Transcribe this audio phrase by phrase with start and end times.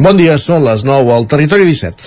[0.00, 2.06] Bon dia, són les 9 al Territori 17.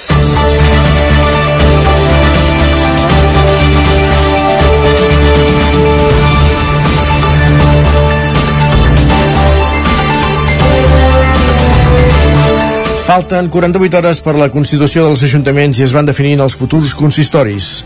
[13.03, 17.83] Falten 48 hores per la Constitució dels Ajuntaments i es van definint els futurs consistoris.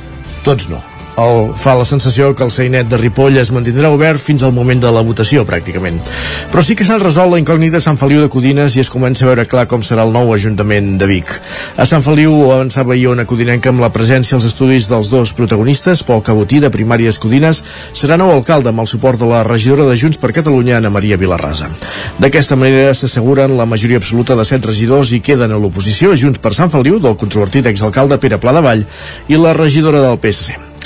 [0.47, 0.79] Tots no
[1.17, 4.81] el, fa la sensació que el Seinet de Ripoll es mantindrà obert fins al moment
[4.83, 5.97] de la votació, pràcticament.
[6.51, 9.25] Però sí que s'han resolt la incògnita a Sant Feliu de Codines i es comença
[9.25, 11.33] a veure clar com serà el nou Ajuntament de Vic.
[11.77, 16.21] A Sant Feliu avançava Iona Codinenca amb la presència als estudis dels dos protagonistes, Pol
[16.21, 17.63] Cabotí, de Primàries Codines,
[17.97, 21.17] serà nou alcalde amb el suport de la regidora de Junts per Catalunya, Ana Maria
[21.17, 21.71] Vilarrasa.
[22.21, 26.53] D'aquesta manera s'asseguren la majoria absoluta de set regidors i queden a l'oposició Junts per
[26.53, 28.89] Sant Feliu del controvertit exalcalde Pere Pla de Vall
[29.27, 30.76] i la regidora del PSC.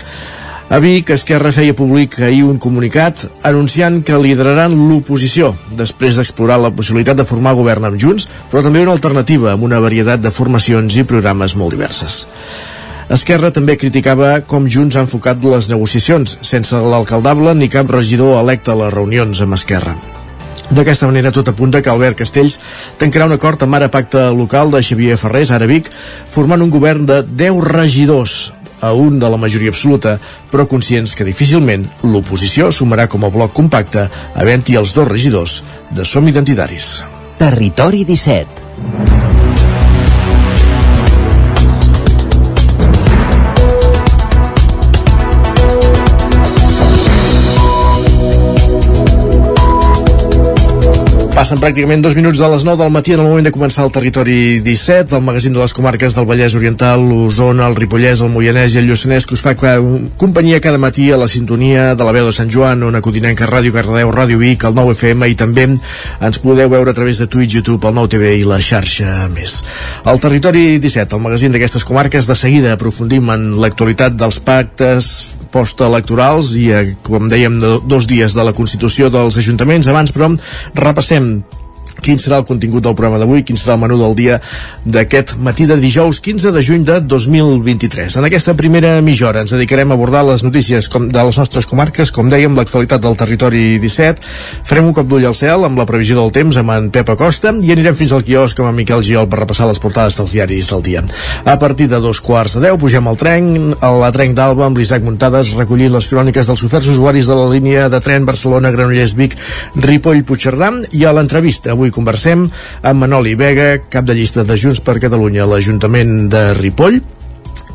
[0.71, 6.69] A Vic, Esquerra feia públic ahir un comunicat anunciant que lideraran l'oposició després d'explorar la
[6.71, 10.95] possibilitat de formar govern amb Junts, però també una alternativa amb una varietat de formacions
[10.95, 12.21] i programes molt diverses.
[13.11, 18.71] Esquerra també criticava com Junts ha enfocat les negociacions, sense l'alcaldable ni cap regidor electe
[18.71, 19.97] a les reunions amb Esquerra.
[20.71, 22.61] D'aquesta manera, tot apunta que Albert Castells
[22.95, 25.91] tancarà un acord amb ara pacte local de Xavier Ferrés, ara Vic,
[26.31, 30.17] formant un govern de 10 regidors, a un de la majoria absoluta,
[30.51, 36.05] però conscients que difícilment l'oposició sumarà com a bloc compacte havent-hi els dos regidors de
[36.05, 36.93] Som Identitaris.
[37.41, 39.30] Territori 17
[51.51, 53.89] Passen pràcticament dos minuts de les 9 del matí en el moment de començar el
[53.91, 58.71] territori 17, el magazín de les comarques del Vallès Oriental, l'Osona, el Ripollès, el Moianès
[58.71, 59.51] i el Lluçanès, que us fa
[60.21, 63.75] companyia cada matí a la sintonia de la veu de Sant Joan, una codinenca Ràdio
[63.75, 67.57] Cardedeu, Ràdio Vic, el 9 FM i també ens podeu veure a través de Twitch,
[67.59, 69.59] YouTube, el 9 TV i la xarxa més.
[70.07, 76.53] El territori 17, el magazín d'aquestes comarques, de seguida aprofundim en l'actualitat dels pactes postelectorals
[76.59, 79.87] i, eh, com dèiem, dos dies de la Constitució dels Ajuntaments.
[79.91, 80.31] Abans, però,
[80.75, 81.43] repassem
[82.01, 84.39] quin serà el contingut del programa d'avui, quin serà el menú del dia
[84.85, 88.17] d'aquest matí de dijous 15 de juny de 2023.
[88.17, 91.67] En aquesta primera mitja hora ens dedicarem a abordar les notícies com, de les nostres
[91.69, 94.25] comarques, com dèiem, l'actualitat del territori 17.
[94.67, 97.53] Farem un cop d'ull al cel amb la previsió del temps amb en Pep Acosta
[97.61, 100.71] i anirem fins al quiosc amb en Miquel Giol per repassar les portades dels diaris
[100.73, 101.05] del dia.
[101.45, 104.79] A partir de dos quarts de deu pugem al tren, a la tren d'Alba amb
[104.79, 109.37] l'Isaac Muntades recollint les cròniques dels oferts usuaris de la línia de tren Barcelona-Granollers-Vic
[109.85, 112.47] Ripoll-Puigcerdà i a l'entrevista avui conversem
[112.81, 117.01] amb Manoli Vega, cap de llista de Junts per Catalunya a l'Ajuntament de Ripoll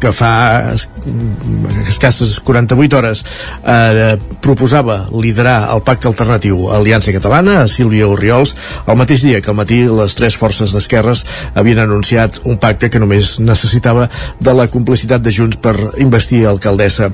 [0.00, 0.72] que fa
[1.88, 3.22] escasses 48 hores
[3.64, 8.54] eh, proposava liderar el pacte alternatiu Aliança Catalana, a Sílvia Oriols,
[8.86, 13.00] el mateix dia que al matí les tres forces d'esquerres havien anunciat un pacte que
[13.00, 14.10] només necessitava
[14.40, 17.10] de la complicitat de Junts per investir alcaldessa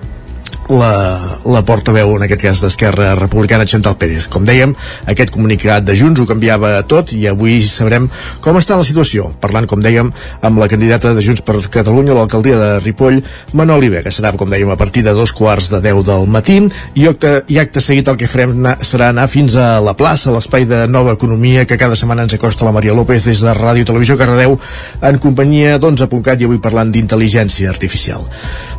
[0.69, 4.29] la, la portaveu, en aquest cas d'Esquerra Republicana, Chantal Pérez.
[4.31, 4.75] Com dèiem,
[5.11, 8.09] aquest comunicat de Junts ho canviava tot i avui sabrem
[8.45, 9.31] com està la situació.
[9.43, 10.13] Parlant, com dèiem,
[10.43, 13.21] amb la candidata de Junts per Catalunya a l'alcaldia de Ripoll,
[13.59, 14.13] Manoli Vega.
[14.15, 16.61] Serà, com dèiem, a partir de dos quarts de deu del matí
[16.99, 20.33] i acte, i acte seguit el que farem na, serà anar fins a la plaça,
[20.35, 23.87] l'espai de nova economia que cada setmana ens acosta la Maria López des de Ràdio
[23.89, 24.59] Televisió Cardedeu
[25.01, 28.27] en companyia d'11.cat i avui parlant d'intel·ligència artificial.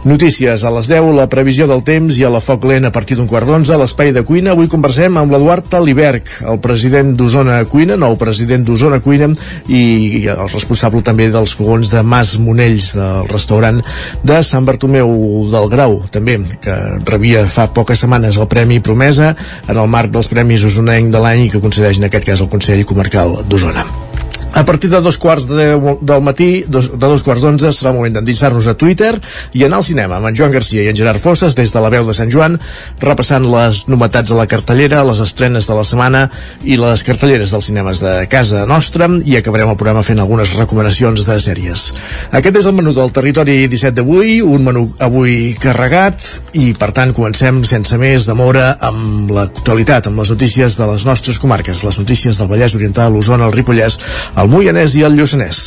[0.06, 3.18] Notícies a les 10, la previsió del temps i a la Foc Lent a partir
[3.18, 4.54] d'un quart d'onze a l'espai de cuina.
[4.54, 9.32] Avui conversem amb l'Eduard Taliberg, el president d'Osona Cuina, nou president d'Osona Cuina
[9.68, 13.82] i el responsable també dels fogons de Mas Monells, del restaurant
[14.24, 15.10] de Sant Bartomeu
[15.50, 16.78] del Grau, també, que
[17.10, 19.34] rebia fa poques setmanes el Premi Promesa
[19.68, 22.86] en el marc dels Premis Osonenc de l'any que concedeix en aquest cas el Consell
[22.86, 24.13] Comarcal d'Osona.
[24.54, 27.90] A partir de dos quarts de deu del matí, dos, de dos quarts d'onze, serà
[27.90, 29.16] el moment d'endinsar-nos a Twitter
[29.58, 31.90] i anar al cinema amb en Joan Garcia i en Gerard Fosses des de la
[31.90, 32.60] veu de Sant Joan,
[33.02, 36.28] repassant les novetats a la cartellera, les estrenes de la setmana
[36.70, 41.26] i les cartelleres dels cinemes de casa nostra i acabarem el programa fent algunes recomanacions
[41.26, 41.88] de sèries.
[42.30, 46.22] Aquest és el menú del territori 17 d'avui, un menú avui carregat
[46.62, 51.42] i per tant comencem sense més demora amb l'actualitat, amb les notícies de les nostres
[51.42, 53.98] comarques, les notícies del Vallès Oriental, l'Osona, el Ripollès,
[54.44, 55.60] el Moianès i el Lluçanès.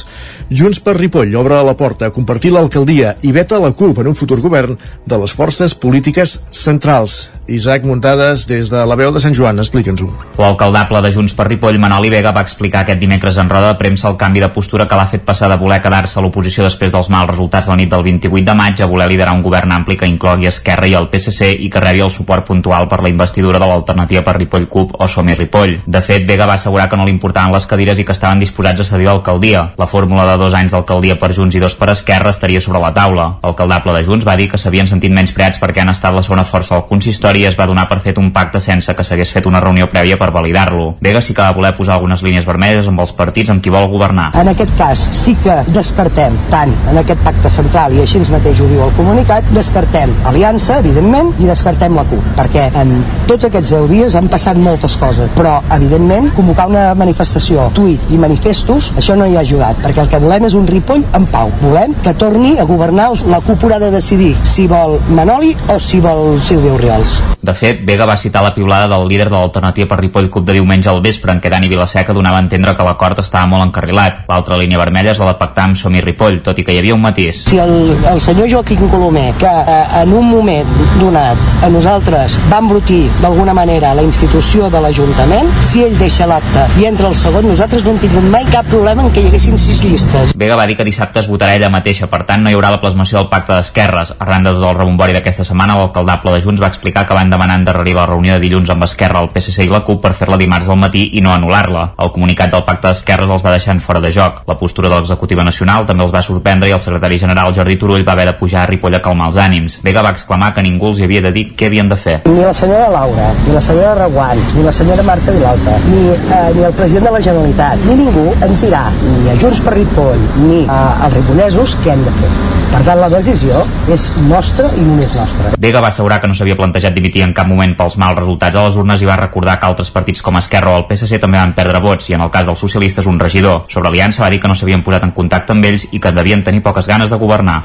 [0.52, 4.18] Junts per Ripoll obre la porta a compartir l'alcaldia i veta la CUP en un
[4.18, 4.76] futur govern
[5.06, 7.24] de les forces polítiques centrals.
[7.48, 10.08] Isaac Muntades, des de la veu de Sant Joan, explica'ns-ho.
[10.34, 14.08] L'alcaldable de Junts per Ripoll, Manoli Vega, va explicar aquest dimecres en roda de premsa
[14.10, 17.06] el canvi de postura que l'ha fet passar de voler quedar-se a l'oposició després dels
[17.12, 20.08] mals resultats la nit del 28 de maig a voler liderar un govern ampli que
[20.10, 23.70] inclogui Esquerra i el PSC i que rebi el suport puntual per la investidura de
[23.70, 25.78] l'alternativa per Ripoll CUP o Som i Ripoll.
[25.86, 28.82] De fet, Vega va assegurar que no li importaven les cadires i que estaven disposats
[28.82, 29.68] a cedir l'alcaldia.
[29.78, 32.90] La fórmula de dos anys d'alcaldia per Junts i dos per Esquerra estaria sobre la
[32.92, 33.36] taula.
[33.46, 36.44] L'alcaldable de Junts va dir que s'havien sentit menys preats perquè han estat la segona
[36.44, 39.60] força del consistori es va donar per fet un pacte sense que s'hagués fet una
[39.60, 40.94] reunió prèvia per validar-lo.
[41.00, 43.90] Vega sí que va voler posar algunes línies vermelles amb els partits amb qui vol
[43.90, 44.30] governar.
[44.38, 48.66] En aquest cas sí que descartem tant en aquest pacte central i així mateix ho
[48.70, 52.92] diu el comunicat, descartem Aliança, evidentment, i descartem la CUP, perquè en
[53.28, 58.20] tots aquests 10 dies han passat moltes coses, però evidentment convocar una manifestació, tuit i
[58.20, 61.52] manifestos, això no hi ha ajudat, perquè el que volem és un Ripoll en pau.
[61.62, 66.02] Volem que torni a governar la CUP haurà de decidir si vol Manoli o si
[66.04, 67.20] vol Sílvia Oriols.
[67.46, 70.56] De fet, Vega va citar la piulada del líder de l'alternativa per Ripoll CUP de
[70.56, 74.24] diumenge al vespre en què Dani Vilaseca donava a entendre que l'acord estava molt encarrilat.
[74.26, 76.80] L'altra línia vermella és la de pactar amb Som i Ripoll, tot i que hi
[76.80, 77.44] havia un matís.
[77.46, 82.58] Si el, el senyor Joaquim Colomer, que eh, en un moment donat a nosaltres va
[82.64, 87.46] embrutir d'alguna manera la institució de l'Ajuntament, si ell deixa l'acte i entra el segon,
[87.46, 90.34] nosaltres no hem tingut mai cap problema en que hi haguessin sis llistes.
[90.34, 92.82] Vega va dir que dissabte es votarà ella mateixa, per tant no hi haurà la
[92.82, 94.16] plasmació del pacte d'esquerres.
[94.18, 97.56] Arran de tot el rebombori d'aquesta setmana, l'alcaldable de Junts va explicar que van demanar
[97.60, 100.68] endarrerir la reunió de dilluns amb Esquerra, el PSC i la CUP per fer-la dimarts
[100.68, 101.86] al matí i no anul·lar-la.
[102.04, 104.42] El comunicat del pacte d'esquerres els va deixar en fora de joc.
[104.50, 108.04] La postura de l'executiva nacional també els va sorprendre i el secretari general Jordi Turull
[108.06, 109.78] va haver de pujar a Ripoll a calmar els ànims.
[109.86, 112.18] Vega va exclamar que ningú els havia de dir què havien de fer.
[112.28, 116.44] Ni la senyora Laura, ni la senyora Reguant, ni la senyora Marta Vilalta, ni, eh,
[116.58, 120.28] ni el president de la Generalitat, ni ningú ens dirà, ni a Junts per Ripoll,
[120.44, 120.78] ni eh,
[121.08, 122.55] als ripollesos, què hem de fer.
[122.72, 125.54] Per tant, la decisió és nostra i només nostra.
[125.62, 128.66] Vega va assegurar que no s'havia plantejat dimitir en cap moment pels mals resultats a
[128.66, 131.54] les urnes i va recordar que altres partits com Esquerra o el PSC també van
[131.56, 133.64] perdre vots i en el cas dels socialistes un regidor.
[133.72, 136.44] Sobre Aliança va dir que no s'havien posat en contacte amb ells i que devien
[136.44, 137.62] tenir poques ganes de governar.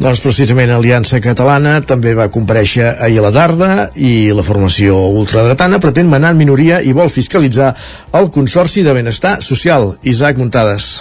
[0.00, 3.70] Doncs precisament Aliança Catalana també va compareixer ahir a la tarda
[4.00, 7.74] i la formació ultradretana pretén manar en minoria i vol fiscalitzar
[8.16, 9.98] el Consorci de Benestar Social.
[10.02, 10.94] Isaac Muntades.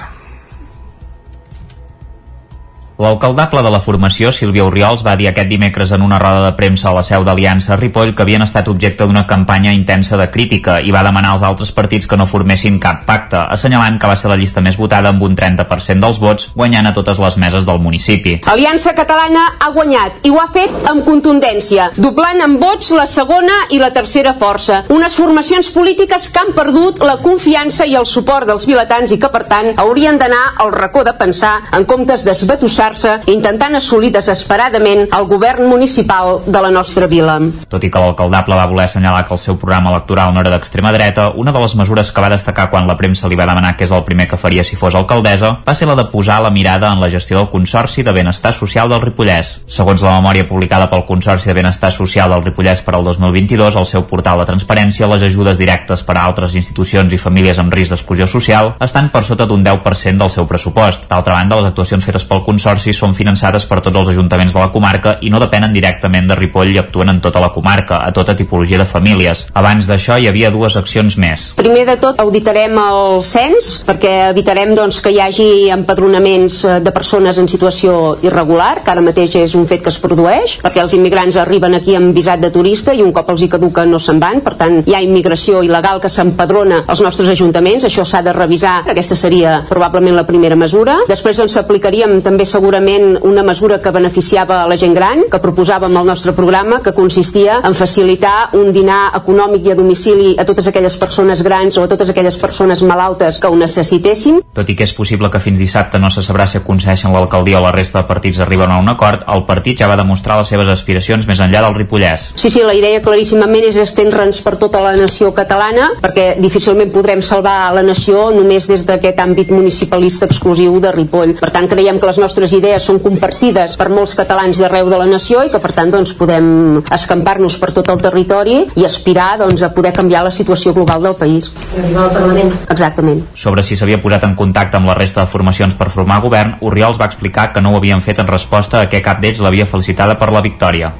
[2.99, 6.89] L'alcaldable de la formació, Sílvia Oriols, va dir aquest dimecres en una roda de premsa
[6.89, 10.91] a la seu d'Aliança Ripoll que havien estat objecte d'una campanya intensa de crítica i
[10.91, 14.35] va demanar als altres partits que no formessin cap pacte, assenyalant que va ser la
[14.35, 18.33] llista més votada amb un 30% dels vots, guanyant a totes les meses del municipi.
[18.51, 23.61] Aliança Catalana ha guanyat i ho ha fet amb contundència, doblant en vots la segona
[23.71, 24.81] i la tercera força.
[24.91, 29.31] Unes formacions polítiques que han perdut la confiança i el suport dels vilatans i que,
[29.31, 35.07] per tant, haurien d'anar al racó de pensar en comptes d'esbatussar se intentant assolir desesperadament
[35.15, 37.39] el govern municipal de la nostra vila.
[37.69, 40.93] Tot i que l'alcaldable va voler assenyalar que el seu programa electoral no era d'extrema
[40.95, 43.85] dreta, una de les mesures que va destacar quan la premsa li va demanar que
[43.85, 46.91] és el primer que faria si fos alcaldessa va ser la de posar la mirada
[46.93, 49.59] en la gestió del Consorci de Benestar Social del Ripollès.
[49.67, 53.85] Segons la memòria publicada pel Consorci de Benestar Social del Ripollès per al 2022, al
[53.89, 57.93] seu portal de transparència, les ajudes directes per a altres institucions i famílies amb risc
[57.93, 61.09] d'exclusió social estan per sota d'un 10% del seu pressupost.
[61.09, 64.59] D'altra banda, les actuacions fetes pel Consorci consorcis són finançades per tots els ajuntaments de
[64.61, 68.11] la comarca i no depenen directament de Ripoll i actuen en tota la comarca, a
[68.15, 69.47] tota tipologia de famílies.
[69.53, 71.49] Abans d'això hi havia dues accions més.
[71.59, 76.93] Primer de tot auditarem el cens perquè evitarem doncs, que hi hagi empadronaments eh, de
[76.95, 80.95] persones en situació irregular, que ara mateix és un fet que es produeix, perquè els
[80.95, 84.21] immigrants arriben aquí amb visat de turista i un cop els hi caduca no se'n
[84.23, 88.35] van, per tant hi ha immigració il·legal que s'empadrona als nostres ajuntaments, això s'ha de
[88.35, 90.99] revisar, aquesta seria probablement la primera mesura.
[91.09, 95.39] Després ens aplicaríem també segur segurament una mesura que beneficiava a la gent gran, que
[95.39, 100.45] proposàvem al nostre programa, que consistia en facilitar un dinar econòmic i a domicili a
[100.47, 104.41] totes aquelles persones grans o a totes aquelles persones malaltes que ho necessitessin.
[104.55, 107.63] Tot i que és possible que fins dissabte no se sabrà si aconsegueixen l'alcaldia o
[107.63, 110.67] la resta de partits arriben a un acord, el partit ja va demostrar les seves
[110.67, 112.33] aspiracions més enllà del Ripollès.
[112.35, 117.23] Sí, sí, la idea claríssimament és estendre'ns per tota la nació catalana, perquè difícilment podrem
[117.23, 121.37] salvar la nació només des d'aquest àmbit municipalista exclusiu de Ripoll.
[121.39, 125.07] Per tant, creiem que les nostres idees són compartides per molts catalans d'arreu de la
[125.09, 129.63] nació i que per tant doncs, podem escampar-nos per tot el territori i aspirar doncs,
[129.65, 131.51] a poder canviar la situació global del país.
[131.73, 132.55] Arribar al Parlament.
[132.69, 133.25] Exactament.
[133.33, 137.01] Sobre si s'havia posat en contacte amb la resta de formacions per formar govern, Oriols
[137.01, 140.17] va explicar que no ho havien fet en resposta a què cap d'ells l'havia felicitada
[140.19, 140.93] per la victòria.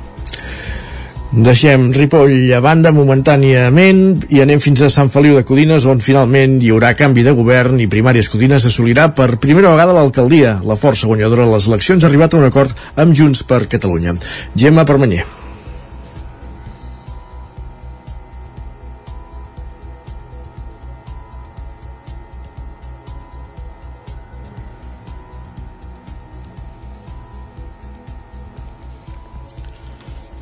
[1.29, 3.99] Deixem Ripoll a banda momentàniament
[4.33, 7.77] i anem fins a Sant Feliu de Codines on finalment hi haurà canvi de govern
[7.77, 10.57] i Primàries Codines assolirà per primera vegada l'alcaldia.
[10.65, 14.17] La força guanyadora de les eleccions ha arribat a un acord amb Junts per Catalunya.
[14.57, 15.38] Gemma Permanyer.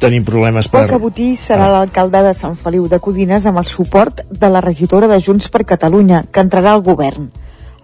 [0.08, 0.86] Tenim problemes per...
[0.86, 5.10] El Cabotí serà l'alcalde de Sant Feliu de Codines amb el suport de la regidora
[5.12, 7.28] de Junts per Catalunya, que entrarà al govern.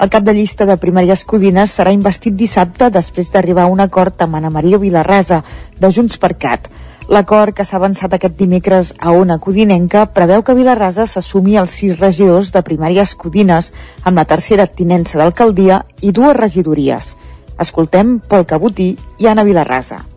[0.03, 4.23] El cap de llista de primàries Codines serà investit dissabte després d'arribar a un acord
[4.25, 5.43] amb Ana Maria Vilarrasa,
[5.79, 6.71] de Junts per Cat.
[7.11, 11.99] L'acord que s'ha avançat aquest dimecres a una codinenca preveu que Vilarrasa s'assumi els sis
[11.99, 17.13] regidors de primàries Codines amb la tercera tinença d'alcaldia i dues regidories.
[17.59, 20.12] Escoltem Pol Cabotí i Anna Vilarrasa.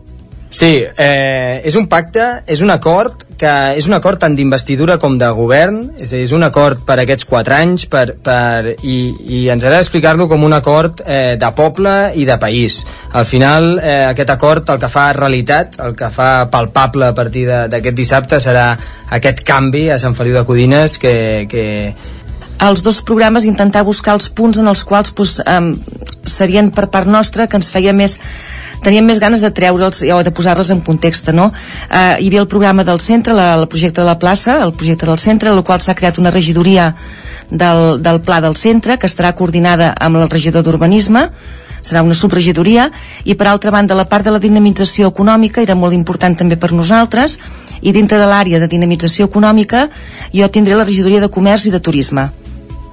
[0.49, 5.17] Sí, eh, és un pacte, és un acord que és un acord tant d'investidura com
[5.19, 8.97] de govern, és, és un acord per aquests quatre anys per, per, i,
[9.37, 12.79] i ens agrada explicar-lo com un acord eh, de poble i de país.
[13.11, 17.45] Al final, eh, aquest acord el que fa realitat, el que fa palpable a partir
[17.47, 18.71] d'aquest dissabte serà
[19.19, 21.67] aquest canvi a Sant Feliu de Codines que, que,
[22.57, 25.75] els dos programes intentar buscar els punts en els quals pues, um,
[26.25, 28.17] serien per part nostra que ens feia més
[28.83, 31.51] teníem més ganes de treure'ls o de posar-les en context, no?
[31.89, 35.05] Eh, hi havia el programa del centre, la, el projecte de la plaça, el projecte
[35.09, 36.93] del centre, en el qual s'ha creat una regidoria
[37.49, 41.27] del, del pla del centre, que estarà coordinada amb el regidor d'urbanisme,
[41.81, 42.89] serà una subregidoria,
[43.23, 46.73] i per altra banda la part de la dinamització econòmica era molt important també per
[46.73, 47.37] nosaltres,
[47.81, 49.87] i dintre de l'àrea de dinamització econòmica
[50.33, 52.31] jo tindré la regidoria de comerç i de turisme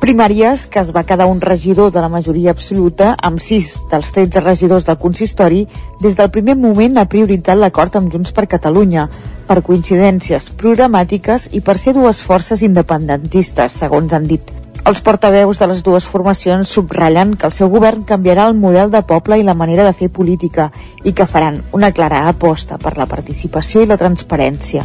[0.04, 4.40] primàries que es va quedar un regidor de la majoria absoluta amb 6 dels 13
[4.42, 5.62] regidors del consistori
[6.02, 9.06] des del primer moment ha prioritzat l'acord amb Junts per Catalunya
[9.48, 14.50] per coincidències programàtiques i per ser dues forces independentistes, segons han dit.
[14.84, 19.00] Els portaveus de les dues formacions subratllen que el seu govern canviarà el model de
[19.08, 20.66] poble i la manera de fer política
[21.04, 24.84] i que faran una clara aposta per la participació i la transparència.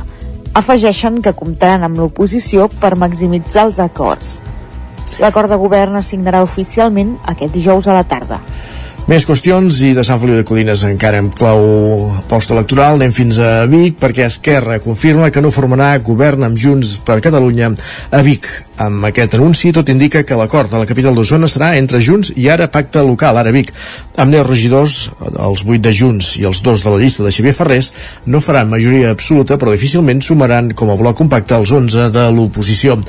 [0.55, 4.39] Afegeixen que comptaran amb l'oposició per maximitzar els acords.
[5.19, 8.39] L'acord de govern es signarà oficialment aquest dijous a la tarda.
[9.09, 11.63] Més qüestions i de Sant Feliu de Codines encara en clau
[12.29, 12.99] post-electoral.
[12.99, 17.71] Anem fins a Vic perquè Esquerra confirma que no formarà govern amb Junts per Catalunya
[18.13, 18.45] a Vic.
[18.85, 22.45] Amb aquest anunci tot indica que l'acord de la capital d'Osona serà entre Junts i
[22.53, 23.71] ara pacte local, ara Vic.
[24.13, 24.99] Amb 10 regidors,
[25.31, 27.89] els 8 de Junts i els dos de la llista de Xavier Ferrés,
[28.27, 32.99] no faran majoria absoluta però difícilment sumaran com a bloc compacte els 11 de l'oposició.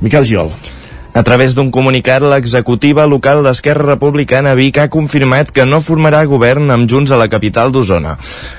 [0.00, 0.56] Miquel Giol.
[1.14, 6.74] A través d'un comunicat, l'executiva local d'Esquerra Republicana Vic ha confirmat que no formarà govern
[6.74, 8.16] amb Junts a la capital d'Osona.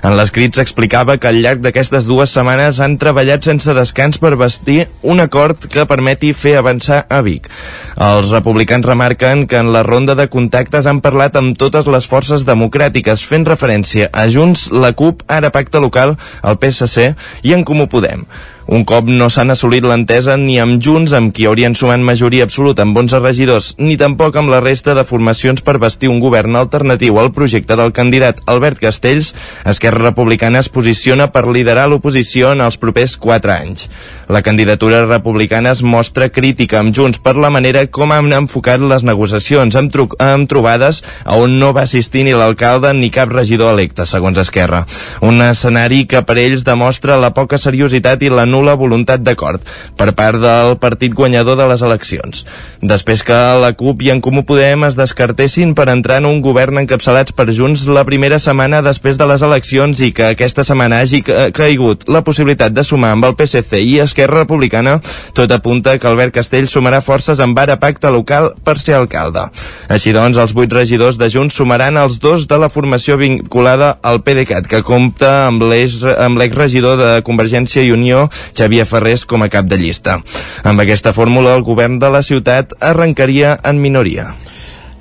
[0.08, 4.86] En l'escrit s'explicava que al llarg d'aquestes dues setmanes han treballat sense descans per vestir
[5.04, 7.52] un acord que permeti fer avançar a Vic.
[8.00, 12.48] Els republicans remarquen que en la ronda de contactes han parlat amb totes les forces
[12.48, 17.12] democràtiques, fent referència a Junts, la CUP, ara Pacte Local, el PSC
[17.44, 18.24] i en Comú Podem.
[18.66, 22.82] Un cop no s'han assolit l'entesa ni amb Junts, amb qui haurien sumat majoria absoluta
[22.82, 27.20] amb 11 regidors, ni tampoc amb la resta de formacions per vestir un govern alternatiu
[27.22, 29.36] al projecte del candidat Albert Castells,
[29.70, 33.86] Esquerra Republicana es posiciona per liderar l'oposició en els propers 4 anys.
[34.34, 39.06] La candidatura republicana es mostra crítica amb Junts per la manera com han enfocat les
[39.06, 44.10] negociacions amb, amb trobades a on no va assistir ni l'alcalde ni cap regidor electe,
[44.10, 44.88] segons Esquerra.
[45.22, 49.64] Un escenari que per ells demostra la poca seriositat i la nula voluntat d'acord
[50.00, 52.46] per part del partit guanyador de les eleccions.
[52.82, 56.80] Després que la CUP i en Comú Podem es descartessin per entrar en un govern
[56.82, 61.22] encapçalats per Junts la primera setmana després de les eleccions i que aquesta setmana hagi
[61.26, 65.00] caigut la possibilitat de sumar amb el PSC i Esquerra Republicana,
[65.34, 69.48] tot apunta que Albert Castell sumarà forces amb ara pacte local per ser alcalde.
[69.92, 74.22] Així doncs, els vuit regidors de Junts sumaran els dos de la formació vinculada al
[74.26, 79.80] PDeCAT, que compta amb l'exregidor de Convergència i Unió, Xavier Ferrés com a cap de
[79.82, 80.20] llista.
[80.64, 84.34] Amb aquesta fórmula, el govern de la ciutat arrencaria en minoria.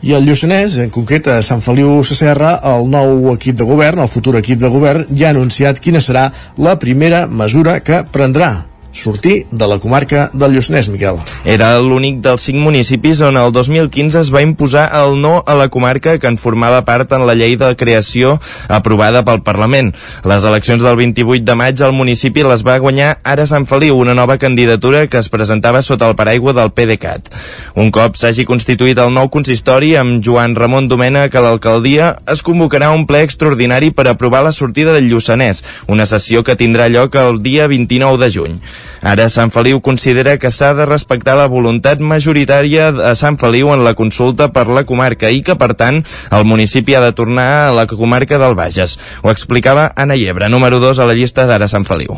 [0.05, 4.13] I el Lluçanès, en concret a Sant Feliu Sacerra, el nou equip de govern, el
[4.13, 6.29] futur equip de govern, ja ha anunciat quina serà
[6.61, 8.53] la primera mesura que prendrà
[8.95, 11.19] sortir de la comarca del Lluçanès, Miquel.
[11.45, 15.69] Era l'únic dels cinc municipis on el 2015 es va imposar el no a la
[15.69, 19.93] comarca que en formava part en la llei de creació aprovada pel Parlament.
[20.25, 24.15] Les eleccions del 28 de maig al municipi les va guanyar Ara Sant Feliu, una
[24.15, 27.33] nova candidatura que es presentava sota el paraigua del PDeCAT.
[27.75, 32.93] Un cop s'hagi constituït el nou consistori amb Joan Ramon Domènech a l'alcaldia, es convocarà
[32.95, 37.43] un ple extraordinari per aprovar la sortida del Lluçanès, una sessió que tindrà lloc el
[37.43, 38.59] dia 29 de juny.
[39.05, 43.85] Ara Sant Feliu considera que s'ha de respectar la voluntat majoritària de Sant Feliu en
[43.85, 47.75] la consulta per la comarca i que, per tant, el municipi ha de tornar a
[47.75, 48.99] la comarca del Bages.
[49.23, 52.17] Ho explicava Anna Llebre, número 2 a la llista d'Ara Sant Feliu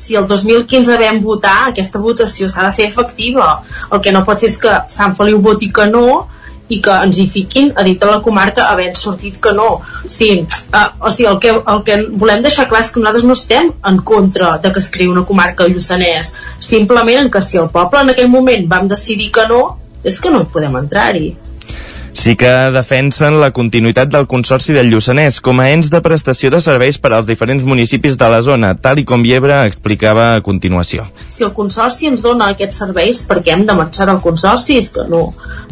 [0.00, 3.60] si el 2015 vam votar, aquesta votació s'ha de fer efectiva.
[3.92, 6.06] El que no pot ser és que Sant Feliu voti que no
[6.70, 9.68] i que ens hi fiquin a dintre la comarca havent sortit que no.
[10.06, 10.30] Sí,
[10.70, 13.72] uh, o sigui, el que, el que volem deixar clar és que nosaltres no estem
[13.92, 16.32] en contra de que es creï una comarca Lluçanès.
[16.70, 19.62] Simplement en que si el poble en aquell moment vam decidir que no
[20.04, 21.28] és que no podem entrar-hi
[22.12, 26.60] sí que defensen la continuïtat del Consorci del Lluçanès com a ens de prestació de
[26.64, 31.06] serveis per als diferents municipis de la zona, tal i com Llebre explicava a continuació.
[31.28, 34.78] Si el Consorci ens dona aquests serveis, per què hem de marxar del Consorci?
[34.80, 35.30] És que no,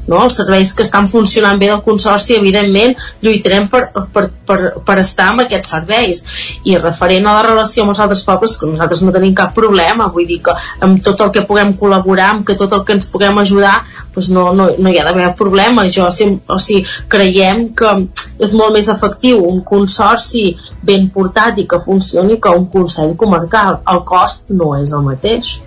[0.09, 0.23] no?
[0.25, 5.30] els serveis que estan funcionant bé del Consorci, evidentment, lluitarem per, per, per, per estar
[5.33, 6.25] amb aquests serveis.
[6.64, 10.11] I referent a la relació amb els altres pobles, que nosaltres no tenim cap problema,
[10.12, 13.09] vull dir que amb tot el que puguem col·laborar, amb que tot el que ens
[13.11, 13.80] puguem ajudar,
[14.14, 15.87] doncs no, no, no hi ha d'haver problema.
[15.92, 17.94] Jo sempre o sigui, creiem que
[18.38, 20.50] és molt més efectiu un consorci
[20.82, 23.80] ben portat i que funcioni que un Consell Comarcal.
[23.88, 25.58] El cost no és el mateix.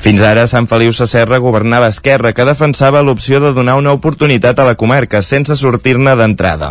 [0.00, 4.64] Fins ara, Sant Feliu Sacerra governava Esquerra, que defensava l'opció de donar una oportunitat a
[4.64, 6.70] la comarca, sense sortir-ne d'entrada.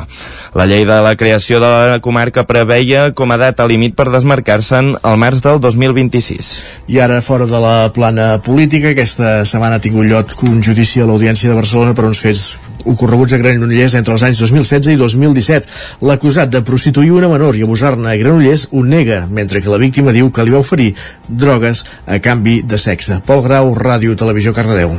[0.57, 4.95] La llei de la creació de la comarca preveia com a data límit per desmarcar-se'n
[5.05, 6.50] al març del 2026.
[6.89, 11.05] I ara, fora de la plana política, aquesta setmana ha tingut lloc un judici a
[11.05, 12.48] l'Audiència de Barcelona per uns fets
[12.93, 15.69] ocorreguts a Granollers entre els anys 2016 i 2017.
[16.10, 20.15] L'acusat de prostituir una menor i abusar-ne a Granollers ho nega, mentre que la víctima
[20.15, 20.91] diu que li va oferir
[21.29, 23.22] drogues a canvi de sexe.
[23.25, 24.98] Pol Grau, Ràdio Televisió Cardedeu.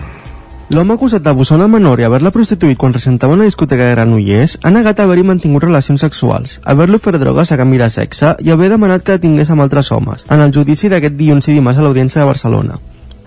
[0.70, 4.70] L'home acusat d'abusar una menor i haver-la prostituït quan recentava una discoteca de Granollers ha
[4.70, 9.02] negat haver-hi mantingut relacions sexuals, haver-li ofert drogues a canvi de sexe i haver demanat
[9.02, 12.22] que la tingués amb altres homes, en el judici d'aquest dilluns i dimarts a l'Audiència
[12.22, 12.78] de Barcelona.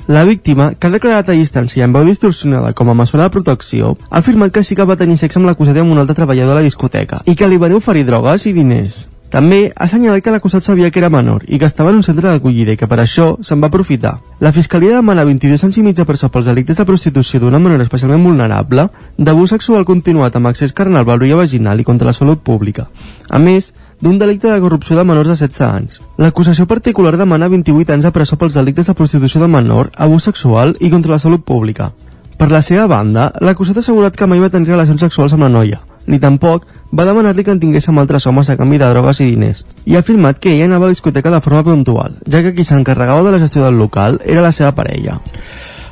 [0.07, 3.93] La víctima, que ha declarat a distància amb veu distorsionada com a mesura de protecció,
[4.09, 6.51] ha afirmat que sí que va tenir sexe amb l'acusat i amb un altre treballador
[6.51, 9.05] de la discoteca i que li van oferir drogues i diners.
[9.31, 12.27] També ha assenyalat que l'acusat sabia que era menor i que estava en un centre
[12.27, 14.17] d'acollida i que per això se'n va aprofitar.
[14.43, 17.81] La Fiscalia demana 22 anys i mig de presó pels delictes de prostitució d'una menor
[17.81, 22.89] especialment vulnerable, d'abús sexual continuat amb accés carnal, valoria vaginal i contra la salut pública.
[23.29, 23.71] A més,
[24.03, 26.01] d'un delicte de corrupció de menors de 16 anys.
[26.19, 30.75] L'acusació particular demana 28 anys de presó pels delictes de prostitució de menor, abús sexual
[30.81, 31.93] i contra la salut pública.
[32.35, 35.51] Per la seva banda, l'acusat ha assegurat que mai va tenir relacions sexuals amb la
[35.53, 39.21] noia, ni tampoc va demanar-li que en tingués amb altres homes a canvi de drogues
[39.23, 42.43] i diners, i ha afirmat que ella anava a la discoteca de forma puntual, ja
[42.43, 45.21] que qui s'encarregava de la gestió del local era la seva parella.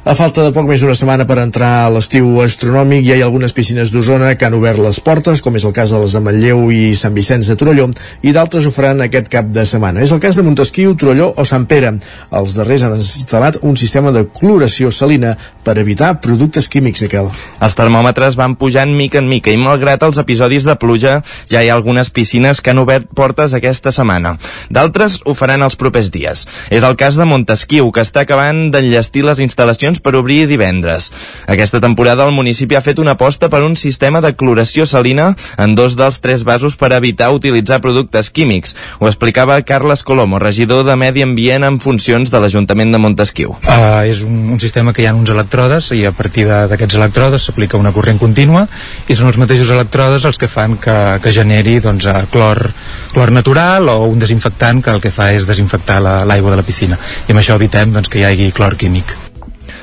[0.01, 3.27] A falta de poc més d'una setmana per entrar a l'estiu astronòmic, ja hi ha
[3.27, 6.21] algunes piscines d'Osona que han obert les portes, com és el cas de les de
[6.25, 7.85] Manlleu i Sant Vicenç de Torelló,
[8.25, 10.01] i d'altres ho faran aquest cap de setmana.
[10.01, 11.93] És el cas de Montesquieu, Torelló o Sant Pere.
[12.33, 17.30] Els darrers han instal·lat un sistema de cloració salina per evitar productes químics, Miquel.
[17.62, 21.19] Els termòmetres van pujant mica en mica i malgrat els episodis de pluja
[21.50, 24.36] ja hi ha algunes piscines que han obert portes aquesta setmana.
[24.69, 26.45] D'altres ho faran els propers dies.
[26.69, 31.12] És el cas de Montesquieu, que està acabant d'enllestir les instal·lacions per obrir divendres.
[31.47, 35.76] Aquesta temporada el municipi ha fet una aposta per un sistema de cloració salina en
[35.76, 38.76] dos dels tres vasos per evitar utilitzar productes químics.
[39.00, 43.56] Ho explicava Carles Colomo, regidor de Medi Ambient en funcions de l'Ajuntament de Montesquieu.
[43.62, 47.43] Uh, és un, un sistema que hi ha uns electrodes i a partir d'aquests electrodes
[47.43, 48.63] s'aplica una corrent contínua
[49.07, 52.71] i són els mateixos electrodes els que fan que, que generi doncs, clor,
[53.11, 56.67] clor natural o un desinfectant que el que fa és desinfectar l'aigua la, de la
[56.67, 59.30] piscina i amb això evitem doncs, que hi hagi clor químic.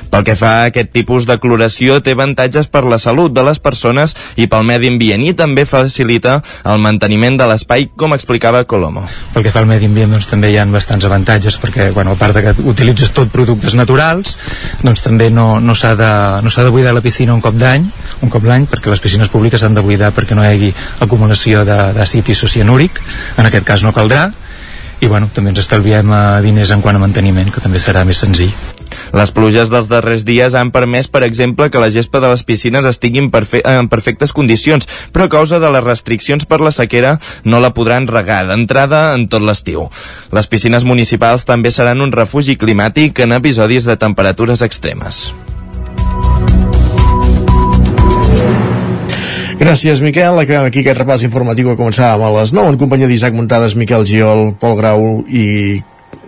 [0.09, 3.59] Pel que fa a aquest tipus de cloració té avantatges per la salut de les
[3.61, 9.05] persones i pel medi ambient i també facilita el manteniment de l'espai, com explicava Colomo.
[9.33, 12.19] Pel que fa al medi ambient doncs, també hi ha bastants avantatges perquè bueno, a
[12.19, 14.35] part de que utilitzes tot productes naturals
[14.81, 16.11] doncs també no, no s'ha de,
[16.45, 17.85] no de buidar la piscina un cop d'any
[18.25, 20.73] un cop l'any perquè les piscines públiques s'han de buidar perquè no hi hagi
[21.05, 22.99] acumulació d'àcid isocianúric
[23.37, 24.29] en aquest cas no caldrà.
[24.99, 28.19] I bueno, també ens estalviem eh, diners en quant a manteniment que també serà més
[28.19, 28.51] senzill
[29.13, 32.85] les pluges dels darrers dies han permès, per exemple, que la gespa de les piscines
[32.85, 37.17] estigui en, perfe en perfectes condicions, però a causa de les restriccions per la sequera
[37.43, 39.87] no la podran regar d'entrada en tot l'estiu.
[40.35, 45.29] Les piscines municipals també seran un refugi climàtic en episodis de temperatures extremes.
[49.59, 50.37] Gràcies, Miquel.
[50.39, 54.05] Acabem aquí aquest repàs informatiu que començàvem a les 9 en companyia d'Isaac Muntades, Miquel
[54.07, 55.81] Giol, Pol Grau i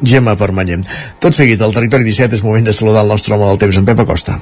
[0.04, 0.86] Gemma Permanent.
[1.22, 3.88] Tot seguit, al Territori 17 és moment de saludar el nostre home del temps, en
[3.88, 4.40] Pep Acosta.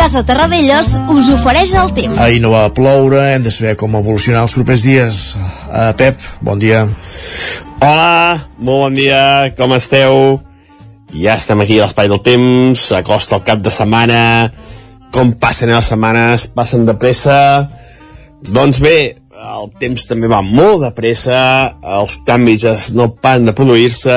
[0.00, 2.18] Casa Terradellos us ofereix el temps.
[2.18, 5.18] Ahir no va ploure, hem de saber com evolucionar els propers dies.
[5.68, 6.86] Uh, Pep, bon dia.
[7.80, 10.40] Hola, molt bon dia, com esteu?
[11.10, 14.22] Ja estem aquí a l'espai del temps, acosta el cap de setmana,
[15.14, 17.38] com passen les setmanes, passen de pressa.
[18.48, 18.96] Doncs bé,
[19.36, 21.40] el temps també va molt de pressa,
[21.98, 24.16] els canvis no paren de produir-se,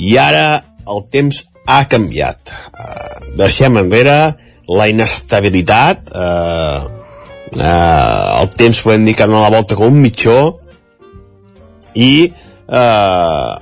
[0.00, 2.54] i ara el temps ha canviat.
[2.72, 4.16] Uh, deixem enrere
[4.68, 6.88] la inestabilitat, uh,
[7.52, 10.38] uh, el temps podem dir que ha la volta com un mitjó,
[11.92, 12.12] i,
[12.68, 13.54] uh,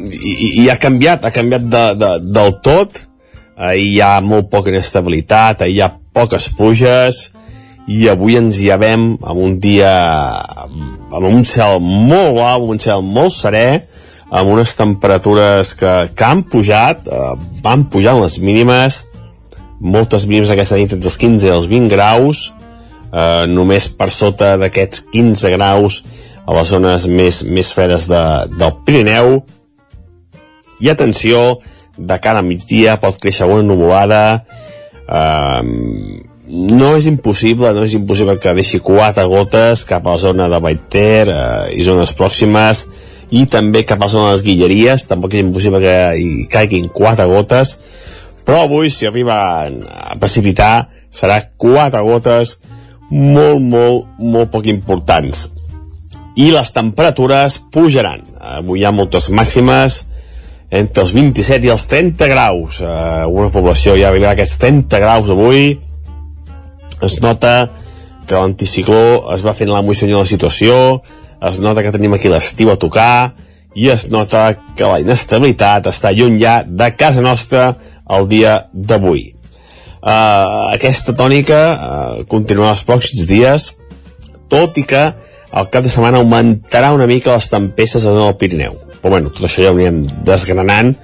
[0.00, 3.02] i, i ha canviat, ha canviat de, de, del tot,
[3.56, 7.26] uh, hi ha molt poca inestabilitat, hi ha poques pluges,
[7.86, 9.92] i avui ens hi havem amb un dia
[10.66, 13.68] amb un cel molt blau, amb un cel molt serè,
[14.30, 19.04] amb unes temperatures que, que han pujat, eh, van pujant les mínimes,
[19.80, 22.48] moltes mínimes aquesta nit entre els 15 i els 20 graus,
[23.12, 26.02] eh, només per sota d'aquests 15 graus
[26.46, 28.22] a les zones més, més fredes de,
[28.58, 29.40] del Pirineu.
[30.82, 31.58] I atenció,
[31.96, 34.42] de cara a migdia pot créixer una nuvolada,
[35.06, 35.62] eh,
[36.48, 40.60] no és impossible, no és impossible que deixi quatre gotes cap a la zona de
[40.62, 42.86] Baiter eh, i zones pròximes,
[43.34, 46.90] i també cap a la zona de les Guilleries, tampoc és impossible que hi caiguin
[46.94, 47.76] quatre gotes,
[48.46, 52.56] però avui si arriba a precipitar serà quatre gotes
[53.10, 55.48] molt, molt, molt poc importants.
[56.36, 58.22] I les temperatures pujaran.
[58.58, 60.04] Avui hi ha moltes màximes
[60.70, 62.80] entre els 27 i els 30 graus.
[62.82, 65.74] Eh, una població ja arribarà a aquests 30 graus avui.
[67.04, 67.70] Es nota
[68.26, 71.02] que l'anticicló es va fent la molt de la situació,
[71.46, 73.34] es nota que tenim aquí l'estiu a tocar
[73.76, 77.74] i es nota que la inestabilitat està lluny ja de casa nostra
[78.16, 79.32] el dia d'avui.
[80.06, 83.72] Uh, aquesta tònica uh, continuarà els pròxims dies,
[84.48, 85.02] tot i que
[85.56, 88.76] al cap de setmana augmentarà una mica les tempestes al Pirineu.
[89.00, 90.94] Però bueno, tot això ja ho anirem desgranant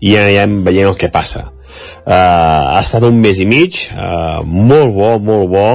[0.00, 1.48] i ja anirem veient el que passa.
[2.02, 5.66] Uh, ha estat un mes i mig, uh, molt bo, molt bo,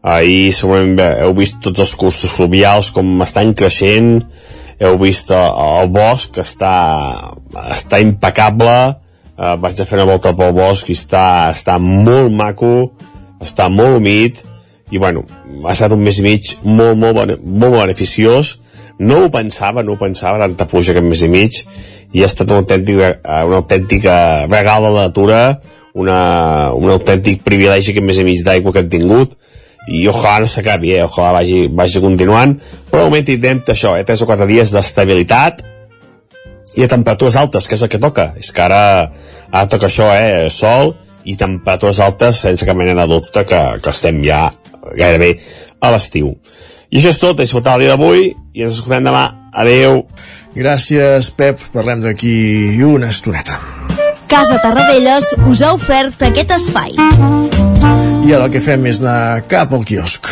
[0.00, 4.22] Ahir segurament heu vist tots els cursos fluvials com estan creixent,
[4.80, 6.72] heu vist el, el bosc que està,
[7.68, 8.76] està impecable,
[9.36, 12.72] eh, vaig a fer una volta pel bosc i està, està molt maco,
[13.44, 14.40] està molt humit,
[14.90, 15.26] i bueno,
[15.66, 18.56] ha estat un mes i mig molt, molt, molt beneficiós,
[19.04, 21.60] no ho pensava, no ho pensava, tanta pluja aquest mes i mig,
[22.12, 23.00] i ha estat un autèntic,
[23.46, 24.06] un autèntic
[24.50, 25.40] regal de la natura,
[25.94, 29.36] una, un autèntic privilegi aquest mes i mig d'aigua que hem tingut,
[29.88, 31.04] i ojalà no s'acabi, eh?
[31.06, 32.56] ojalà vagi, vagi continuant,
[32.90, 34.04] però de moment tindrem això, eh?
[34.06, 35.62] 3 o 4 dies d'estabilitat
[36.76, 38.30] i a temperatures altes, que és el que toca.
[38.38, 38.82] És que ara,
[39.50, 40.50] ara toca això, eh?
[40.54, 40.94] sol
[41.28, 44.46] i temperatures altes sense cap mena de dubte que, que estem ja
[44.96, 45.34] gairebé
[45.80, 46.34] a l'estiu.
[46.90, 49.26] I això és tot, és el dia d'avui i ens escoltem demà.
[49.52, 50.04] Adeu.
[50.54, 51.58] Gràcies, Pep.
[51.74, 53.58] Parlem d'aquí una estoneta.
[54.30, 56.94] Casa Tarradellas us ha ofert aquest espai.
[58.20, 60.30] I ara el que fem és anar cap al quiosc.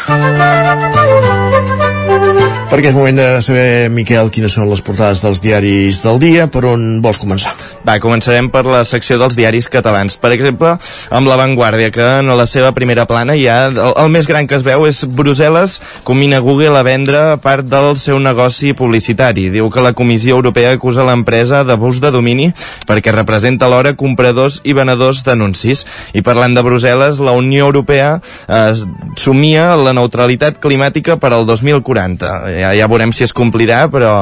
[2.68, 6.44] Perquè és moment de saber, Miquel, quines són les portades dels diaris del dia.
[6.52, 7.54] Per on vols començar?
[7.86, 10.18] Va, començarem per la secció dels diaris catalans.
[10.20, 10.74] Per exemple,
[11.08, 14.58] amb La Vanguardia, que en la seva primera plana ja el, el més gran que
[14.58, 19.46] es veu és Brussel·les combina Google a vendre part del seu negoci publicitari.
[19.54, 22.50] Diu que la Comissió Europea acusa l'empresa d'abús de domini
[22.84, 25.86] perquè representa alhora compradors i venedors d'anuncis.
[26.12, 28.76] I parlant de Brussel·les, la Unió Europea eh,
[29.16, 34.12] somia la neutralitat climàtica per al 2040 ja, ja veurem si es complirà, però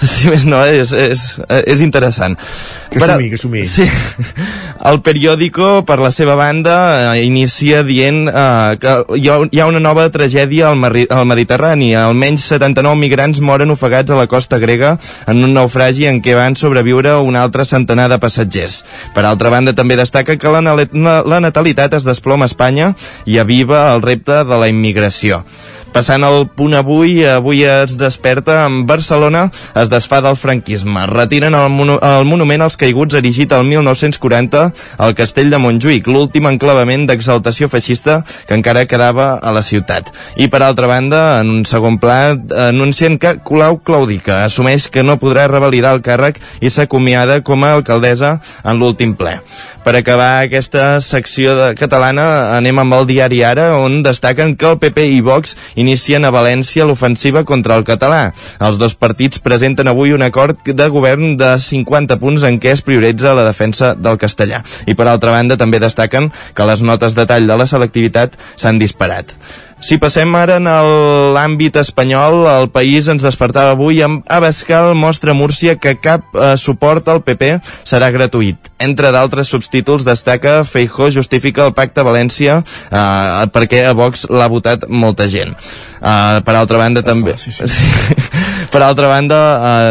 [0.00, 1.24] si més no, és, és,
[1.66, 2.38] és interessant.
[2.92, 3.64] Que però, sumi, que sumi.
[3.68, 3.86] Sí.
[4.90, 6.74] El periòdico, per la seva banda,
[7.14, 11.28] eh, inicia dient eh, que hi ha, hi ha una nova tragèdia al, Mar al
[11.30, 11.92] Mediterrani.
[11.98, 14.96] Almenys 79 migrants moren ofegats a la costa grega
[15.30, 18.82] en un naufragi en què van sobreviure un altre centenar de passatgers.
[19.14, 22.92] Per altra banda, també destaca que la, la natalitat es desploma a Espanya
[23.24, 25.44] i aviva el repte de la immigració.
[25.92, 29.44] Passant al punt avui, avui es desperta en Barcelona,
[29.76, 31.04] es desfà del franquisme.
[31.10, 34.62] Retiren el, monu el monument als caiguts erigit el 1940
[35.04, 40.08] al castell de Montjuïc, l'últim enclavament d'exaltació feixista que encara quedava a la ciutat.
[40.40, 42.38] I per altra banda, en un segon pla,
[42.70, 47.74] anuncien que Colau claudica, assumeix que no podrà revalidar el càrrec i s'acomiada com a
[47.76, 49.36] alcaldessa en l'últim ple.
[49.82, 54.78] Per acabar aquesta secció de catalana, anem amb el diari Ara, on destaquen que el
[54.78, 58.22] PP i Vox inicien a València l'ofensiva contra el català.
[58.62, 62.84] Els dos partits presenten avui un acord de govern de 50 punts en què es
[62.86, 64.62] prioritza la defensa del castellà.
[64.86, 68.80] I per altra banda també destaquen que les notes de tall de la selectivitat s'han
[68.82, 69.36] disparat.
[69.82, 70.68] Si passem ara en
[71.34, 77.10] l'àmbit espanyol, el país ens despertava avui amb Abascal mostra Múrcia que cap eh, suport
[77.10, 78.71] al PP serà gratuït.
[78.82, 84.88] Entre d'altres subtítols destaca Feijó justifica el pacte València eh, perquè a Vox l'ha votat
[84.88, 85.54] molta gent.
[86.02, 87.36] Eh, per altra banda també...
[87.38, 87.66] Sí, sí.
[88.72, 89.38] per altra banda,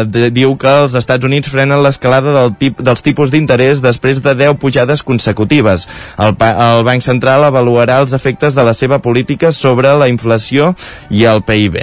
[0.02, 4.34] eh, diu que els Estats Units frenen l'escalada del tip, dels tipus d'interès després de
[4.36, 5.88] 10 pujades consecutives.
[6.18, 10.74] El, el Banc Central avaluarà els efectes de la seva política sobre la inflació
[11.08, 11.78] i el PIB.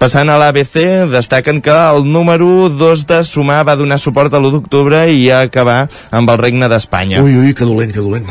[0.00, 4.56] Passant a l'ABC, destaquen que el número 2 de sumar va donar suport a l'1
[4.56, 7.22] d'octubre i a acabar amb el regne d'Espanya.
[7.24, 8.28] Ui, ui, que dolent, que dolent.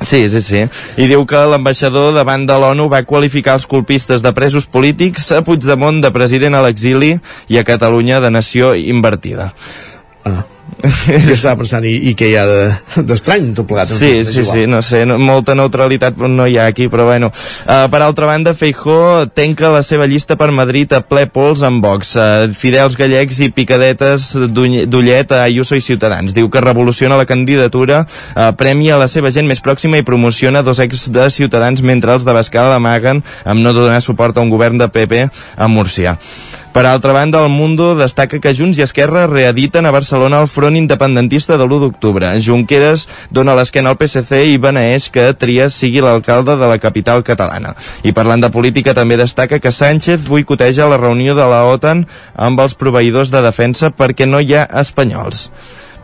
[0.00, 0.60] Sí, sí, sí.
[0.96, 5.42] I diu que l'ambaixador davant de l'ONU va qualificar els colpistes de presos polítics a
[5.46, 7.16] Puigdemont de president a l'exili
[7.48, 9.52] i a Catalunya de nació invertida.
[10.24, 10.44] Ah
[11.06, 11.84] que estava pensant?
[11.88, 12.44] I, i què hi ha
[13.06, 16.68] d'estrany de, tot plegat sí, sí, sí, no sé, no, molta neutralitat no hi ha
[16.70, 17.30] aquí, però bueno.
[17.64, 21.82] Uh, per altra banda, Feijó tenca la seva llista per Madrid a ple pols amb
[21.84, 22.14] Vox.
[22.14, 26.36] Uh, fidels gallecs i picadetes d'ullet a Ayuso i Ciutadans.
[26.36, 30.82] Diu que revoluciona la candidatura uh, premia la seva gent més pròxima i promociona dos
[30.84, 34.78] ex de Ciutadans mentre els de Bascal amaguen amb no donar suport a un govern
[34.78, 35.26] de PP
[35.56, 36.18] a Múrcia
[36.78, 40.74] per altra banda, el Mundo destaca que Junts i Esquerra reediten a Barcelona el front
[40.74, 42.32] independentista de l'1 d'octubre.
[42.42, 47.76] Junqueras dona l'esquena al PSC i beneeix que Trias sigui l'alcalde de la capital catalana.
[48.02, 52.64] I parlant de política, també destaca que Sánchez boicoteja la reunió de la OTAN amb
[52.64, 55.46] els proveïdors de defensa perquè no hi ha espanyols.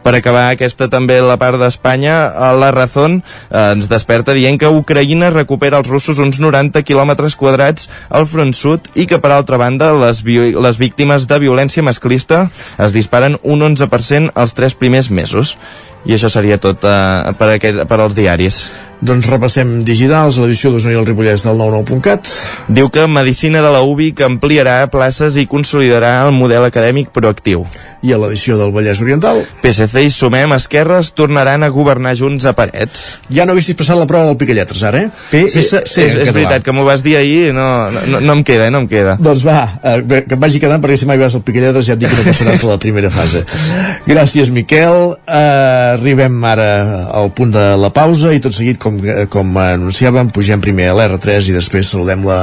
[0.04, 2.16] Per acabar aquesta també la part d'Espanya,
[2.60, 7.88] la Razón eh, ens desperta dient que Ucraïna recupera als russos uns 90 quilòmetres quadrats
[8.10, 12.44] al front sud i que per altra banda les, les víctimes de violència masclista
[12.76, 15.56] es disparen un 11% els tres primers mesos.
[16.04, 18.64] I això seria tot eh, per, aquest, per als diaris.
[19.04, 22.28] Doncs repassem digitals, l'edició d'Osona i el Ripollès del 99.cat.
[22.72, 27.66] Diu que Medicina de la UBI que ampliarà places i consolidarà el model acadèmic proactiu.
[28.04, 29.42] I a l'edició del Vallès Oriental.
[29.60, 33.02] PSC i Sumem Esquerres tornaran a governar junts a parets.
[33.32, 35.12] Ja no haguessis passat la prova del Piquelletres, ara, eh?
[35.32, 38.68] PSC sí, és, és veritat, que m'ho vas dir ahir no, no, no em queda,
[38.68, 39.18] eh, no em queda.
[39.20, 42.04] Doncs va, eh, que em vagi quedant perquè si mai vas al Piquelletres ja et
[42.04, 43.44] dic que no passaràs la primera fase.
[44.12, 45.16] Gràcies, Miquel.
[45.24, 46.68] Uh, arribem ara
[47.14, 50.96] al punt de la pausa i tot seguit, com com, com anunciàvem, pugem primer a
[50.98, 52.40] l'R3 i després saludem la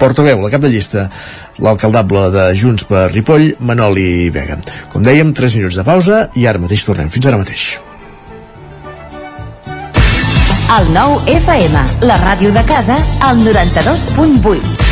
[0.00, 1.08] portaveu, la cap de llista,
[1.62, 4.58] l'alcaldable de Junts per Ripoll, Manoli Vega.
[4.92, 7.10] Com dèiem, 3 minuts de pausa i ara mateix tornem.
[7.12, 7.72] Fins ara mateix.
[10.72, 14.91] El nou FM, la ràdio de casa, al 92.8.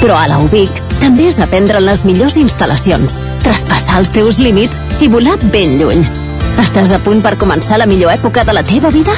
[0.00, 5.08] però a la UBIC també és aprendre les millors instal·lacions, traspassar els teus límits i
[5.12, 6.04] volar ben lluny.
[6.60, 9.16] Estàs a punt per començar la millor època de la teva vida?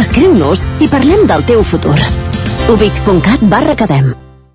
[0.00, 1.98] Escriu-nos i parlem del teu futur.
[2.70, 4.12] ubic.cat barra cadem.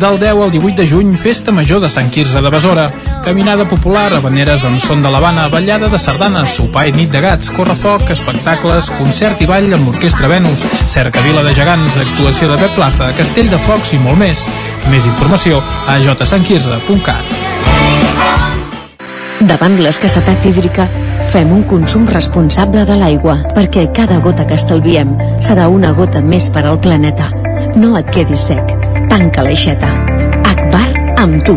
[0.00, 2.90] Del 10 al 18 de juny, Festa Major de Sant Quirze de Besora.
[3.24, 7.48] Caminada popular, habaneres amb son de l'Havana, ballada de sardanes, sopar i nit de gats,
[7.56, 10.60] correfoc, espectacles, concert i ball amb l'Orquestra Venus,
[10.92, 14.44] cercavila de gegants, actuació de Pep Plaza, Castell de Focs i molt més.
[14.92, 17.32] Més informació a jsanquirze.cat.
[19.48, 20.90] Davant l'escassetat hídrica,
[21.32, 26.50] fem un consum responsable de l'aigua, perquè cada gota que estalviem serà una gota més
[26.52, 27.32] per al planeta.
[27.76, 28.95] No et quedis sec.
[29.08, 29.92] Tanca l'aixeta.
[30.54, 30.88] Akbar
[31.22, 31.56] amb tu.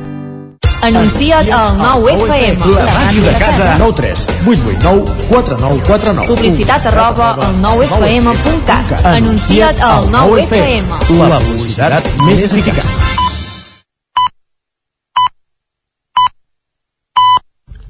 [0.81, 2.57] Anuncia't al 9FM.
[2.73, 3.77] La màquina de casa.
[3.77, 6.27] 9 3 8 8 9 4 9 4 9.
[6.27, 9.05] Publicitat arroba al 9FM.cat.
[9.13, 10.89] Anuncia't al 9FM.
[11.21, 12.89] La publicitat més eficaç.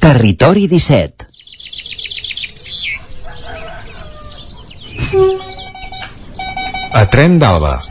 [0.02, 1.30] Territori 17
[6.92, 7.91] A Tren d'Alba.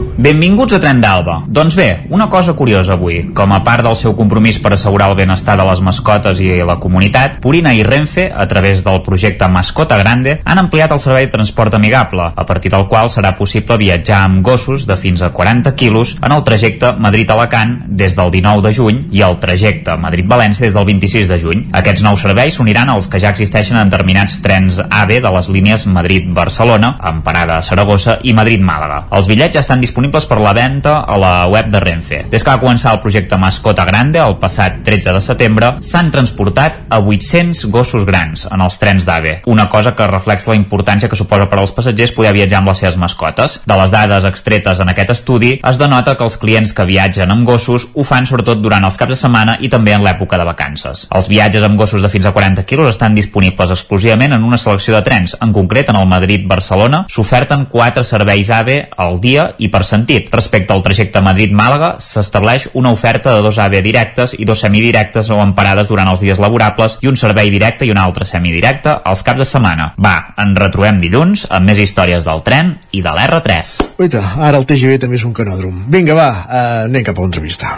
[0.21, 1.39] Benvinguts a Tren d'Alba.
[1.49, 3.31] Doncs bé, una cosa curiosa avui.
[3.33, 6.75] Com a part del seu compromís per assegurar el benestar de les mascotes i la
[6.77, 11.31] comunitat, Purina i Renfe, a través del projecte Mascota Grande, han ampliat el servei de
[11.33, 15.73] transport amigable, a partir del qual serà possible viatjar amb gossos de fins a 40
[15.73, 20.77] quilos en el trajecte Madrid-Alacant des del 19 de juny i el trajecte Madrid-València des
[20.77, 21.65] del 26 de juny.
[21.81, 25.89] Aquests nous serveis s'uniran als que ja existeixen en determinats trens AVE de les línies
[25.89, 29.07] Madrid-Barcelona, amb parada a Saragossa i Madrid-Màlaga.
[29.17, 32.25] Els bitllets ja estan disponibles per la venda a la web de Renfe.
[32.29, 36.81] Des que va començar el projecte Mascota Grande el passat 13 de setembre, s'han transportat
[36.89, 41.15] a 800 gossos grans en els trens d'AVE, una cosa que reflexa la importància que
[41.15, 43.61] suposa per als passatgers poder viatjar amb les seves mascotes.
[43.65, 47.47] De les dades extretes en aquest estudi, es denota que els clients que viatgen amb
[47.47, 51.07] gossos ho fan sobretot durant els caps de setmana i també en l'època de vacances.
[51.15, 54.95] Els viatges amb gossos de fins a 40 quilos estan disponibles exclusivament en una selecció
[54.97, 55.37] de trens.
[55.41, 60.31] En concret, en el Madrid-Barcelona s'oferten 4 serveis AVE al dia i per sentit.
[60.33, 65.39] Respecte al trajecte Madrid-Màlaga, s'estableix una oferta de dos AVE directes i dos semidirectes o
[65.43, 69.23] en parades durant els dies laborables i un servei directe i un altre semidirecte als
[69.27, 69.91] caps de setmana.
[70.01, 73.77] Va, en retrobem dilluns amb més històries del tren i de l'R3.
[74.01, 75.85] Uita, ara el TGV també és un canòdrom.
[75.91, 77.75] Vinga, va, eh, anem cap a l'entrevista.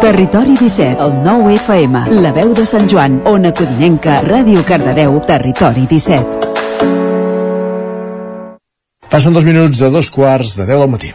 [0.00, 5.84] Territori 17, el 9 FM, la veu de Sant Joan, Ona Codinenca, Ràdio Cardedeu, Territori
[5.90, 6.57] 17.
[9.08, 11.14] Passen dos minuts de dos quarts de 10 del matí.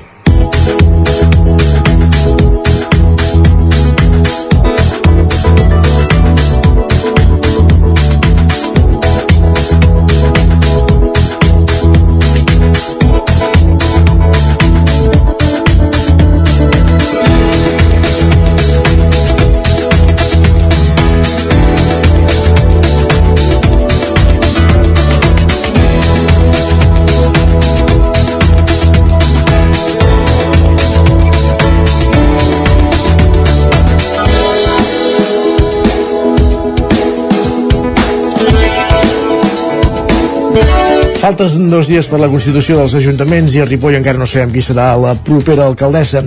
[41.24, 44.60] Faltes dos dies per la Constitució dels Ajuntaments i a Ripoll encara no sabem qui
[44.60, 46.20] serà la propera alcaldessa.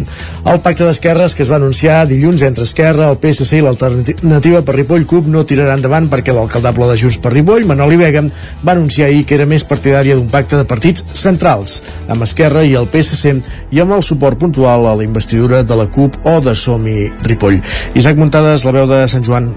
[0.48, 4.78] El pacte d'esquerres que es va anunciar dilluns entre Esquerra, el PSC i l'alternativa per
[4.78, 8.24] Ripoll CUP no tirarà endavant perquè l'alcaldable de Junts per Ripoll, Manoli Vega,
[8.64, 12.72] va anunciar ahir que era més partidària d'un pacte de partits centrals, amb Esquerra i
[12.80, 13.36] el PSC
[13.76, 17.60] i amb el suport puntual a la investidura de la CUP o de Somi Ripoll.
[17.92, 19.52] Isaac Muntades, la veu de Sant Joan.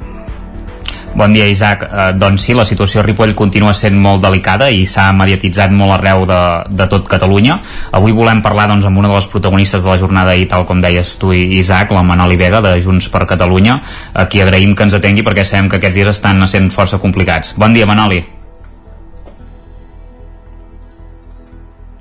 [1.16, 1.84] Bon dia, Isaac.
[1.84, 5.96] Eh, doncs sí, la situació a Ripoll continua sent molt delicada i s'ha mediatitzat molt
[5.98, 7.58] arreu de, de tot Catalunya.
[7.98, 10.82] Avui volem parlar doncs, amb una de les protagonistes de la jornada i tal com
[10.82, 13.80] deies tu, Isaac, la Manoli Vega, de Junts per Catalunya,
[14.14, 17.56] a qui agraïm que ens atengui perquè sabem que aquests dies estan sent força complicats.
[17.58, 18.22] Bon dia, Manoli.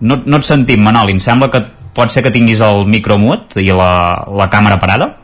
[0.01, 1.17] No, no et sentim, Manoli.
[1.17, 1.65] Em sembla que
[1.97, 5.17] pot ser que tinguis el micro mut i la, la càmera parada.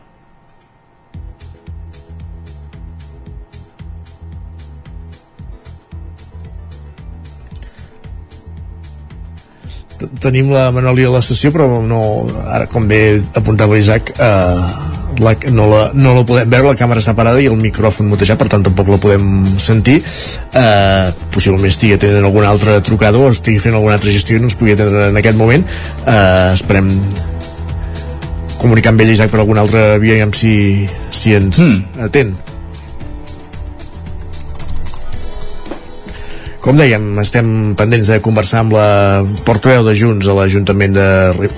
[10.24, 12.00] Tenim la Manoli a la sessió però no,
[12.48, 13.04] ara com bé
[13.36, 17.48] apuntava Isaac eh, la, no, la, no la podem veure, la càmera està parada i
[17.50, 19.28] el micròfon mutejat, per tant tampoc la podem
[19.62, 20.00] sentir.
[20.02, 24.50] Eh, possiblement estigui tenint alguna altra trucada o estigui fent alguna altra gestió i no
[24.50, 25.66] ens pugui atendre en aquest moment.
[26.04, 26.90] Eh, esperem
[28.58, 30.54] comunicar amb ell Isaac per alguna altra via i si,
[31.12, 32.08] si ens mm.
[32.08, 32.34] atén
[36.64, 41.08] Com dèiem, estem pendents de conversar amb la portaveu de Junts a l'Ajuntament de...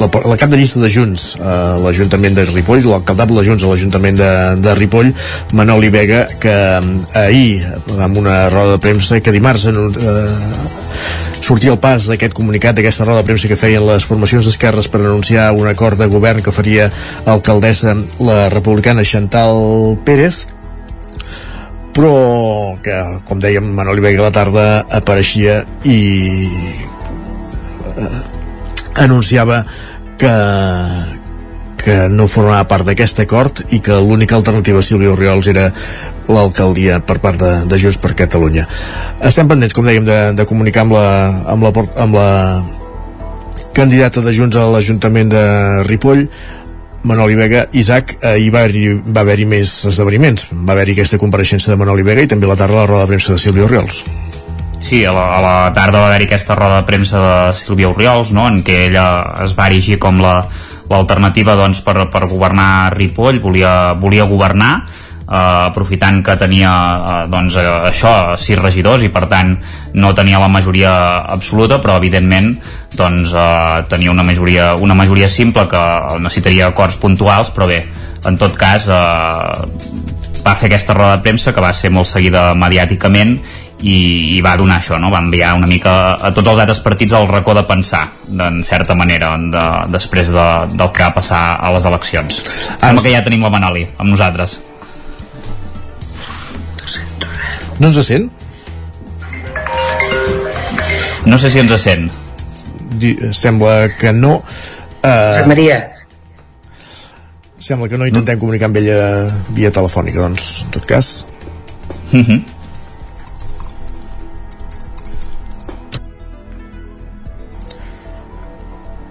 [0.01, 3.71] La, la cap de llista de Junts a l'Ajuntament de Ripoll, l'alcaldable de Junts a
[3.71, 4.31] l'Ajuntament de,
[4.65, 5.13] de Ripoll,
[5.55, 7.63] Manoli Vega, que eh, ahir,
[8.03, 10.75] amb una roda de premsa, que dimarts en, eh,
[11.39, 15.05] sortia el pas d'aquest comunicat, d'aquesta roda de premsa que feien les formacions d'esquerres per
[15.05, 16.91] anunciar un acord de govern que faria
[17.31, 20.49] alcaldessa la republicana Chantal Pérez,
[21.97, 22.95] però que,
[23.25, 24.65] com dèiem, Manoli Vega la tarda
[24.99, 26.01] apareixia i
[27.97, 28.19] eh,
[29.01, 29.63] anunciava
[30.21, 30.33] que,
[31.81, 35.71] que no formava part d'aquest acord i que l'única alternativa a Sílvia Oriols era
[36.29, 38.67] l'alcaldia per part de, de Junts per Catalunya.
[39.25, 41.09] Estem pendents, com dèiem, de, de comunicar amb la,
[41.55, 42.31] amb la, amb la
[43.77, 45.47] candidata de Junts a l'Ajuntament de
[45.89, 46.27] Ripoll
[47.07, 50.49] Manoli Vega, Isaac, eh, hi va haver-hi va haver més esdeveniments.
[50.53, 53.37] Va haver-hi aquesta compareixença de Manoli Vega i també la tarda la roda de premsa
[53.37, 54.03] de Sílvia Oriols.
[54.83, 58.35] Sí, a la, a la tarda va haver-hi aquesta roda de premsa de Sílvia Oriols,
[58.35, 59.07] no?, en què ella
[59.47, 64.75] es va erigir com l'alternativa la, doncs, per, per governar Ripoll, volia, volia governar,
[65.27, 69.57] eh, aprofitant que tenia eh, doncs, eh, això, sis regidors i per tant
[69.95, 70.95] no tenia la majoria
[71.27, 72.55] absoluta però evidentment
[72.97, 75.85] doncs, eh, tenia una majoria, una majoria simple que
[76.23, 77.85] necessitaria acords puntuals però bé,
[78.27, 80.17] en tot cas eh,
[80.47, 83.41] va fer aquesta roda de premsa que va ser molt seguida mediàticament
[83.83, 83.97] i,
[84.37, 85.11] i va donar això, no?
[85.13, 88.97] va enviar una mica a tots els altres partits al racó de pensar en certa
[88.97, 92.41] manera de, després de, del que va passar a les eleccions
[92.79, 94.57] sembla que ja tenim la Manoli amb nosaltres
[97.79, 98.31] no ens sent?
[101.27, 102.11] No sé si ens sent.
[102.97, 104.39] Di sembla que no.
[105.03, 105.81] Uh, Maria.
[107.59, 108.99] Sembla que no intentem comunicar amb ella
[109.57, 111.25] via telefònica, doncs, en tot cas.
[112.13, 112.43] Uh -huh.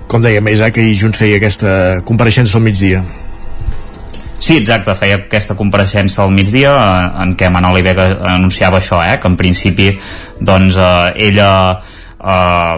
[0.07, 3.03] Com deia Isaac, ahir Junts feia aquesta compareixença al migdia.
[4.46, 9.16] Sí, exacte, feia aquesta compareixença al migdia eh, en què Manoli Vega anunciava això, eh,
[9.18, 9.88] que en principi
[10.38, 12.76] doncs, eh, ella eh,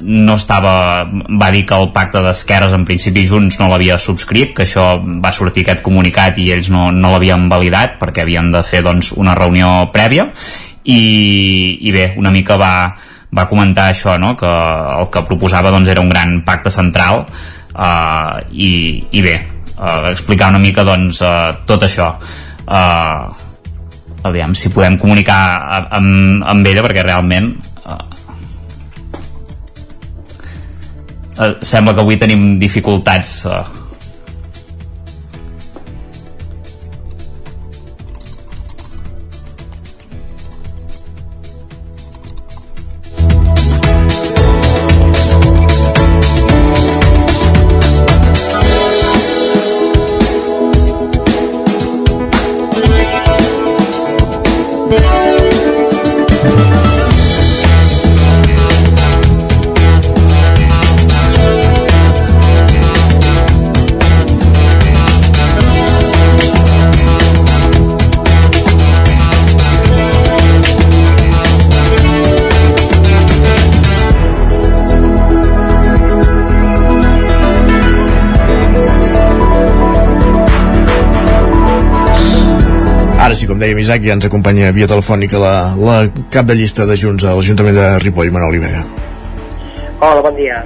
[0.00, 4.62] no estava va dir que el pacte d'esquerres en principi Junts no l'havia subscrit que
[4.62, 8.84] això va sortir aquest comunicat i ells no, no l'havien validat perquè havien de fer
[8.86, 10.30] doncs, una reunió prèvia
[10.84, 11.02] i,
[11.82, 12.74] i bé, una mica va,
[13.34, 14.36] va comentar això, no?
[14.38, 14.58] que
[15.00, 18.70] el que proposava doncs, era un gran pacte central uh, i,
[19.10, 19.40] i bé,
[19.80, 22.12] uh, explicar una mica doncs, uh, tot això.
[22.68, 23.48] Uh,
[24.28, 25.40] aviam si podem comunicar
[25.96, 27.54] amb, amb ella perquè realment
[27.88, 27.96] uh,
[31.40, 33.79] uh, sembla que avui tenim dificultats uh,
[83.90, 85.94] Isaac, ja ens acompanya via telefònica la, la
[86.30, 88.84] cap de llista de Junts a l'Ajuntament de Ripoll, Manoli Vega.
[89.98, 90.60] Hola, bon dia.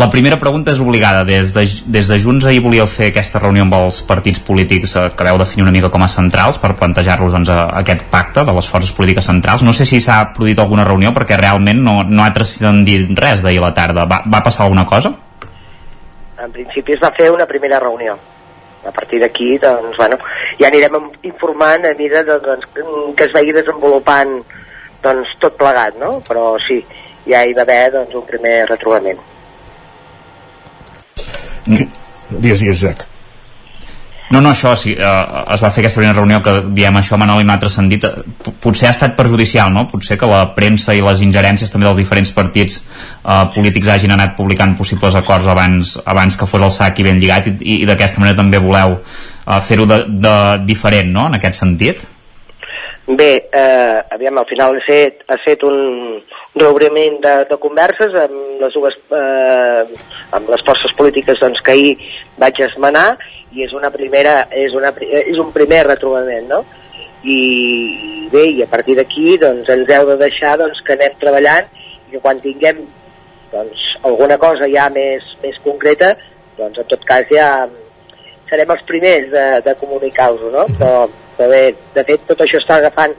[0.00, 1.26] La primera pregunta és obligada.
[1.28, 5.04] Des de, des de Junts ahir volíeu fer aquesta reunió amb els partits polítics eh,
[5.12, 8.72] que veu definir una mica com a centrals per plantejar-los doncs, aquest pacte de les
[8.72, 9.66] forces polítiques centrals.
[9.66, 13.60] No sé si s'ha produït alguna reunió perquè realment no, no ha transcendit res d'ahir
[13.60, 14.08] a la tarda.
[14.08, 15.12] Va, va passar alguna cosa?
[16.40, 18.16] En principi es va fer una primera reunió
[18.84, 20.18] a partir d'aquí doncs, bueno,
[20.60, 22.66] ja anirem informant a mesura de, doncs,
[23.16, 24.38] que es vagi desenvolupant
[25.02, 26.18] doncs, tot plegat, no?
[26.26, 26.80] però sí,
[27.28, 29.20] ja hi va haver doncs, un primer retrobament.
[31.66, 33.19] Digues, digues, Jack.
[34.30, 35.06] No, no, això sí, eh,
[35.54, 38.04] es va fer aquesta primera reunió que diem això, Manol, i m'ha transcendit.
[38.62, 39.88] Potser ha estat perjudicial, no?
[39.90, 44.36] Potser que la premsa i les ingerències també dels diferents partits eh, polítics hagin anat
[44.38, 48.22] publicant possibles acords abans, abans que fos el sac i ben lligat i, i d'aquesta
[48.22, 50.36] manera també voleu eh, fer-ho de, de
[50.70, 52.06] diferent, no?, en aquest sentit.
[53.12, 56.20] Bé, eh, aviam, al final ha set, ha set un
[56.54, 59.96] reobriment de, de converses amb les dues, eh,
[60.38, 61.96] amb les forces polítiques doncs, que ahir
[62.38, 63.16] vaig esmenar
[63.50, 66.60] i és una primera, és, una, és un primer retrobament, no?
[67.26, 71.66] I bé, i a partir d'aquí doncs, ens heu de deixar doncs, que anem treballant
[71.74, 72.84] i que quan tinguem
[73.50, 76.12] doncs, alguna cosa ja més, més concreta,
[76.60, 77.50] doncs en tot cas ja
[78.46, 80.68] serem els primers de, de comunicar-vos, no?
[80.78, 81.10] Però,
[81.40, 83.14] però bé, de fet tot això està agafant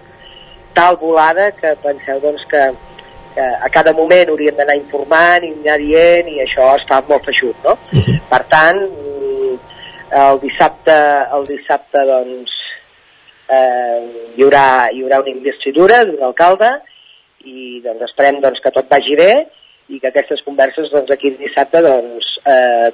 [0.77, 2.61] tal volada que penseu doncs que,
[3.33, 7.57] que a cada moment hauríem d'anar informant i anar dient i això està molt feixut,
[7.65, 7.73] no?
[8.29, 8.83] Per tant,
[10.21, 10.97] el dissabte,
[11.33, 12.53] el dissabte doncs,
[13.49, 13.99] eh,
[14.35, 16.69] hi, haurà, hi haurà una investidura d'un alcalde
[17.41, 19.31] i doncs, esperem doncs, que tot vagi bé
[19.89, 22.91] i que aquestes converses doncs, aquí dissabte doncs, eh,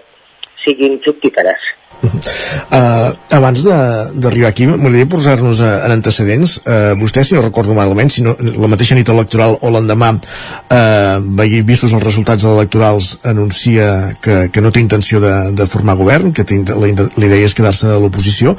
[0.67, 1.73] siguin fructíferes.
[1.97, 6.59] Uh, abans de- d'arribar aquí, m'agradaria posar-nos uh, en antecedents.
[6.61, 11.63] Uh, vostè, si no recordo malament, si no, la mateixa nit electoral o l'endemà, uh,
[11.65, 16.45] vistos els resultats electorals, anuncia que, que no té intenció de, de formar govern, que
[16.45, 18.53] té, la, la idea és quedar-se a l'oposició.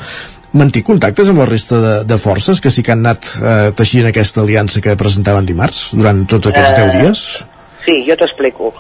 [0.59, 4.09] Manté contactes amb la resta de, de forces que sí que han anat uh, teixint
[4.09, 7.25] aquesta aliança que presentaven dimarts durant tots aquests Eh, 10 dies?
[7.85, 8.73] Sí, jo t'explico.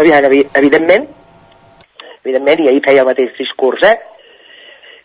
[0.00, 1.04] Evidentment,
[2.24, 3.96] evidentment, i ahir feia el mateix discurs, eh?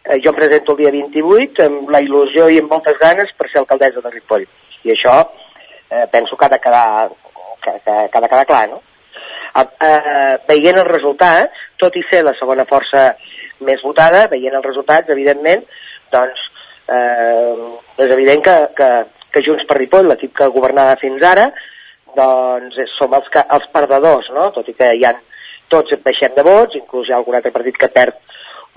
[0.05, 3.49] Eh, Jo em presento el dia 28 amb la il·lusió i amb moltes ganes per
[3.49, 4.45] ser alcaldessa de Ripoll.
[4.85, 5.15] I això
[5.89, 7.09] eh, penso que ha de quedar,
[7.63, 8.81] que, que, que ha de quedar clar, no?
[9.55, 13.13] Eh, eh, veient els resultats, tot i ser la segona força
[13.65, 15.63] més votada, veient els resultats, evidentment,
[16.11, 16.41] doncs
[16.91, 17.53] eh,
[18.03, 18.89] és evident que, que,
[19.31, 21.47] que Junts per Ripoll, l'equip que governava fins ara,
[22.15, 24.49] doncs som els, que, els perdedors, no?
[24.55, 25.15] Tot i que hi ha,
[25.71, 28.17] tots baixem de vots, inclús hi ha algun altre partit que perd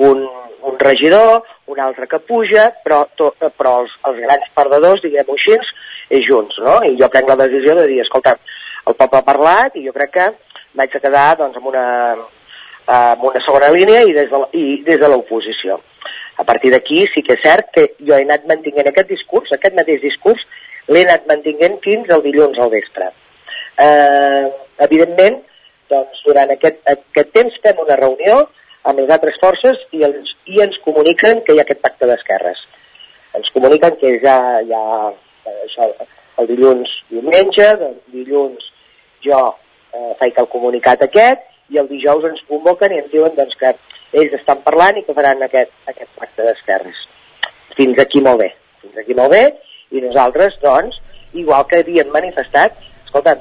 [0.08, 0.22] un,
[0.68, 5.58] un regidor, un altre que puja, però, to, però els, els grans perdedors, diguem-ho així,
[6.08, 6.78] és Junts, no?
[6.86, 8.36] I jo prenc la decisió de dir, escolta,
[8.88, 10.28] el poble ha parlat i jo crec que
[10.78, 11.84] vaig a quedar doncs, amb, una,
[12.96, 15.80] amb una segona línia i des de, i des de l'oposició.
[16.38, 19.74] A partir d'aquí sí que és cert que jo he anat mantinguent aquest discurs, aquest
[19.76, 20.44] mateix discurs,
[20.88, 23.10] l'he anat mantinguent fins al dilluns al vespre.
[23.78, 24.44] Eh,
[24.86, 25.42] evidentment,
[25.90, 28.40] doncs, durant aquest, aquest temps fem una reunió
[28.88, 32.60] amb les altres forces i, els, i ens comuniquen que hi ha aquest pacte d'esquerres.
[33.38, 35.88] Ens comuniquen que ja, ja eh, això,
[36.40, 38.70] el dilluns diumenge, doncs, dilluns
[39.24, 39.40] jo
[39.92, 43.74] eh, faig el comunicat aquest i el dijous ens convoquen i ens diuen doncs, que
[44.18, 47.02] ells estan parlant i que faran aquest, aquest pacte d'esquerres.
[47.76, 49.42] Fins aquí molt bé, fins aquí molt bé,
[49.92, 50.96] i nosaltres, doncs,
[51.36, 53.36] igual que havíem manifestat, escolta,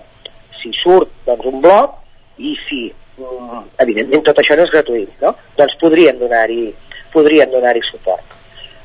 [0.59, 1.95] si surt doncs, un bloc
[2.37, 2.81] i si,
[3.17, 5.33] mm, evidentment tot això no és gratuït, no?
[5.57, 6.67] doncs podrien donar-hi
[7.13, 8.35] podrien donar-hi suport.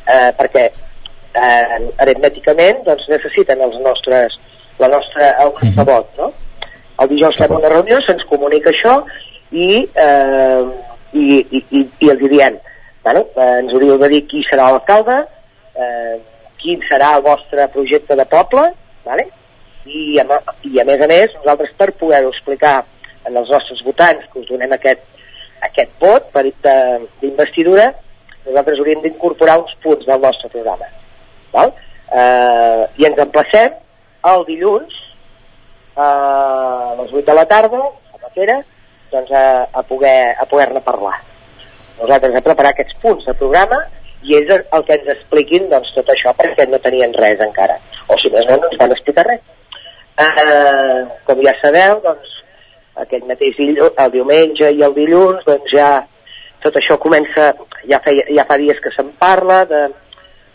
[0.07, 4.38] Eh, perquè eh, aritmèticament doncs, necessiten els nostres,
[4.82, 6.32] la nostra, el nostre vot, no?
[7.03, 8.98] El dijous fem una reunió, se'ns comunica això
[9.53, 10.64] i, eh,
[11.12, 12.59] i, i, i, i els diem,
[13.05, 15.18] bueno, eh, ens hauríeu de dir qui serà l'alcalde,
[15.74, 16.16] eh,
[16.62, 18.68] quin serà el vostre projecte de poble,
[19.07, 19.28] vale?
[19.82, 20.38] I, a,
[20.68, 22.82] i a més a més, nosaltres per poder-ho explicar
[23.28, 25.02] en els nostres votants que us donem aquest,
[25.68, 27.92] aquest vot per de- d'investidura,
[28.46, 30.88] nosaltres hauríem d'incorporar uns punts del nostre programa.
[31.52, 31.72] Val?
[32.12, 33.72] Eh, I ens emplacem
[34.32, 34.98] el dilluns
[35.96, 38.58] a les 8 de la tarda, a la que era,
[39.12, 41.18] doncs a, a poder a poder-ne parlar.
[42.00, 43.78] Nosaltres hem preparat aquests punts de programa
[44.22, 47.76] i el el que ens expliquin doncs, tot això perquè no tenien res encara.
[48.08, 49.42] O si més no, no ens van explicar res.
[50.22, 52.31] Eh, com ja sabeu, doncs,
[53.01, 55.90] aquell mateix dilluns, el diumenge i el dilluns, doncs ja
[56.62, 57.53] tot això comença,
[57.88, 59.80] ja, feia, ja fa dies que se'n parla de,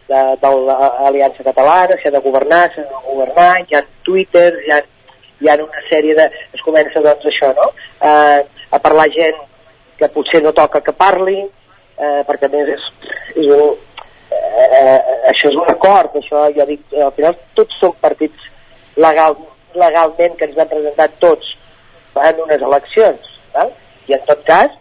[0.08, 4.52] de, de l'Aliança Catalana, si ha de governar, si ha de governar, hi ha Twitter,
[4.66, 4.80] hi ha,
[5.42, 6.30] hi ha una sèrie de...
[6.56, 7.68] es comença doncs això, no?
[8.00, 8.40] Eh,
[8.72, 9.44] a parlar gent
[10.00, 12.88] que potser no toca que parli, eh, perquè a més és,
[13.36, 13.76] és un,
[14.32, 14.98] eh,
[15.34, 18.48] això és un acord, això jo dic, al final tots són partits
[18.96, 19.36] legal,
[19.76, 21.56] legalment que ens han presentat tots
[22.24, 23.72] en unes eleccions, val?
[24.08, 24.74] i en tot cas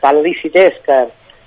[0.00, 0.98] tan lícit és que,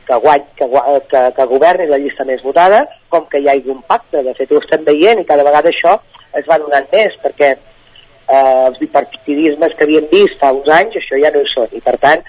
[0.07, 0.67] que, guany, que,
[1.09, 4.51] que, que governi la llista més votada com que hi hagi un pacte, de fet
[4.51, 5.97] ho estem veient i cada vegada això
[6.37, 11.19] es va donant més perquè eh, els bipartidismes que havíem vist fa uns anys això
[11.21, 12.23] ja no hi són i per tant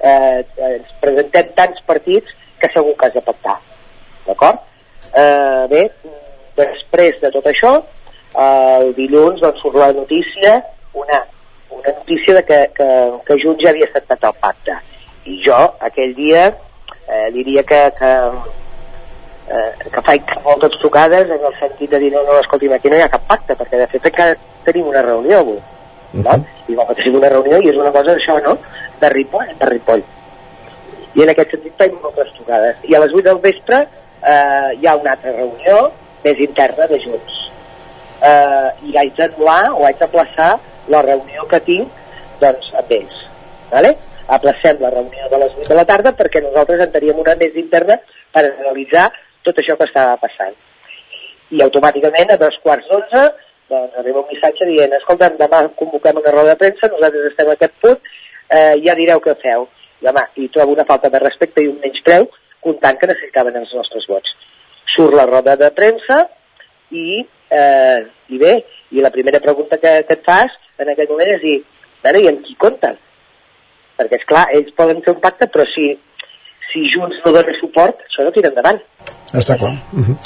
[0.00, 3.58] eh, ens presentem tants partits que segur que has de pactar
[4.26, 4.64] d'acord?
[5.16, 5.84] Eh, bé,
[6.58, 7.78] després de tot això
[8.38, 10.58] el dilluns doncs, surt la notícia
[10.98, 11.22] una,
[11.70, 12.88] una notícia de que, que,
[13.26, 14.76] que Junts ja havia acceptat el pacte
[15.28, 15.58] i jo
[15.88, 18.12] aquell dia eh, diria que, que,
[19.52, 22.98] eh, que faig moltes trucades en el sentit de dir no, no, escolti'm, aquí no
[22.98, 24.28] hi ha cap pacte perquè de fet que
[24.68, 25.60] tenim una reunió avui
[26.24, 26.44] val?
[26.68, 28.56] i vam tenim una reunió i és una cosa això, no?
[29.00, 30.04] de Ripoll, de Ripoll
[31.14, 33.86] i en aquest sentit faig moltes trucades i a les 8 del vespre
[34.22, 35.88] eh, hi ha una altra reunió
[36.24, 37.36] més interna de Junts.
[38.18, 40.56] Eh, I haig d'anul·lar o haig d'aplaçar
[40.92, 42.04] la reunió que tinc
[42.40, 43.24] doncs, amb ells.
[43.72, 43.96] Vale?
[44.38, 47.56] Aplacem la reunió de les 8 de la tarda perquè nosaltres en teníem una més
[47.56, 47.98] interna
[48.32, 49.08] per analitzar
[49.46, 50.56] tot això que estava passant.
[51.50, 53.22] I automàticament a dos quarts d'onze
[53.68, 57.56] doncs arriba un missatge dient escolta'm, demà convoquem una roda de premsa, nosaltres estem a
[57.56, 57.98] aquest punt,
[58.48, 59.66] eh, ja direu què feu.
[60.00, 62.28] I, home, i trobo una falta de respecte i un menyspreu
[62.64, 64.32] comptant que necessitaven els nostres vots.
[64.94, 66.22] Surt la roda de premsa
[66.90, 67.20] i,
[67.50, 68.00] eh,
[68.32, 68.54] i bé,
[68.94, 71.56] i la primera pregunta que, que et fas en aquell moment és dir,
[72.02, 72.98] bueno, i amb qui compten?
[73.98, 75.90] Perquè, és clar, ells poden fer un pacte, però si,
[76.70, 78.78] si Junts no dona suport, això no tira endavant.
[79.34, 79.74] Està clar.
[79.92, 80.16] Uh -huh.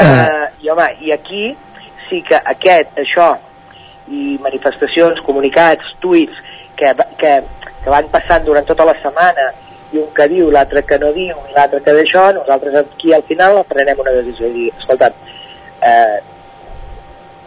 [0.00, 1.56] Uh, I home, i aquí
[2.08, 3.36] sí que aquest, això,
[4.08, 6.36] i manifestacions, comunicats, tuits,
[6.76, 7.42] que, que,
[7.84, 9.52] que van passant durant tota la setmana,
[9.92, 13.22] i un que diu, l'altre que no diu, i l'altre que d'això, nosaltres aquí al
[13.22, 15.12] final prenem una decisió i dir, escolta,
[15.82, 16.18] eh,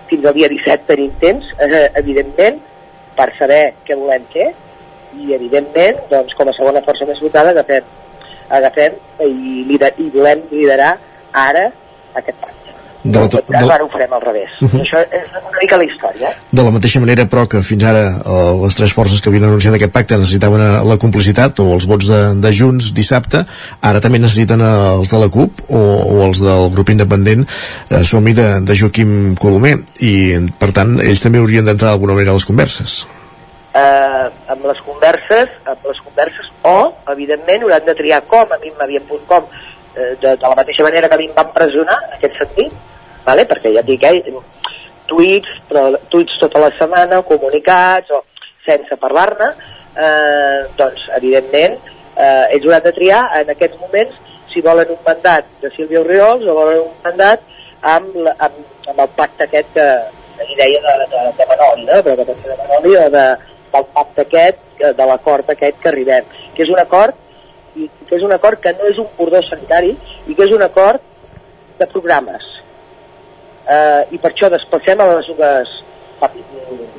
[0.09, 2.59] fins al dia 17 tenim temps, eh, evidentment,
[3.17, 4.51] per saber què volem fer,
[5.19, 7.89] i evidentment, doncs, com a segona força més votada, agafem,
[8.59, 10.95] agafem i, lider, i volem liderar
[11.47, 11.69] ara
[12.13, 12.58] aquest pacte.
[13.03, 13.59] De la, de, de...
[13.71, 14.51] Ara ho farem al revés.
[14.61, 14.81] Uh -huh.
[14.81, 16.29] Això és una mica la història.
[16.51, 19.73] De la mateixa manera, però, que fins ara eh, les tres forces que havien anunciat
[19.73, 23.45] aquest pacte necessitaven eh, la complicitat o els vots de, de Junts dissabte,
[23.81, 27.47] ara també necessiten eh, els de la CUP o, o els del grup independent
[27.89, 32.31] eh, som-hi de, de Joaquim Colomer i, per tant, ells també haurien d'entrar d'alguna manera
[32.31, 33.07] a les converses.
[33.73, 38.71] Eh, amb les converses, amb les converses o, evidentment, hauran de triar com, a mi
[38.75, 39.43] m'havien posat com,
[39.95, 42.73] eh, de, de la mateixa manera que a mi em van presonar, en aquest sentit,
[43.29, 43.45] vale?
[43.49, 44.67] perquè ja et dic, eh,
[45.09, 48.23] tuits, però tuits tota la setmana, comunicats, o
[48.65, 49.49] sense parlar-ne,
[49.97, 51.77] eh, doncs, evidentment,
[52.15, 54.17] eh, ells hauran de triar en aquests moments
[54.53, 57.45] si volen un mandat de Sílvia Oriols o volen un mandat
[57.95, 58.59] amb, la, amb,
[58.89, 59.87] amb el pacte aquest que,
[60.39, 62.01] que deia de, de, de Manoli, no?
[62.05, 63.25] però de, de Manoli o de,
[63.73, 67.17] del pacte aquest, de l'acord aquest que arribem, que és un acord
[67.77, 69.93] i que és un acord que no és un cordó sanitari
[70.27, 71.03] i que és un acord
[71.79, 72.58] de programes
[73.69, 75.75] eh, i per això desplacem a les dues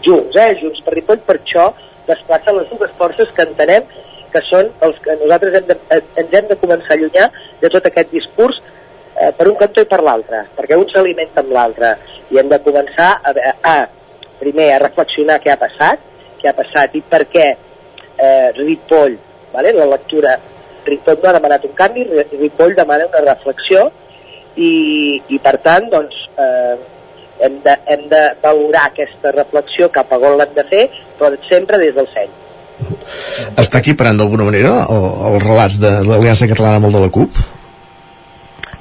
[0.05, 1.71] junts, eh, junts per Ripoll, per això
[2.07, 3.87] desplaça les dues forces que entenem
[4.31, 5.77] que són els que nosaltres hem de,
[6.23, 9.89] ens hem de començar a allunyar de tot aquest discurs eh, per un cantó i
[9.91, 11.97] per l'altre, perquè un s'alimenta amb l'altre
[12.31, 13.35] i hem de començar a,
[13.73, 13.75] a,
[14.41, 16.07] primer a reflexionar què ha passat,
[16.41, 19.19] què ha passat i per què eh, Ripoll,
[19.53, 19.75] vale?
[19.77, 20.39] la lectura
[20.87, 22.07] Ripoll no ha demanat un canvi,
[22.39, 23.89] Ripoll demana una reflexió
[24.57, 24.73] i,
[25.29, 26.77] i per tant doncs, eh,
[27.47, 30.85] hem, de, hem de valorar aquesta reflexió cap a on l'hem de fer,
[31.19, 32.37] però sempre des del seny.
[33.61, 37.41] Està equiparant d'alguna manera el, els relats de l'Aliança Catalana amb el de la CUP?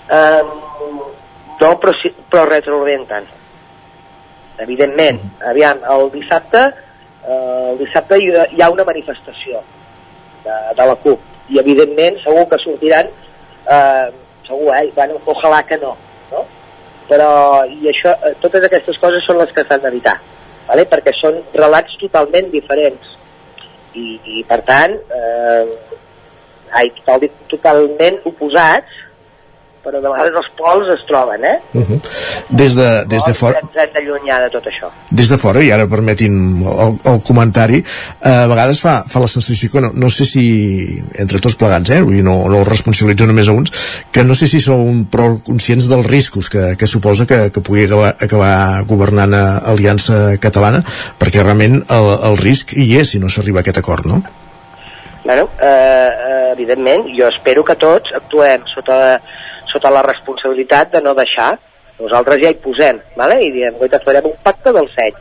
[0.10, 0.54] Um,
[1.60, 3.28] no, però, sí, però retroorienten.
[4.64, 5.20] Evidentment.
[5.48, 6.64] Aviam, el dissabte,
[7.24, 9.62] eh, el dissabte hi, hi ha una manifestació
[10.46, 14.08] de, de la CUP i evidentment segur que sortiran eh,
[14.50, 14.90] segur, eh?
[14.98, 15.94] Bueno, ojalà que no,
[16.34, 16.44] no?
[17.10, 17.30] Però
[17.70, 20.18] i això, eh, totes aquestes coses són les que s'han d'evitar,
[20.68, 20.86] vale?
[20.90, 23.16] perquè són relats totalment diferents
[23.98, 25.64] i, i per tant eh,
[26.78, 29.00] ai, total, totalment oposats
[29.84, 31.58] però de vegades els pols es troben, eh?
[31.74, 32.00] Uh -huh.
[32.50, 34.90] Des de, des de fora, Ens hem d'allunyar de tot això.
[35.10, 36.34] des de fora, i ara permetin
[36.66, 37.84] el, el comentari,
[38.22, 41.90] eh, a vegades fa, fa la sensació que no, no sé si, entre tots plegats,
[41.90, 43.72] eh, vull no, no els responsabilitzo només a uns,
[44.12, 47.86] que no sé si són prou conscients dels riscos que, que suposa que, que pugui
[47.86, 50.84] acabar, acabar governant a Aliança Catalana,
[51.20, 54.24] perquè realment el, el risc hi és si no s'arriba a aquest acord, no?
[55.24, 59.20] Bueno, eh, eh, evidentment, jo espero que tots actuem sota,
[59.72, 61.52] sota la responsabilitat de no deixar.
[62.00, 63.42] Nosaltres ja hi posem, vale?
[63.44, 65.14] i diem, guaita, farem un pacte del seny.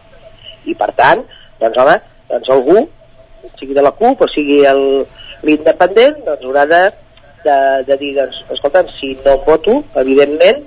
[0.70, 1.24] I per tant,
[1.61, 1.96] doncs home,
[2.30, 2.84] doncs algú,
[3.59, 5.07] sigui de la CUP o sigui el-
[5.42, 6.82] l'independent, doncs haurà de,
[7.44, 7.57] de,
[7.88, 10.62] de dir, doncs, escolta'm, si no voto, evidentment,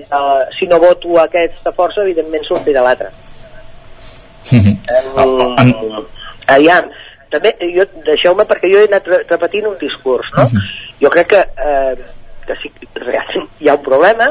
[0.00, 3.10] eh, si no voto aquesta força, evidentment sortirà l'altra.
[5.16, 6.04] Um,
[6.52, 6.90] aviam,
[7.32, 10.44] també, jo, deixeu-me perquè jo he anat re- repetint un discurs, no?
[11.00, 11.94] Jo crec que, eh,
[12.48, 14.28] que sí, realment hi ha un problema,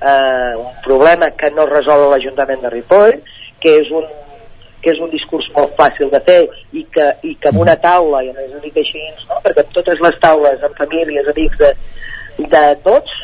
[0.00, 3.20] eh, un problema que no resol l'Ajuntament de Ripoll,
[3.60, 4.08] que és un
[4.80, 6.38] que és un discurs molt fàcil de fer
[6.72, 9.36] i que, i que amb una taula, i a més dic així, no?
[9.44, 11.74] perquè amb totes les taules, amb famílies, amics de,
[12.40, 13.18] de tots,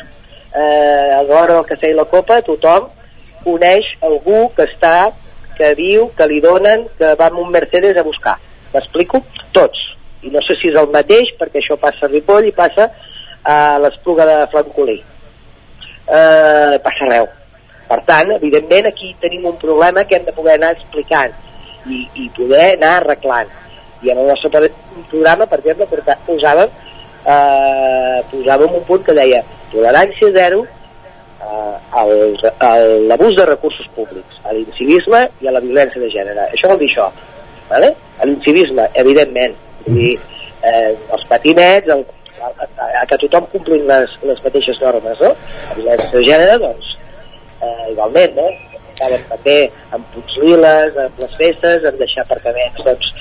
[0.53, 2.91] eh, a l'hora del cafè i la copa, tothom
[3.41, 5.09] coneix algú que està,
[5.57, 8.35] que viu, que li donen, que va amb un Mercedes a buscar.
[8.73, 9.23] M'explico?
[9.55, 9.83] Tots.
[10.21, 12.91] I no sé si és el mateix, perquè això passa a Ripoll i passa
[13.47, 14.97] a l'Espluga de Francolí.
[16.07, 17.27] eh, passa arreu.
[17.87, 21.33] Per tant, evidentment, aquí tenim un problema que hem de poder anar explicant
[21.87, 23.51] i, i poder anar arreglant.
[24.03, 24.69] I en el nostre
[25.11, 26.73] programa, per exemple, posàvem,
[27.27, 30.65] eh, posàvem un punt que deia tolerància zero
[31.43, 36.49] eh, l'abús de recursos públics, a l'incivisme i a la violència de gènere.
[36.51, 37.07] Això vol dir això.
[37.69, 37.93] Vale?
[38.23, 39.55] L'incivisme, evidentment.
[39.87, 40.17] Dir,
[40.63, 42.03] eh, els patinets, el,
[42.41, 45.33] a, a, a que tothom complin les, les mateixes normes, no?
[45.33, 46.93] La violència de gènere, doncs,
[47.61, 48.47] eh, igualment, no?
[48.97, 49.57] Saben també
[49.93, 53.11] amb punts liles, amb les festes, amb deixar aparcaments, doncs,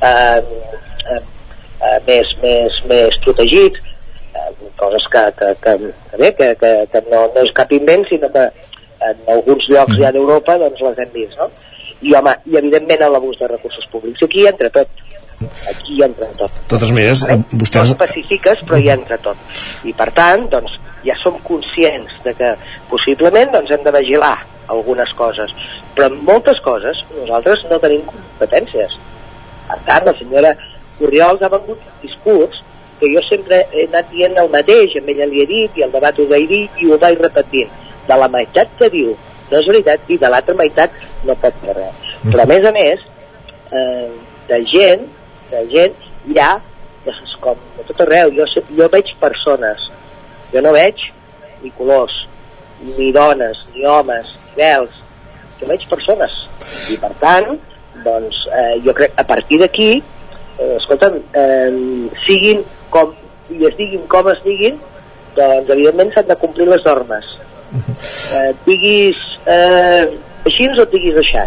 [0.00, 0.40] eh,
[1.12, 3.90] eh, eh, més, més, més protegits,
[4.32, 4.48] eh,
[4.80, 5.76] coses que, que, que,
[6.10, 8.48] que bé, que, que, que no, no és cap invent, sinó que
[9.06, 11.50] en alguns llocs ja d'Europa doncs les hem vist, no?
[12.04, 14.22] I, home, i evidentment l'abús de recursos públics.
[14.24, 15.05] Aquí hi entra tot.
[15.44, 16.58] Aquí hi entra tot.
[16.70, 17.92] Totes maneres, eh, No vostès...
[17.92, 19.56] específiques, però hi entra tot.
[19.84, 20.76] I per tant, doncs,
[21.06, 22.52] ja som conscients de que
[22.90, 24.36] possiblement doncs, hem de vigilar
[24.72, 25.52] algunes coses.
[25.96, 28.96] Però en moltes coses nosaltres no tenim competències.
[29.66, 30.54] Per tant, la senyora
[31.06, 32.62] Oriols ha vengut un discurs
[33.00, 35.92] que jo sempre he anat dient el mateix, amb ella li he dit, i el
[35.92, 37.72] debat ho vaig dir, i ho vaig repetint.
[38.08, 39.12] De la meitat que diu
[39.50, 42.14] no és veritat, i de l'altra meitat no pot fer res.
[42.24, 43.04] Però a més a més,
[43.70, 44.08] eh,
[44.48, 45.04] de gent,
[45.50, 46.54] de gent, hi ha,
[47.06, 48.46] doncs, com a tot arreu, jo,
[48.78, 49.86] jo veig persones,
[50.52, 51.08] jo no veig
[51.62, 52.14] ni colors,
[52.96, 54.98] ni dones, ni homes, ni vels,
[55.60, 56.34] jo veig persones.
[56.92, 57.54] I per tant,
[58.04, 59.90] doncs, eh, jo crec, a partir d'aquí,
[60.58, 61.70] eh, escolta'm, eh,
[62.26, 63.14] siguin com,
[63.50, 64.78] i es diguin com es diguin,
[65.36, 67.32] doncs evidentment s'han de complir les normes.
[68.36, 69.18] Eh, diguis
[69.50, 70.06] eh,
[70.46, 71.46] així o diguis així,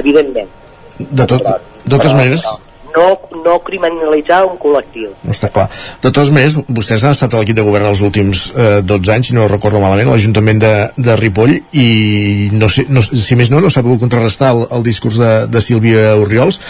[0.00, 0.50] evidentment.
[0.98, 5.10] De, tot, de totes maneres, No, no criminalitzar un col·lectiu.
[5.30, 5.68] està clar.
[6.00, 9.30] De totes maneres, vostès han estat a l'equip de govern els últims eh, 12 anys,
[9.30, 13.52] si no recordo malament, a l'Ajuntament de, de Ripoll, i no sé, no, si més
[13.52, 16.60] no, no s'ha pogut contrarrestar el, el discurs de, de Sílvia Oriols.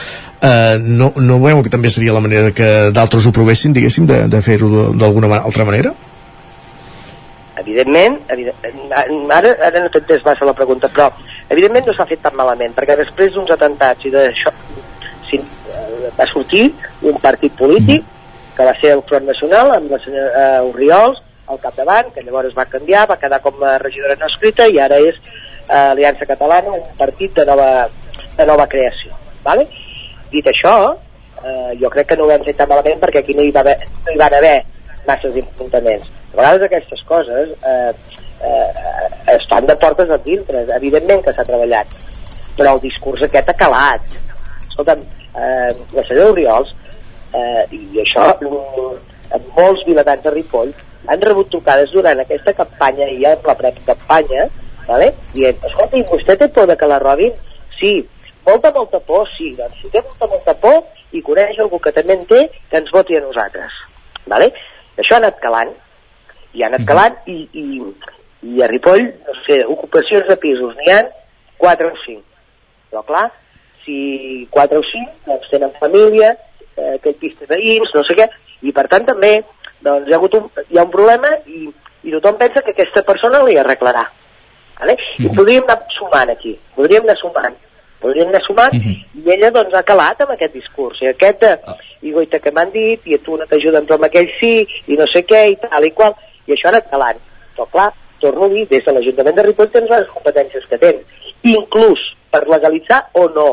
[0.41, 4.23] Eh, no, no veu que també seria la manera que d'altres ho provessin, diguéssim, de,
[4.33, 5.93] de fer-ho d'alguna altra manera?
[7.61, 8.57] Evidentment, evident,
[9.37, 11.11] ara, ara no t'entens massa la pregunta, però
[11.53, 14.53] evidentment no s'ha fet tan malament, perquè després d'uns atentats i d'això
[16.19, 16.71] va sortir
[17.07, 18.07] un partit polític
[18.57, 21.21] que va ser el Front Nacional amb la senyora eh, Oriols
[21.51, 24.99] al capdavant, que llavors va canviar, va quedar com a regidora no escrita i ara
[25.03, 27.89] és eh, Aliança Catalana, un partit de nova,
[28.37, 29.17] de nova creació.
[29.45, 29.67] Vale?
[30.31, 30.75] Dit això,
[31.43, 33.65] eh, jo crec que no ho hem fet tan malament perquè aquí no hi, va
[33.65, 33.77] haver,
[34.07, 34.57] no hi van haver
[35.07, 36.11] masses enfrontaments.
[36.33, 37.93] A vegades aquestes coses eh,
[38.47, 41.97] eh, estan de portes a dintre, evidentment que s'ha treballat,
[42.59, 44.21] però el discurs aquest ha calat.
[44.69, 45.03] Escolta'm,
[45.35, 46.73] eh, la senyora Oriols,
[47.35, 50.73] eh, i això, mm, molts vilatans de Ripoll
[51.09, 54.47] han rebut trucades durant aquesta campanya i ja en la precampanya,
[54.89, 55.13] vale?
[55.35, 57.33] dient, escolta, i vostè té por de que la robin?
[57.79, 58.01] Sí.
[58.47, 59.29] Molta, molta por?
[59.37, 59.53] Sí.
[59.57, 62.91] Doncs si té molta, molta por i coneix algú que també en té, que ens
[62.95, 63.79] voti a nosaltres.
[64.31, 64.51] Vale?
[65.01, 65.73] Això ha anat calant,
[66.55, 67.67] i ha anat calant, i, i,
[68.51, 71.01] i a Ripoll, no sé, ocupacions de pisos n'hi ha
[71.63, 72.23] 4 o 5.
[72.91, 73.29] Però clar,
[73.85, 76.35] si 4 o 5 doncs tenen família,
[76.77, 78.29] eh, aquell pis té veïns, no sé què,
[78.67, 79.39] i per tant també
[79.81, 81.67] doncs, hi, ha hagut un, hi ha un problema i,
[82.05, 84.07] i tothom pensa que aquesta persona li arreglarà.
[84.81, 84.97] Vale?
[85.21, 87.57] I podríem anar sumant aquí, podríem anar sumant,
[88.01, 91.51] podríem anar sumant, i ella doncs ha calat amb aquest discurs, i aquest de,
[92.09, 94.55] i goita que m'han dit, i a tu no t'ajuden però amb aquell sí,
[94.89, 96.17] i no sé què, i tal i qual,
[96.49, 97.21] i això ha anat calant.
[97.57, 97.91] Però clar,
[98.25, 101.21] torno a dir, des de l'Ajuntament de Ripoll tens les competències que tens,
[101.51, 102.01] inclús
[102.33, 103.51] per legalitzar o no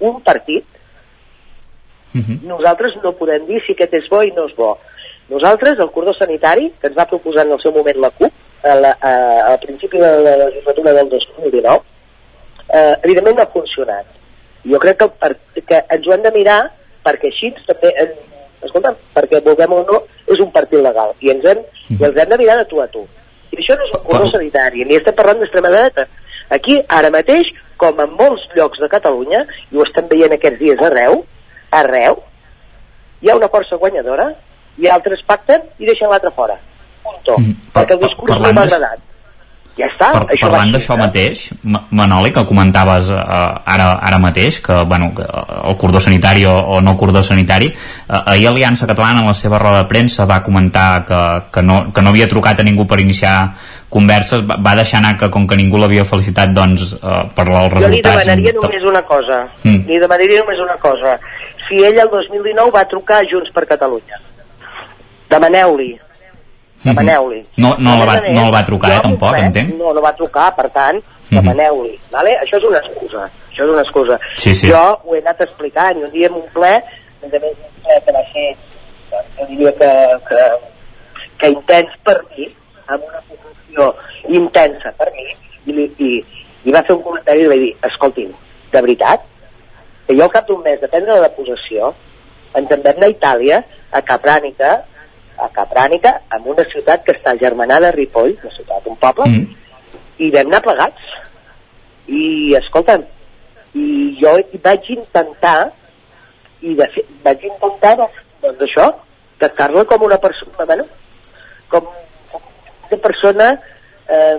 [0.00, 0.64] un partit,
[2.48, 4.78] nosaltres no podem dir si aquest és bo i no és bo.
[5.28, 8.32] Nosaltres, el cordó sanitari, que ens va proposar en el seu moment la CUP,
[8.64, 9.10] a la, a,
[9.52, 11.82] al principi de la legislatura del 2019,
[12.72, 14.06] eh, evidentment no ha funcionat.
[14.64, 16.58] Jo crec que, part- que ens ho hem de mirar
[17.04, 18.16] perquè així també, en,
[18.66, 21.60] escolta, perquè vulguem o no, és un partit legal i ens hem,
[21.92, 23.04] i els hem de mirar de tu a tu.
[23.52, 26.08] I això no és un cordó sanitari, ni estem parlant d'extrema dreta.
[26.50, 30.80] Aquí, ara mateix, com en molts llocs de Catalunya, i ho estem veient aquests dies
[30.82, 31.22] arreu,
[31.70, 32.22] arreu,
[33.22, 34.30] hi ha una força guanyadora
[34.78, 36.56] i altres pacten i deixen l'altre fora.
[37.02, 37.36] Punto.
[37.72, 39.04] perquè el discurs no parlant m'ha agradat.
[39.78, 44.18] Ja està, Per, això va parlant d'això mateix, Ma- Manoli, que comentaves eh, ara, ara
[44.18, 48.88] mateix, que, bueno, que el cordó sanitari o, o no cordó sanitari, eh, ahir Aliança
[48.90, 51.20] Catalana en la seva roda de premsa va comentar que,
[51.54, 53.54] que, no, que no havia trucat a ningú per iniciar
[53.88, 57.72] converses, va, va deixar anar que com que ningú l'havia felicitat doncs, eh, per els
[57.72, 58.26] Jo li resultats...
[58.26, 59.38] demanaria en- només una cosa.
[59.64, 59.86] Mm.
[59.88, 61.18] Li demanaria només una cosa.
[61.68, 64.20] Si ell el 2019 va trucar a Junts per Catalunya,
[65.30, 65.94] demaneu-li
[66.84, 67.40] demaneu-li.
[67.58, 69.72] No, no, la va, no el va trucar, eh, tampoc, res, entenc.
[69.80, 71.96] No, no va trucar, per tant, demaneu-li.
[72.12, 72.36] Vale?
[72.44, 73.24] Això és una excusa.
[73.50, 74.18] Això és una excusa.
[74.38, 74.70] Sí, sí.
[74.70, 77.82] Jo ho he anat explicant, un dia en un ple, a més a més, un
[77.82, 78.46] ple que va ser,
[79.10, 79.90] doncs, jo diria que,
[80.30, 80.44] que,
[81.42, 82.46] que intens per mi,
[82.86, 83.24] amb una
[83.78, 83.94] posició
[84.28, 85.26] intensa per mi,
[85.66, 86.10] i, li- i,
[86.64, 88.32] i va fer un comentari i li vaig dir, escolti'm,
[88.72, 89.24] de veritat,
[90.06, 91.94] que jo al cap d'un mes de prendre la possessió
[92.56, 93.62] ens en vam anar a Itàlia,
[93.92, 94.70] a Caprànica,
[95.38, 99.84] a Caprànica, en una ciutat que està germanada a Ripoll, una ciutat, un poble, mm.
[100.18, 101.12] i vam anar plegats.
[102.08, 103.04] I, escolta'm,
[103.76, 104.32] i jo
[104.64, 105.70] vaig intentar,
[106.64, 108.88] i de fet, vaig intentar, doncs, doncs això,
[109.38, 110.88] tractar-la com una persona, bueno,
[111.68, 111.92] com
[112.90, 113.48] una persona
[114.08, 114.38] eh,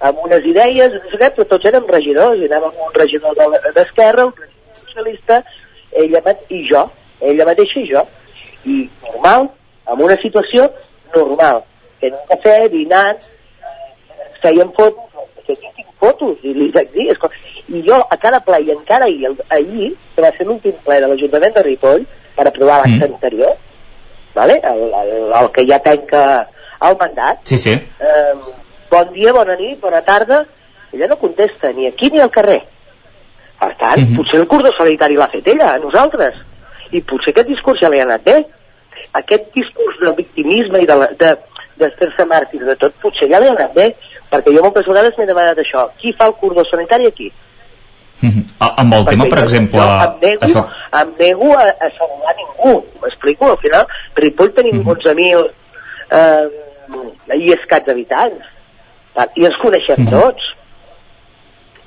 [0.00, 3.36] amb unes idees, no sé què, però tots érem regidors, i anàvem un regidor
[3.76, 5.42] d'Esquerra, un regidor socialista,
[5.92, 6.86] ella i jo,
[7.20, 8.06] ella mateixa i jo,
[8.64, 9.50] i normal,
[9.90, 10.70] amb una situació
[11.14, 11.62] normal,
[12.00, 13.20] fent un cafè, dinant,
[13.60, 17.36] eh, feien fotos, que aquí tinc fotos, i li vaig dir, escolta,
[17.68, 21.10] i jo a cada ple, i encara ahir, ahir que va ser l'últim ple de
[21.10, 22.06] l'Ajuntament de Ripoll,
[22.36, 23.14] per aprovar l'acte Mm.
[23.14, 23.56] anterior,
[24.34, 24.60] vale?
[24.64, 26.48] el, el, el que ja tanca
[26.88, 27.70] el mandat, Sí, sí.
[27.72, 28.34] eh,
[28.90, 30.44] bon dia, bona nit, bona tarda,
[30.92, 32.62] ella no contesta ni aquí ni al carrer.
[33.60, 34.16] Per tant, Mhm.
[34.16, 36.34] potser el cordó sanitari l'ha fet ella, a nosaltres.
[36.92, 38.46] I potser aquest discurs ja li ha anat bé.
[39.12, 41.36] Aquest discurs del victimisme i de, la, de,
[41.76, 43.94] de fer-se màrtir de tot, potser ja li ha anat bé,
[44.30, 45.88] perquè jo moltes vegades m'he demanat això.
[46.00, 47.30] Qui fa el cordó sanitari aquí?
[48.22, 48.44] Mhm.
[48.60, 49.80] A- Amb el tema, Perquè per jo- exemple...
[49.80, 50.66] Jo em nego, Això,
[51.02, 53.50] em nego a, a saludar ningú, m'explico?
[53.50, 54.88] Al final, Ripoll tenim Mhm.
[54.88, 55.50] 11.000
[56.10, 56.48] eh,
[57.36, 58.46] i escats habitants,
[59.14, 60.10] Clar, i ens coneixem Mhm.
[60.10, 60.42] tots.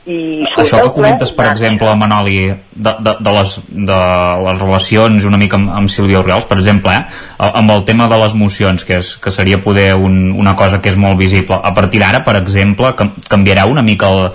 [0.05, 3.99] I això que comentes, per exemple, Manoli, de, de, de, les, de
[4.43, 7.05] les relacions una mica amb, amb Sílvia Oriols, per exemple, eh?
[7.39, 10.89] amb el tema de les mocions, que, és, que seria poder un, una cosa que
[10.91, 11.55] és molt visible.
[11.55, 14.31] A partir d'ara, per exemple, cam, canviarà una mica el,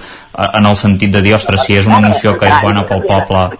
[0.55, 3.51] en el sentit de dir, ostres, si és una moció que és bona pel poble...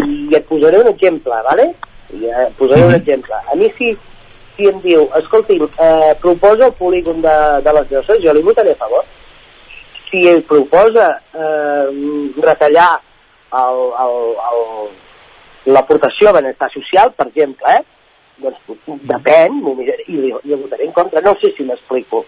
[0.00, 1.74] I et posaré un exemple, ¿vale?
[2.16, 3.00] I et posaré un Mhm.
[3.02, 3.34] exemple.
[3.52, 3.92] A mi si,
[4.60, 8.74] si em diu, escolti'm, eh, proposa el polígon de, de les lloses, jo li votaré
[8.76, 9.06] a favor.
[10.10, 11.86] Si ell proposa eh,
[12.44, 12.90] retallar
[13.56, 14.18] el, el,
[14.50, 17.80] el, l'aportació a benestar social, per exemple, eh?
[18.40, 21.24] doncs depèn, miraré, i li, li votaré en contra.
[21.24, 22.24] No sé si m'explico.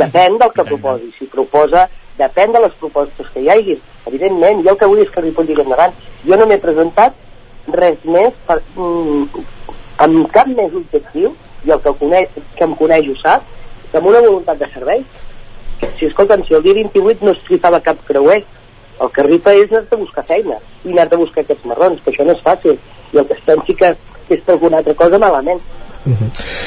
[0.00, 1.10] Depèn del que proposi.
[1.18, 1.86] Si proposa,
[2.18, 3.76] depèn de les propostes que hi hagi.
[4.08, 5.92] Evidentment, jo el que vull és que Ripoll digui endavant.
[6.24, 7.20] Jo no m'he presentat
[7.72, 9.44] res més per, mm,
[10.02, 11.34] amb cap més objectiu,
[11.64, 13.46] i el que, coneix, que em coneix ho sap,
[13.90, 15.04] que amb una voluntat de servei.
[15.80, 18.42] Si, escolta'm, si el dia 28 no es rifava cap creuer,
[19.02, 22.12] el que rifa és anar a buscar feina i anar a buscar aquests marrons, que
[22.12, 22.78] això no és fàcil.
[23.12, 25.60] I el que es pensi que és per alguna altra cosa malament.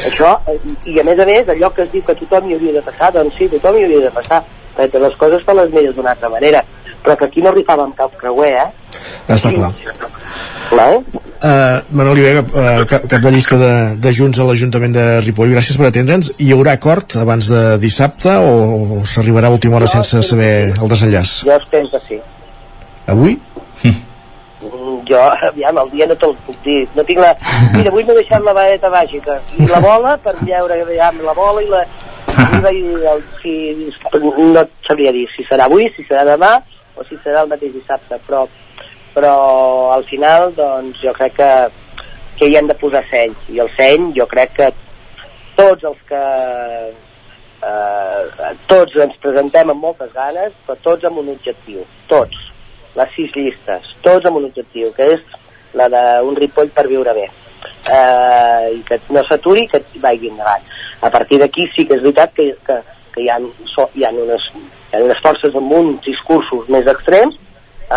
[0.08, 0.58] Això, eh,
[0.92, 3.12] i a més a més, allò que es diu que tothom hi hauria de passar,
[3.14, 4.44] doncs sí, tothom hi hauria de passar,
[4.78, 6.64] perquè les coses fan les millors d'una altra manera.
[7.04, 9.02] Però que aquí no rifàvem cap creuer, eh?
[9.34, 9.72] Està clar.
[10.68, 11.24] Clar, eh?
[11.38, 13.72] Uh, Manoli Vega, uh, cap, cap de llista de,
[14.02, 16.34] de Junts a l'Ajuntament de Ripoll, gràcies per atendre'ns.
[16.44, 20.92] Hi haurà acord abans de dissabte o, o s'arribarà a última hora sense saber el
[20.92, 21.40] desenllaç?
[21.48, 22.20] Jo espero que sí.
[23.08, 23.38] Avui?
[23.86, 24.04] Mm,
[25.08, 26.82] Jo, aviam, el dia no te'l puc dir.
[26.96, 27.32] No tinc la...
[27.76, 29.38] Mira, avui m'he deixat la vareta màgica.
[29.56, 31.84] I la bola, per veure aviam, la bola i la...
[32.38, 32.82] I la, i
[33.12, 33.54] el, si,
[34.14, 36.52] no et sabria dir si serà avui, si serà demà
[36.98, 38.46] o si serà el mateix dissabte, però,
[39.16, 39.36] però
[39.94, 41.52] al final doncs, jo crec que,
[42.40, 43.36] que hi han de posar seny.
[43.54, 44.72] I el seny jo crec que
[45.58, 46.24] tots els que
[47.66, 52.46] eh, tots ens presentem amb moltes ganes però tots amb un objectiu, tots.
[52.98, 55.38] Les sis llistes, tots amb un objectiu que és
[55.78, 57.28] la d'un Ripoll per viure bé.
[57.94, 60.64] Eh, i que no s'aturi que vagi endavant.
[61.02, 62.78] A partir d'aquí sí que és veritat que, que,
[63.14, 63.38] que hi, ha,
[63.74, 64.48] so, hi, ha unes,
[64.88, 67.36] hi ha unes forces amb uns discursos més extrems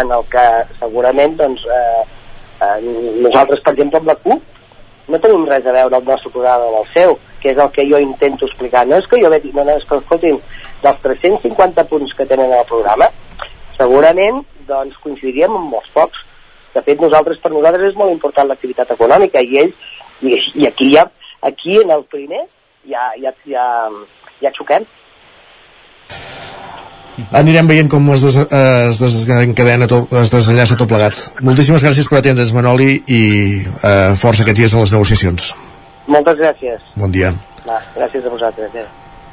[0.01, 0.47] en el que
[0.79, 2.03] segurament doncs, eh,
[2.67, 2.79] eh,
[3.27, 6.81] nosaltres per exemple amb la CUP no tenim res a veure el nostre programa amb
[6.83, 8.85] el seu que és el que jo intento explicar.
[8.87, 10.39] No és que jo vegi, no, no, és que escolti'm
[10.83, 13.09] dels 350 punts que tenen al programa
[13.77, 16.21] segurament doncs coincidiríem amb molts pocs.
[16.75, 19.91] De fet nosaltres per nosaltres és molt important l'activitat econòmica i ells
[20.23, 21.09] i, i aquí ja
[21.43, 22.45] aquí en el primer
[22.87, 23.65] ja, ja, ja,
[24.43, 24.85] ja xoquem
[27.41, 31.19] Anirem veient com es, des, es desencadena tot, es desenllaça tot plegat.
[31.47, 33.23] Moltíssimes gràcies per atendre's, Manoli, i
[33.61, 35.53] eh, força aquests dies a les negociacions.
[36.11, 37.31] moltes gràcies Bon dia.
[37.67, 38.89] Va, gràcies a vosaltres eh.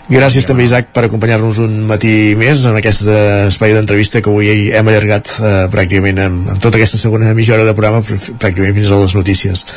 [0.08, 4.70] Gràcies també, Isaac, per acompanyar-nos un matí més en aquest eh, espai d'entrevista que avui
[4.72, 8.00] hem allargat eh, pràcticament amb, amb tota aquesta segona mitja hora de programa,
[8.40, 9.68] pràcticament fins a les notícies.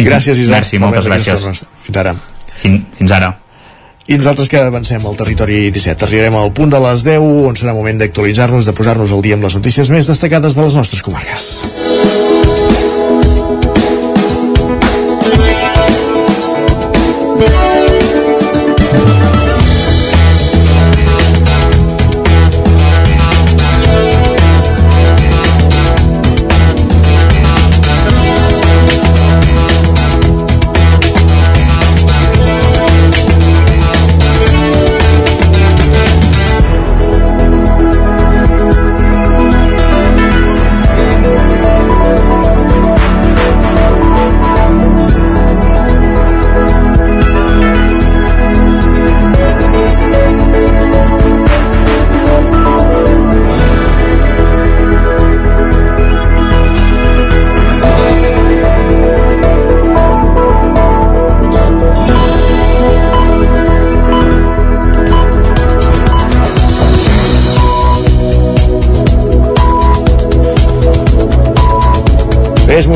[0.00, 0.64] Gràcies, Isaac.
[0.64, 1.64] Merci, moltes gràcies.
[1.84, 2.16] Fins ara.
[2.56, 3.34] Fins, fins ara.
[4.06, 6.04] I nosaltres que avancem al territori 17.
[6.04, 9.48] Arribarem al punt de les 10, on serà moment d'actualitzar-nos, de posar-nos al dia amb
[9.48, 11.93] les notícies més destacades de les nostres comarques.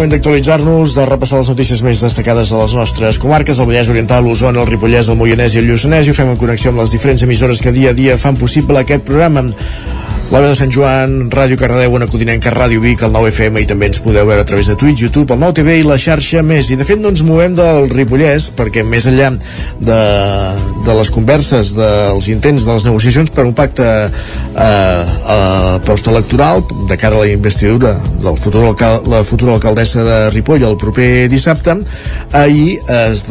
[0.09, 4.25] Moment d'actualitzar-nos, de repassar les notícies més destacades de les nostres comarques, el Vallès Oriental,
[4.25, 6.95] l'Osona, el Ripollès, el Moianès i el Lluçanès, i ho fem en connexió amb les
[6.95, 9.45] diferents emissores que dia a dia fan possible aquest programa.
[10.39, 13.99] Veu de Sant Joan, Ràdio Cardedeu, una Codinenca, Ràdio Vic, el 9FM i també ens
[14.05, 16.69] podeu veure a través de Twitch, YouTube, el 9TV i la xarxa més.
[16.71, 19.99] I de fet no ens movem del Ripollès perquè més enllà de,
[20.87, 27.01] de les converses, dels intents de les negociacions per un pacte eh, eh, postelectoral de
[27.03, 31.81] cara a la investidura del futur alcal la futura alcaldessa de Ripoll el proper dissabte,
[32.31, 33.25] ahir es,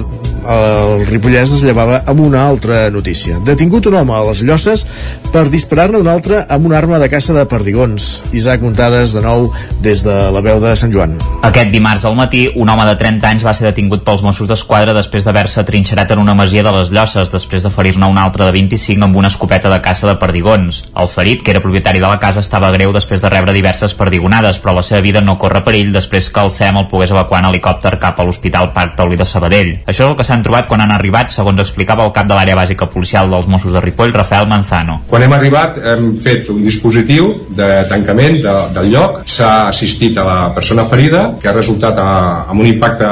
[0.48, 3.40] el Ripollès es llevava amb una altra notícia.
[3.48, 4.86] Detingut un home a les Llosses
[5.32, 8.24] per disparar-ne un altre amb una arma de caça de perdigons.
[8.34, 11.16] Isaac Muntades, de nou, des de la veu de Sant Joan.
[11.46, 14.96] Aquest dimarts al matí, un home de 30 anys va ser detingut pels Mossos d'Esquadra
[14.98, 18.56] després d'haver-se trinxerat en una masia de les Llosses, després de ferir-ne un altre de
[18.56, 20.84] 25 amb una escopeta de caça de perdigons.
[20.96, 24.60] El ferit, que era propietari de la casa, estava greu després de rebre diverses perdigonades,
[24.64, 27.50] però la seva vida no corre perill després que el SEM el pogués evacuar en
[27.52, 29.74] helicòpter cap a l'Hospital Parc Taulí de Sabadell.
[29.86, 32.58] Això és el que s'han trobat quan han arribat, segons explicava el cap de l'àrea
[32.58, 35.02] bàsica policial dels Mossos de Ripoll, Rafael Manzano.
[35.08, 39.22] Quan hem arribat hem fet un dispositiu de tancament de, del lloc.
[39.30, 42.10] S'ha assistit a la persona ferida, que ha resultat a,
[42.48, 43.10] amb un impacte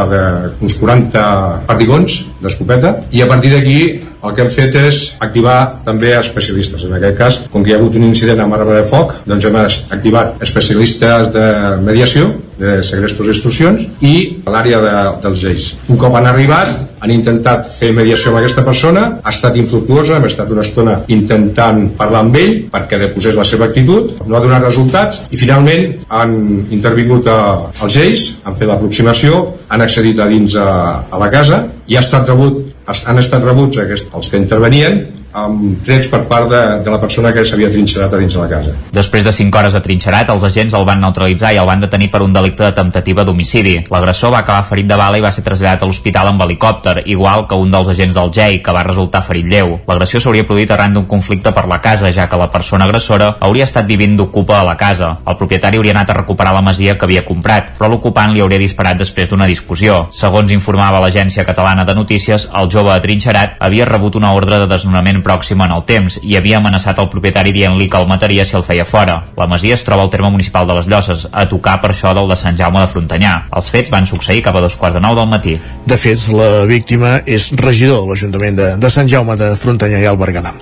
[0.61, 1.25] d'uns 40
[1.67, 3.79] perdigons d'escopeta, i a partir d'aquí
[4.25, 6.85] el que hem fet és activar també especialistes.
[6.87, 9.45] En aquest cas, com que hi ha hagut un incident amb arma de foc, doncs
[9.45, 11.47] hem activat especialistes de
[11.85, 14.13] mediació, de segrestos i instruccions, i
[14.47, 14.93] l'àrea de,
[15.23, 15.69] dels lleis.
[15.91, 16.71] Un cop han arribat,
[17.03, 21.83] han intentat fer mediació amb aquesta persona, ha estat infructuosa, hem estat una estona intentant
[21.99, 26.37] parlar amb ell perquè deposés la seva actitud, no ha donat resultats, i finalment han
[26.75, 27.39] intervingut a,
[27.81, 30.69] als lleis, han fet l'aproximació, han accedit a dins a,
[31.11, 34.99] a la casa, i ha estat rebut han estat rebuts aquests, els que intervenien
[35.35, 38.47] amb trets per part de, de la persona que s'havia trinxerat a dins de la
[38.49, 38.73] casa.
[38.95, 42.07] Després de 5 hores de trinxerat, els agents el van neutralitzar i el van detenir
[42.13, 43.75] per un delicte de temptativa d'homicidi.
[43.91, 47.45] L'agressor va acabar ferit de bala i va ser traslladat a l'hospital amb helicòpter, igual
[47.49, 49.75] que un dels agents del GEI, que va resultar ferit lleu.
[49.89, 53.67] L'agressió s'hauria produït arran d'un conflicte per la casa, ja que la persona agressora hauria
[53.67, 55.17] estat vivint d'ocupa a la casa.
[55.27, 58.61] El propietari hauria anat a recuperar la masia que havia comprat, però l'ocupant li hauria
[58.61, 60.05] disparat després d'una discussió.
[60.15, 65.24] Segons informava l'agència catalana de notícies, el jove atrinxerat havia rebut una ordre de desnonament
[65.25, 68.65] pròxim en el temps i havia amenaçat el propietari dient-li que el mataria si el
[68.67, 69.17] feia fora.
[69.39, 72.29] La masia es troba al terme municipal de les Llosses, a tocar per això del
[72.29, 73.33] de Sant Jaume de Frontanyà.
[73.57, 75.57] Els fets van succeir cap a dos quarts de nou del matí.
[75.85, 80.09] De fet, la víctima és regidor de l'Ajuntament de, de Sant Jaume de Frontanyà i
[80.11, 80.53] el Berguedà.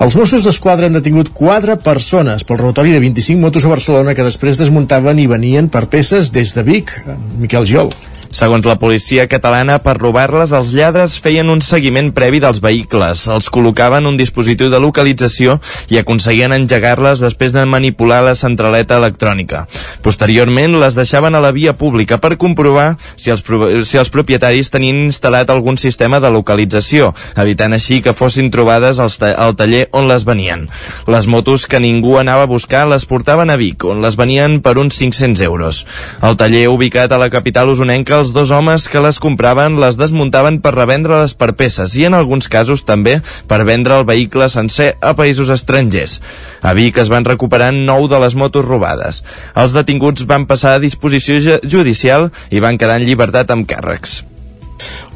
[0.00, 4.26] Els Mossos d'Esquadra han detingut quatre persones pel robatori de 25 motos a Barcelona que
[4.26, 6.96] després desmuntaven i venien per peces des de Vic.
[7.40, 7.92] Miquel Giol.
[8.30, 13.48] Segons la policia catalana, per robar-les, els lladres feien un seguiment previ dels vehicles, els
[13.50, 15.56] col·locaven un dispositiu de localització
[15.90, 19.64] i aconseguien engegar-les després de manipular la centraleta electrònica.
[20.06, 23.42] Posteriorment, les deixaven a la via pública per comprovar si els,
[23.90, 29.10] si els propietaris tenien instal·lat algun sistema de localització, evitant així que fossin trobades al,
[29.34, 30.68] al taller on les venien.
[31.10, 34.78] Les motos que ningú anava a buscar les portaven a Vic, on les venien per
[34.78, 35.82] uns 500 euros.
[36.22, 40.58] El taller ubicat a la capital usonenca els dos homes que les compraven les desmuntaven
[40.60, 43.18] per revendre-les per peces i en alguns casos també
[43.48, 46.20] per vendre el vehicle sencer a països estrangers.
[46.60, 49.22] A Vic es van recuperar nou de les motos robades.
[49.56, 54.20] Els detinguts van passar a disposició judicial i van quedar en llibertat amb càrrecs.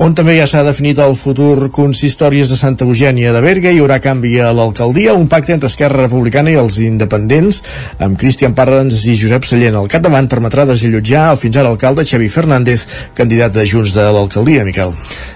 [0.03, 4.01] On també ja s'ha definit el futur consistòries de Santa Eugènia de Berga, hi haurà
[4.03, 7.63] canvi a l'alcaldia, un pacte entre Esquerra Republicana i els independents,
[8.03, 12.29] amb Cristian Parrens i Josep Sallent al capdavant permetrà desallotjar el fins ara alcalde Xavi
[12.29, 14.95] Fernández, candidat de Junts de l'alcaldia, Miquel.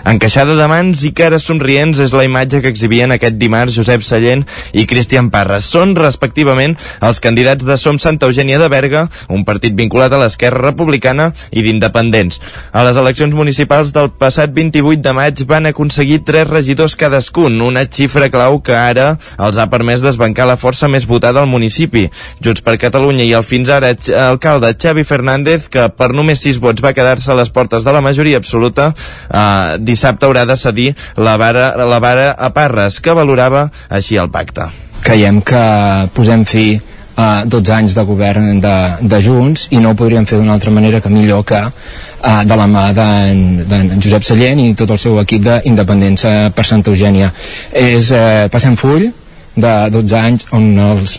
[0.08, 4.44] Encaixada de mans i cares somrients és la imatge que exhibien aquest dimarts Josep Sallent
[4.72, 5.68] i Cristian Parres.
[5.70, 10.64] Són, respectivament, els candidats de Som Santa Eugènia de Berga, un partit vinculat a l'Esquerra
[10.70, 12.40] Republicana i d'independents.
[12.72, 17.84] A les eleccions municipals del passat 28 de maig van aconseguir tres regidors cadascun, una
[17.86, 22.08] xifra clau que ara els ha permès desbancar la força més votada al municipi.
[22.44, 23.94] Junts per Catalunya i el fins ara
[24.26, 28.02] alcalde Xavi Fernández, que per només sis vots va quedar-se a les portes de la
[28.04, 33.68] majoria absoluta, eh, dissabte haurà de cedir la vara, la vara a Parres, que valorava
[33.88, 34.68] així el pacte.
[35.02, 35.62] Creiem que
[36.14, 36.68] posem fi
[37.18, 38.74] a 12 anys de govern de,
[39.10, 42.58] de Junts i no ho podríem fer d'una altra manera que millor que uh, de
[42.60, 47.32] la mà d'en Josep Sallent i tot el seu equip d'independència per Santa Eugènia.
[47.74, 49.08] És, eh, passem full
[49.58, 51.18] de 12 anys on els,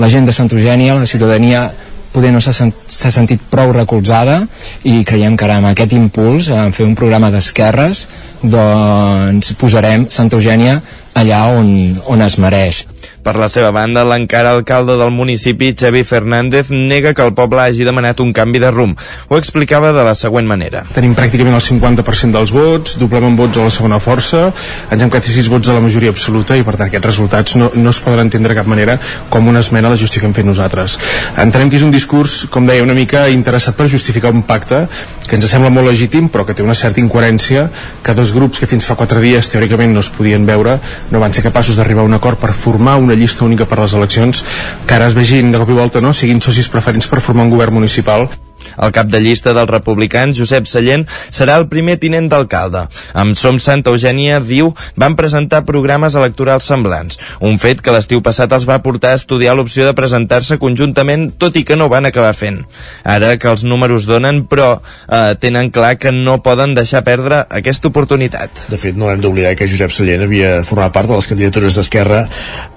[0.00, 1.66] la gent de Santa Eugènia, la ciutadania
[2.14, 4.38] poder no s'ha sent, sentit prou recolzada
[4.86, 8.06] i creiem que ara amb aquest impuls en fer un programa d'esquerres
[8.40, 10.78] doncs posarem Santa Eugènia
[11.18, 11.68] allà on,
[12.08, 12.84] on es mereix
[13.24, 17.86] per la seva banda, l'encara alcalde del municipi, Xavi Fernández, nega que el poble hagi
[17.88, 19.00] demanat un canvi de rumb.
[19.28, 20.84] Ho explicava de la següent manera.
[20.94, 24.50] Tenim pràcticament el 50% dels vots, doblem en vots a la segona força,
[24.90, 27.70] ens hem quedat 6 vots de la majoria absoluta i per tant aquests resultats no,
[27.74, 28.98] no es poden entendre de cap manera
[29.32, 30.98] com una esmena la justícia que hem fet nosaltres.
[31.40, 34.84] Entenem que és un discurs, com deia, una mica interessat per justificar un pacte
[35.24, 37.68] que ens sembla molt legítim però que té una certa incoherència
[38.04, 40.76] que dos grups que fins fa 4 dies teòricament no es podien veure
[41.12, 43.94] no van ser capaços d'arribar a un acord per formar una llista única per les
[43.94, 44.44] eleccions
[44.86, 47.54] que ara es vegin de cop i volta no, siguin socis preferents per formar un
[47.54, 48.28] govern municipal
[48.76, 52.86] el cap de llista dels republicans, Josep Sallent, serà el primer tinent d'alcalde.
[53.14, 58.52] Amb Som Santa Eugènia, diu, van presentar programes electorals semblants, un fet que l'estiu passat
[58.56, 62.34] els va portar a estudiar l'opció de presentar-se conjuntament, tot i que no van acabar
[62.36, 62.62] fent.
[63.04, 67.90] Ara que els números donen, però eh, tenen clar que no poden deixar perdre aquesta
[67.90, 68.66] oportunitat.
[68.70, 72.24] De fet, no hem d'oblidar que Josep Sallent havia format part de les candidatures d'Esquerra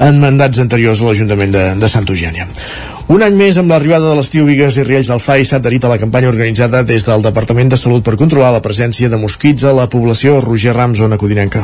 [0.10, 2.48] en mandats anteriors a l'Ajuntament de, de Santa Eugènia.
[3.08, 5.92] Un any més amb l'arribada de l'estiu Vigues i Riells del FAI s'ha adherit a
[5.94, 9.72] la campanya organitzada des del Departament de Salut per controlar la presència de mosquits a
[9.72, 11.64] la població Roger Rams, zona codinenca.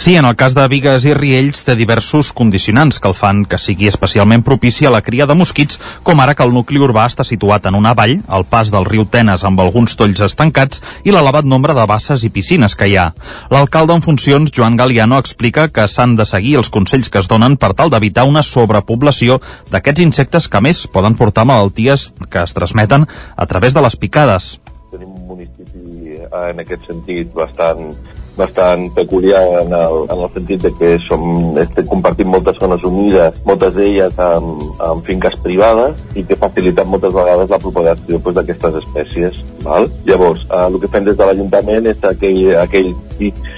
[0.00, 3.58] Sí, en el cas de Vigues i Riells té diversos condicionants que el fan que
[3.60, 7.20] sigui especialment propici a la cria de mosquits, com ara que el nucli urbà està
[7.28, 11.44] situat en una vall, al pas del riu Tenes amb alguns tolls estancats i l'elevat
[11.44, 13.10] nombre de basses i piscines que hi ha.
[13.52, 17.58] L'alcalde en funcions, Joan Galiano, explica que s'han de seguir els consells que es donen
[17.60, 19.36] per tal d'evitar una sobrepoblació
[19.68, 23.04] d'aquests insectes que més poden portar malalties que es transmeten
[23.36, 24.48] a través de les picades.
[24.96, 27.92] Tenim un municipi eh, en aquest sentit bastant
[28.40, 31.22] bastant peculiar en el, en el sentit de que som,
[31.60, 37.14] estem compartint moltes zones humides, moltes d'elles amb, amb finques privades i que faciliten moltes
[37.16, 39.40] vegades la propagació pues, d'aquestes espècies.
[39.64, 39.90] Val?
[40.08, 42.92] Llavors, eh, el que fem des de l'Ajuntament és aquell, aquell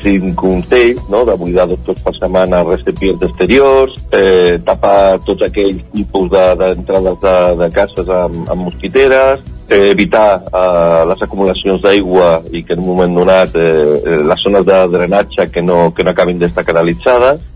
[0.02, 1.22] cinc consells no?
[1.28, 7.28] de buidar dos cops per setmana recipients exteriors, eh, tapar tots aquells tipus d'entrades de,
[7.28, 9.42] de, de cases amb, amb mosquiteres,
[9.72, 13.70] eh, evitar eh, les acumulacions d'aigua i que en un moment donat eh,
[14.04, 17.50] eh, les zones de drenatge que no, que no acabin d'estar canalitzades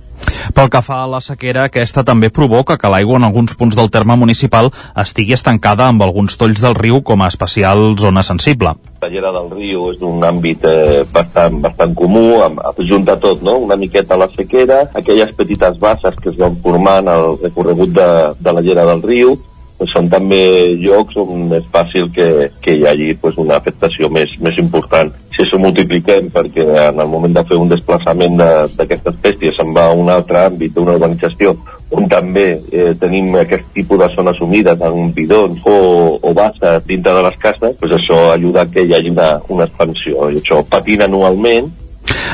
[0.55, 3.91] pel que fa a la sequera, aquesta també provoca que l'aigua en alguns punts del
[3.93, 4.71] terme municipal
[5.03, 8.73] estigui estancada amb alguns tolls del riu com a especial zona sensible.
[9.03, 13.59] La llera del riu és un àmbit eh, bastant, bastant comú, amb, junta tot, no?
[13.67, 18.09] una miqueta a la sequera, aquelles petites basses que es van formant al recorregut de,
[18.41, 19.37] de la llera del riu,
[19.77, 20.41] pues són també
[20.81, 25.13] llocs on és fàcil que, que hi hagi pues, una afectació més, més important.
[25.35, 28.39] Si això multipliquem perquè en el moment de fer un desplaçament
[28.77, 31.57] d'aquestes bèsties se'n va a un altre àmbit d'una urbanització
[31.97, 35.77] on també eh, tenim aquest tipus de zones humides amb bidons o,
[36.19, 40.31] o basses dintre de les cases, pues això ajuda que hi hagi una, una expansió.
[40.33, 41.71] I això patina anualment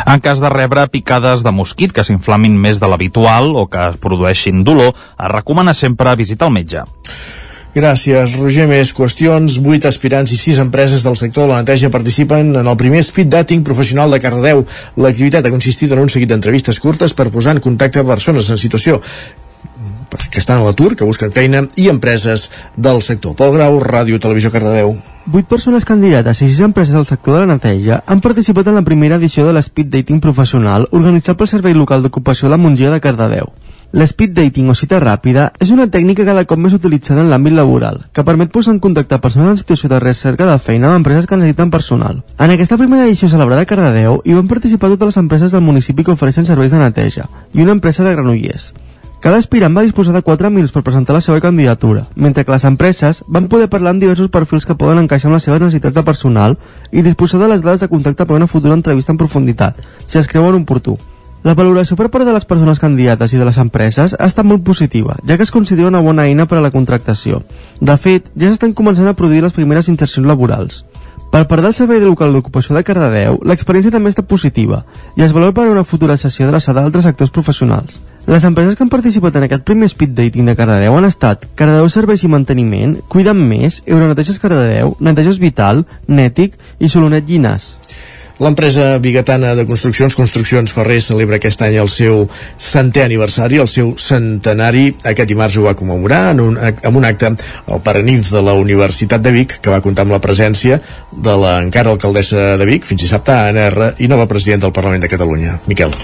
[0.07, 4.65] en cas de rebre picades de mosquit que s'inflamin més de l'habitual o que produeixin
[4.65, 6.85] dolor, es recomana sempre visitar el metge.
[7.73, 8.67] Gràcies, Roger.
[8.69, 9.55] Més qüestions.
[9.65, 13.31] Vuit aspirants i sis empreses del sector de la neteja participen en el primer speed
[13.33, 14.67] dating professional de Cardedeu.
[15.01, 19.01] L'activitat ha consistit en un seguit d'entrevistes curtes per posar en contacte persones en situació
[20.31, 23.37] que estan a l'atur, que busquen feina, i empreses del sector.
[23.37, 24.95] Pol Grau, Ràdio Televisió Cardedeu.
[25.33, 28.87] Vuit persones candidates i sis empreses del sector de la neteja han participat en la
[28.87, 33.01] primera edició de l'Speed Dating Professional organitzat pel Servei Local d'Ocupació de la Montgia de
[33.01, 33.53] Cardedeu.
[33.93, 37.99] L'speed dating o cita ràpida és una tècnica cada cop més utilitzada en l'àmbit laboral,
[38.17, 41.37] que permet posar en contacte persones en situació de recerca de feina amb empreses que
[41.37, 42.23] necessiten personal.
[42.39, 46.07] En aquesta primera edició celebrada a Cardedeu hi van participar totes les empreses del municipi
[46.07, 48.73] que ofereixen serveis de neteja i una empresa de Granollers.
[49.23, 52.65] Cada aspirant va disposar de 4 minuts per presentar la seva candidatura, mentre que les
[52.67, 56.03] empreses van poder parlar amb diversos perfils que poden encaixar amb les seves necessitats de
[56.03, 56.57] personal
[56.91, 59.79] i disposar de les dades de contacte per una futura entrevista en profunditat,
[60.09, 60.97] si es creuen oportú.
[61.47, 64.67] La valoració per part de les persones candidates i de les empreses ha estat molt
[64.67, 67.45] positiva, ja que es considera una bona eina per a la contractació.
[67.79, 70.83] De fet, ja s'estan començant a produir les primeres insercions laborals.
[71.31, 74.83] Per part del Servei de Local d'Ocupació de Cardedeu, l'experiència també està positiva
[75.15, 78.03] i es valora per a una futura sessió adreçada a altres sectors professionals.
[78.27, 81.89] Les empreses que han participat en aquest primer speed dating de Cardedeu han estat Cardedeu
[81.91, 87.73] Serveis i Manteniment, Cuida'm Més, Euroneteges Cardedeu, Neteges Vital, Nètic i Solonet Llinàs.
[88.43, 92.25] L'empresa bigatana de construccions Construccions Ferrer celebra aquest any el seu
[92.59, 94.89] centè aniversari, el seu centenari.
[95.07, 99.23] Aquest dimarts ho va commemorar en un, en un acte al Paranifs de la Universitat
[99.23, 100.81] de Vic, que va comptar amb la presència
[101.13, 105.03] de la encara alcaldessa de Vic, fins dissabte, Anna R, i nova presidenta del Parlament
[105.07, 105.59] de Catalunya.
[105.71, 105.95] Miquel.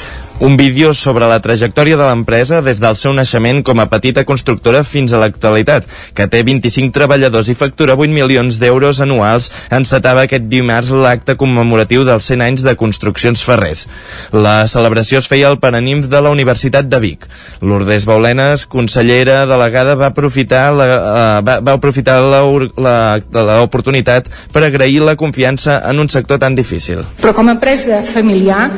[0.40, 4.84] Un vídeo sobre la trajectòria de l'empresa des del seu naixement com a petita constructora
[4.86, 5.82] fins a l'actualitat,
[6.14, 12.04] que té 25 treballadors i factura 8 milions d'euros anuals, encetava aquest dimarts l'acte commemoratiu
[12.06, 13.88] dels 100 anys de construccions ferrers.
[14.30, 17.26] La celebració es feia al Paranimf de la Universitat de Vic.
[17.58, 25.18] Lourdes Baulenes, consellera delegada, va aprofitar la, uh, va, va aprofitar l'oportunitat per agrair la
[25.18, 27.02] confiança en un sector tan difícil.
[27.18, 28.70] Però com a empresa familiar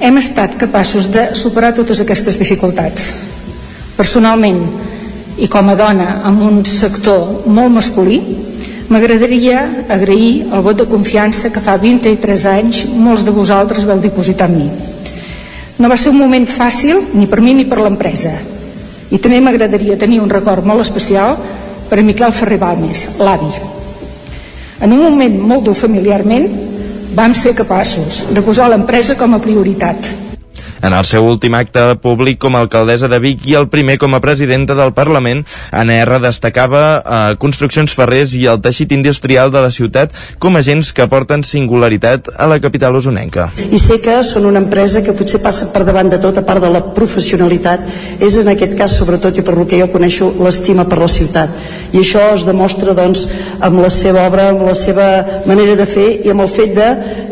[0.00, 3.10] hem estat capaços de superar totes aquestes dificultats.
[3.96, 4.60] Personalment,
[5.38, 8.20] i com a dona amb un sector molt masculí,
[8.88, 14.48] m'agradaria agrair el vot de confiança que fa 23 anys molts de vosaltres vau dipositar
[14.48, 14.68] en mi.
[15.78, 18.32] No va ser un moment fàcil ni per mi ni per l'empresa.
[19.10, 21.36] I també m'agradaria tenir un record molt especial
[21.88, 23.50] per a Miquel Ferrer Balmes, l'avi.
[24.80, 26.48] En un moment molt dur familiarment,
[27.14, 30.27] vam ser capaços de posar l'empresa com a prioritat.
[30.82, 34.14] En el seu últim acte públic com a alcaldessa de Vic i el primer com
[34.14, 35.42] a presidenta del Parlament,
[35.74, 40.92] Anna R destacava eh, construccions ferrers i el teixit industrial de la ciutat com agents
[40.94, 43.48] que aporten singularitat a la capital usonenca.
[43.58, 46.62] I sé que són una empresa que potser passa per davant de tot, a part
[46.62, 47.82] de la professionalitat,
[48.22, 51.50] és en aquest cas, sobretot, i per lo que jo coneixo, l'estima per la ciutat.
[51.90, 53.26] I això es demostra, doncs,
[53.64, 55.08] amb la seva obra, amb la seva
[55.48, 56.88] manera de fer i amb el fet de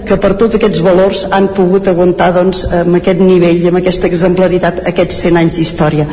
[0.06, 3.80] que per tots aquests valors han pogut aguantar, doncs, amb aquest nivell nivell i amb
[3.84, 6.08] aquesta exemplaritat aquests 100 anys d'història.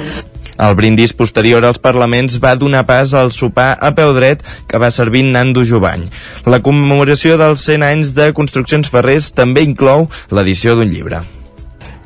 [0.63, 4.91] El brindis posterior als parlaments va donar pas al sopar a peu dret que va
[4.93, 6.05] servir Nando Jovany.
[6.45, 11.23] La commemoració dels 100 anys de Construccions Ferrers també inclou l'edició d'un llibre.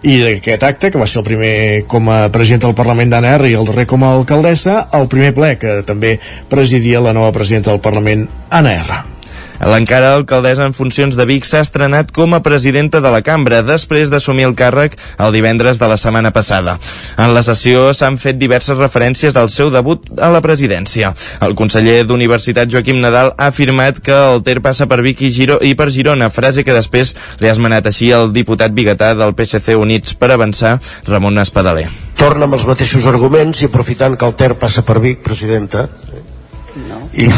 [0.07, 1.53] I d'aquest acte, que va ser el primer
[1.91, 5.33] com a president del Parlament d'Anna R i el darrer com a alcaldessa, el primer
[5.35, 6.15] ple que també
[6.47, 9.16] presidia la nova presidenta del Parlament, Anna R.
[9.65, 14.11] L'encara alcaldessa en funcions de Vic s'ha estrenat com a presidenta de la cambra després
[14.13, 16.77] d'assumir el càrrec el divendres de la setmana passada.
[17.17, 21.13] En la sessió s'han fet diverses referències al seu debut a la presidència.
[21.41, 25.59] El conseller d'Universitat Joaquim Nadal ha afirmat que el Ter passa per Vic i, Giro,
[25.61, 29.77] i per Girona, frase que després li ha esmenat així el diputat biguetà del PSC
[29.77, 30.77] Units per avançar,
[31.07, 31.87] Ramon Espadaler.
[32.17, 35.87] Torna amb els mateixos arguments i aprofitant que el Ter passa per Vic, presidenta,
[36.87, 37.07] no.
[37.13, 37.29] i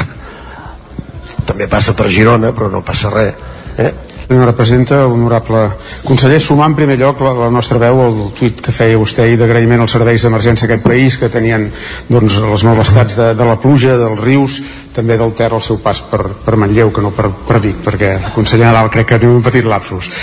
[1.50, 3.50] també passa per Girona, però no passa res.
[3.80, 3.92] Eh?
[4.30, 5.64] Senyora presidenta, honorable
[6.06, 9.40] conseller, sumar en primer lloc la, la nostra veu al tuit que feia vostè i
[9.42, 11.66] d'agraïment als serveis d'emergència d'aquest país que tenien
[12.12, 14.60] doncs, les malvestats de, de la pluja, dels rius,
[14.94, 18.20] també del Ter al seu pas per, per Manlleu, que no per, per Vic, perquè
[18.20, 20.14] el conseller Nadal crec que tingut un petit lapsus.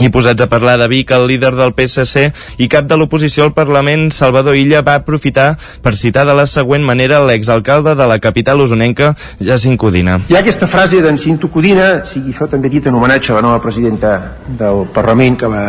[0.00, 2.30] I posats a parlar de Vic, el líder del PSC
[2.64, 6.86] i cap de l'oposició al Parlament, Salvador Illa, va aprofitar per citar de la següent
[6.86, 9.12] manera l'exalcalde de la capital usonenca,
[9.44, 10.16] Jacint Codina.
[10.30, 13.44] Hi ha aquesta frase d'en Cinto Codina, sigui això també dit en homenatge a la
[13.44, 14.14] nova presidenta
[14.48, 15.66] del Parlament que va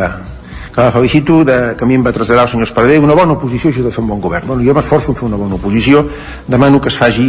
[0.71, 3.35] que la felicito de, que a mi em va traslladar el senyor Espadaler una bona
[3.35, 6.05] oposició ajuda a fer un bon govern bueno, jo m'esforço en fer una bona oposició
[6.47, 7.27] demano que es faci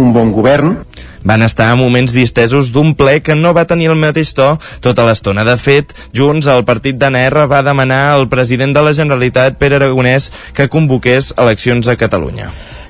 [0.00, 0.78] un bon govern
[1.28, 5.04] van estar a moments distesos d'un ple que no va tenir el mateix to tota
[5.04, 5.44] l'estona.
[5.44, 10.32] De fet, Junts, el partit d'ANR, va demanar al president de la Generalitat, Pere Aragonès,
[10.56, 12.48] que convoqués eleccions a Catalunya.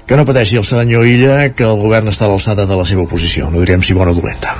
[0.08, 3.04] Que no pateixi el senyor Illa, que el govern està a l'alçada de la seva
[3.04, 3.50] oposició.
[3.52, 4.56] No direm si bona o dolenta.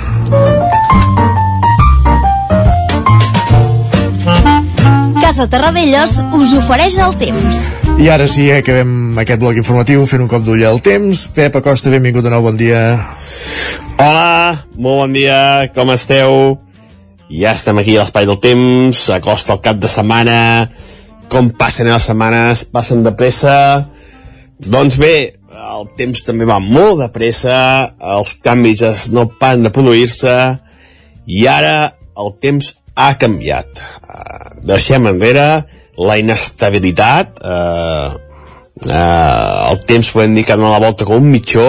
[5.29, 7.57] Casa Terradellos us ofereix el temps.
[8.01, 11.27] I ara sí, eh, acabem aquest bloc informatiu fent un cop d'ull al temps.
[11.35, 12.79] Pep Acosta, benvingut de nou, bon dia.
[14.01, 16.57] Hola, molt bon dia, com esteu?
[17.29, 20.39] Ja estem aquí a l'espai del temps, acosta el cap de setmana,
[21.29, 23.85] com passen les setmanes, passen de pressa,
[24.65, 25.13] doncs bé,
[25.75, 27.59] el temps també va molt de pressa,
[28.17, 30.39] els canvis no paren de produir-se
[31.29, 33.79] i ara el temps ha canviat.
[34.03, 35.47] Uh, deixem enrere
[35.99, 38.15] la inestabilitat, uh,
[38.85, 41.67] uh, el temps podem dir que ha la volta com un mitjó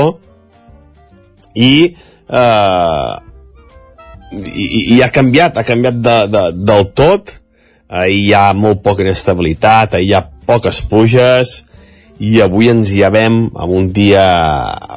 [1.55, 1.91] i,
[2.31, 3.15] uh,
[4.35, 4.67] i,
[4.97, 7.35] i ha canviat, ha canviat de, de, del tot,
[7.91, 11.61] uh, hi ha molt poca inestabilitat, hi ha poques puges,
[12.21, 14.25] i avui ens hi havem amb un dia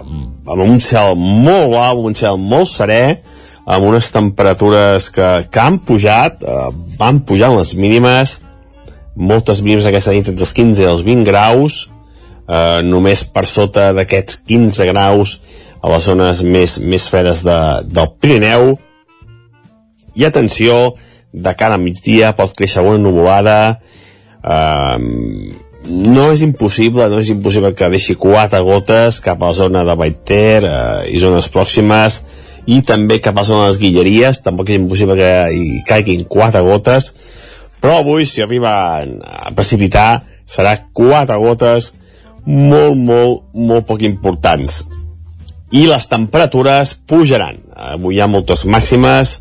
[0.03, 3.15] amb un cel molt blau, un cel molt serè,
[3.65, 6.69] amb unes temperatures que, que han pujat, eh,
[6.99, 8.41] van pujant les mínimes,
[9.15, 11.79] moltes mínimes aquesta nit entre els 15 i els 20 graus,
[12.47, 15.37] eh, només per sota d'aquests 15 graus
[15.83, 17.57] a les zones més, més fredes de,
[17.87, 18.75] del Pirineu.
[20.15, 20.93] I atenció,
[21.33, 23.79] de cara a migdia pot créixer una nuvolada,
[24.43, 24.97] eh,
[25.83, 29.95] no és impossible, no és impossible que deixi quatre gotes cap a la zona de
[29.99, 32.21] Baiter eh, i zones pròximes
[32.65, 36.23] i també cap a la zona de les Guilleries tampoc és impossible que hi caiguin
[36.31, 37.11] quatre gotes
[37.83, 41.91] però avui si arriba a precipitar serà quatre gotes
[42.45, 44.83] molt, molt, molt poc importants.
[45.73, 47.57] I les temperatures pujaran.
[47.95, 49.39] Avui hi ha moltes màximes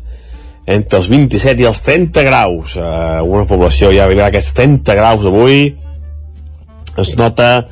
[0.65, 2.75] entre els 27 i els 30 graus.
[2.75, 5.75] Eh, una població ja arribarà a aquests 30 graus avui.
[6.99, 7.67] Es nota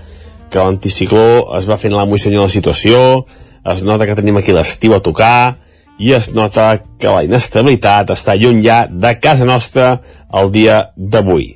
[0.52, 3.26] que l'anticicló es va fent i senyor de la situació,
[3.74, 5.58] es nota que tenim aquí l'estiu a tocar,
[6.02, 10.00] i es nota que la inestabilitat està lluny ja de casa nostra
[10.34, 11.52] el dia d'avui.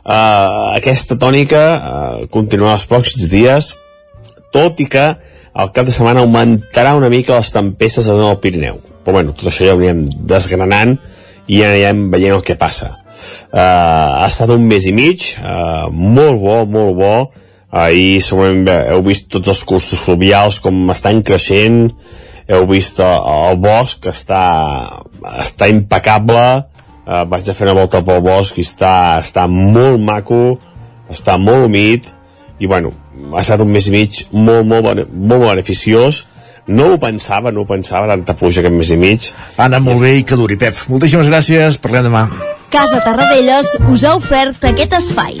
[0.00, 3.74] Uh, aquesta tònica uh, continuarà els pròxims dies,
[4.52, 5.06] tot i que
[5.52, 8.80] al cap de setmana augmentarà una mica les tempestes a del Pirineu.
[9.04, 10.96] Però bueno, tot això ja ho anirem desgranant
[11.46, 12.96] i ja anirem veient el que passa.
[13.52, 17.14] Uh, ha estat un mes i mig, uh, molt bo, molt bo.
[17.70, 21.92] Ahir segurament heu vist tots els cursos fluvials com estan creixent,
[22.50, 24.42] heu vist el, el bosc que està,
[25.38, 26.42] està impecable,
[27.06, 30.58] uh, vaig a fer una volta pel bosc i està, està molt maco,
[31.10, 32.10] està molt humit,
[32.58, 32.90] i bueno,
[33.30, 36.24] ha estat un mes i mig molt, molt, molt beneficiós,
[36.70, 39.30] no ho pensava, no ho pensava, tanta pluja aquest mes i mig.
[39.56, 40.76] Ha anat molt bé i que duri, Pep.
[40.92, 42.26] Moltíssimes gràcies, parlem demà.
[42.70, 45.40] Casa Tarradellas us ha ofert aquest espai.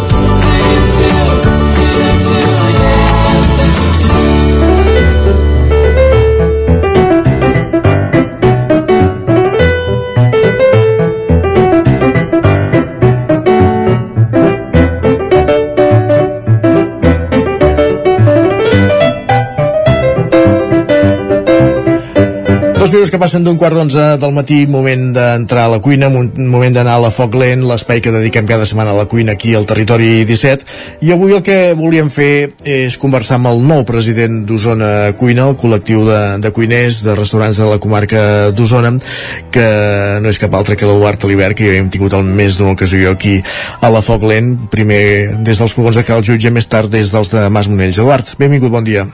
[22.91, 26.73] Dos minuts que passen d'un quart d'onze del matí, moment d'entrar a la cuina, moment
[26.75, 29.63] d'anar a la Foc Lent, l'espai que dediquem cada setmana a la cuina aquí al
[29.63, 30.67] territori 17.
[31.07, 35.55] I avui el que volíem fer és conversar amb el nou president d'Osona Cuina, el
[35.55, 38.91] col·lectiu de, de cuiners de restaurants de la comarca d'Osona,
[39.55, 39.67] que
[40.19, 43.15] no és cap altre que l'Eduard Alibert, que ja hem tingut el més d'una ocasió
[43.15, 43.37] aquí
[43.79, 45.03] a la Foc Lent, primer
[45.39, 48.03] des dels fogons de Cal Jutge, més tard des dels de Mas Monells.
[48.03, 49.07] Eduard, benvingut, bon dia.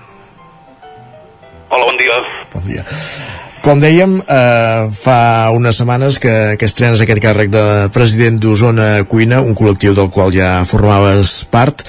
[1.69, 2.23] Hola, bon dia.
[2.55, 3.45] Bon dia.
[3.67, 9.41] Com dèiem, eh, fa unes setmanes que, que estrenes aquest càrrec de president d'Osona Cuina,
[9.43, 11.81] un col·lectiu del qual ja formaves part.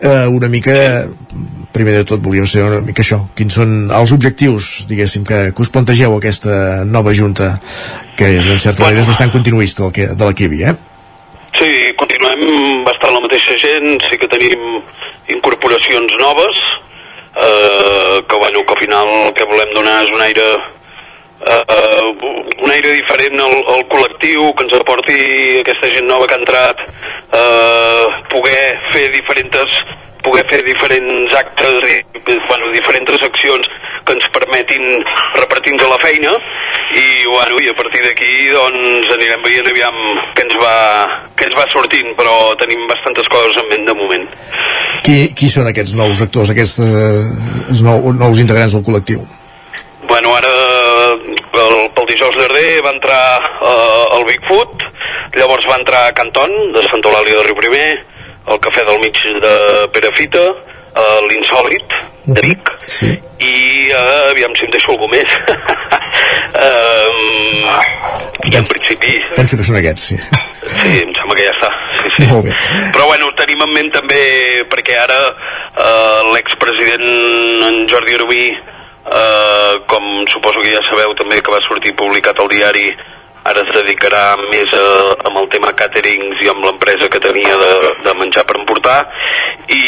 [0.00, 0.72] Eh, una mica,
[1.76, 5.60] primer de tot volíem saber una mica això, quins són els objectius, diguéssim, que, que
[5.60, 7.50] us plantegeu aquesta nova junta,
[8.16, 10.72] que és, en certa manera és bastant continuista del que, de la que hi havia,
[10.72, 11.42] eh?
[11.58, 11.68] Sí,
[12.00, 14.64] continuem bastant la mateixa gent, sí que tenim
[15.36, 16.64] incorporacions noves,
[17.36, 20.48] eh, que, bueno, que al final el que volem donar és un aire
[21.40, 22.08] uh,
[22.62, 25.18] un aire diferent al, al col·lectiu que ens aporti
[25.60, 28.62] aquesta gent nova que ha entrat uh, poder
[28.94, 29.78] fer diferents
[30.26, 32.00] poder fer diferents actes i
[32.48, 33.68] bueno, diferents accions
[34.06, 34.82] que ens permetin
[35.36, 36.32] repartir-nos la feina
[36.96, 39.96] i, bueno, i a partir d'aquí doncs anirem veient aviam
[40.34, 40.76] què ens, va,
[41.38, 44.28] què ens va sortint però tenim bastantes coses en ment de moment
[45.06, 49.22] Qui, qui són aquests nous actors, aquests eh, nou, nous integrants del col·lectiu?
[50.06, 50.52] Bueno, ara
[51.16, 54.86] el, pel dijous darrer va entrar eh, el Bigfoot,
[55.36, 57.90] llavors va entrar a Canton, de Santa Eulàlia de Riu Primer,
[58.46, 59.54] el Cafè del Mig de
[59.92, 60.46] Perafita,
[60.96, 61.96] uh, l'insòlid
[62.36, 63.10] de Vic sí.
[63.42, 63.54] i
[63.92, 65.34] uh, aviam si em deixo algú més
[66.66, 67.66] um,
[68.50, 70.18] i en principi Penso que són aquests, sí.
[70.20, 71.70] sí, em sembla que ja està
[72.00, 72.30] sí, sí.
[72.30, 72.56] Molt bé.
[72.94, 74.22] però bueno, tenim en ment també
[74.72, 77.06] perquè ara uh, l'expresident
[77.68, 78.44] en Jordi Arubí
[79.06, 82.90] uh, com suposo que ja sabeu també que va sortir publicat al diari
[83.46, 84.86] ara es dedicarà més a,
[85.28, 87.72] amb el tema caterings i amb l'empresa que tenia de,
[88.02, 88.98] de menjar per emportar.
[89.70, 89.82] I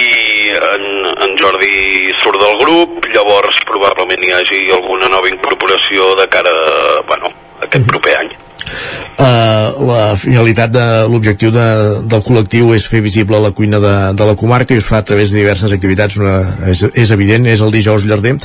[0.55, 0.85] en,
[1.27, 6.55] en Jordi surt del grup llavors probablement hi hagi alguna nova incorporació de cara
[7.07, 8.37] bueno, a aquest proper any
[9.19, 11.67] Uh, la finalitat de l'objectiu de,
[12.11, 15.07] del col·lectiu és fer visible la cuina de, de la comarca i es fa a
[15.07, 16.19] través de diverses activitats.
[16.23, 16.39] Una,
[16.71, 18.37] és, és evident, és el dijous llarder.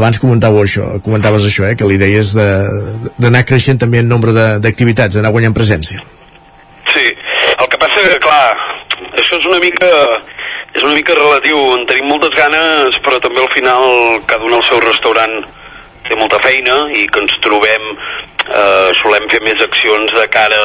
[0.00, 4.34] Abans comentàveu això, comentaves això eh, que la idea és d'anar creixent també en nombre
[4.34, 6.02] d'activitats, d'anar guanyant presència.
[6.92, 7.06] Sí,
[7.56, 8.42] el que passa que clar
[9.16, 9.90] això és una mica
[10.76, 14.64] és una mica relatiu, en tenim moltes ganes però també al final cada un al
[14.68, 15.38] seu restaurant
[16.06, 17.88] té molta feina i que ens trobem
[18.48, 20.60] eh, solem fer més accions de cara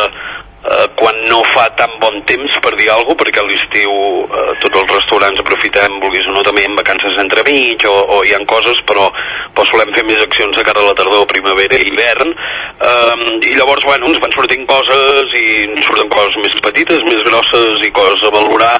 [0.63, 4.53] eh, quan no fa tan bon temps per dir alguna cosa, perquè a l'estiu eh,
[4.63, 8.45] tots els restaurants aprofitem, vulguis o no, també en vacances entremig o, o hi han
[8.49, 9.09] coses, però,
[9.55, 13.15] però solem fer més accions de cara a la tardor, primavera i hivern, eh,
[13.49, 17.85] i llavors, bueno, ens van sortint coses i ens surten coses més petites, més grosses
[17.87, 18.75] i coses a valorar,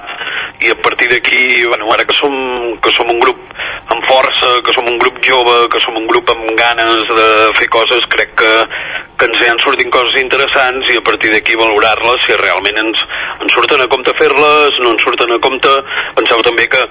[0.62, 2.34] i a partir d'aquí, bueno, ara que som,
[2.82, 3.40] que som un grup
[3.92, 7.68] amb força, que som un grup jove, que som un grup amb ganes de fer
[7.74, 8.52] coses, crec que,
[9.22, 13.02] que ens han sortint coses interessants i a partir d'aquí valorar-les si realment ens,
[13.46, 15.74] ens surten a compte fer-les, no ens surten a compte.
[16.18, 16.82] Penseu també que,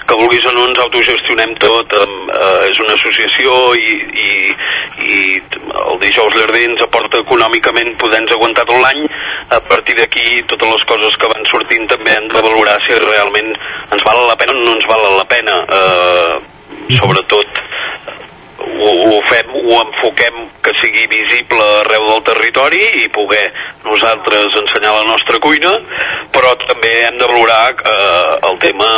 [0.00, 4.30] que vulguis o no ens autogestionem tot, eh, és una associació i, i,
[5.10, 5.18] i
[5.82, 9.04] el dijous Llardí ens aporta econòmicament poder-nos aguantar tot l'any,
[9.52, 13.52] a partir d'aquí totes les coses que van sortint també hem de valorar si realment
[13.52, 15.60] ens val la pena o no ens val la pena.
[15.68, 16.34] Eh,
[16.96, 17.64] sobretot
[18.80, 23.44] ho, ho fem, ho enfoquem que sigui visible arreu del territori i poder
[23.84, 25.72] nosaltres ensenyar la nostra cuina,
[26.34, 28.90] però també hem de valorar eh, el, tema,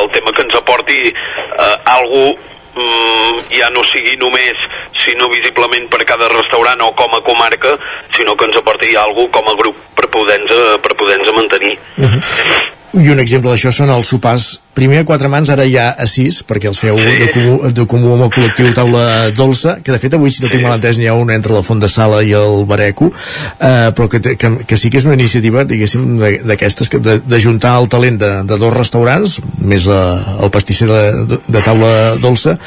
[0.00, 4.68] el tema que ens aporti eh, algú mm, ja no sigui només
[5.04, 7.76] sinó visiblement per cada restaurant o com a comarca,
[8.16, 11.76] sinó que ens aporti alguna com a grup per poder-nos poder mantenir.
[11.98, 12.74] Uh -huh.
[12.94, 14.44] I un exemple d'això són els sopars.
[14.74, 18.12] Primer a quatre mans, ara ja a sis, perquè els feu de comú, de comú
[18.14, 21.08] amb el col·lectiu Taula Dolça, que de fet avui, si no tinc mal entès, n'hi
[21.10, 24.78] ha un entre la Font de Sala i el Bareco, eh, però que, que, que
[24.78, 26.06] sí que és una iniciativa, diguéssim,
[26.46, 30.00] d'aquestes, de, de juntar el talent de, de dos restaurants, més la,
[30.38, 31.02] el pastisser de,
[31.34, 31.92] de, de Taula
[32.22, 32.58] Dolça,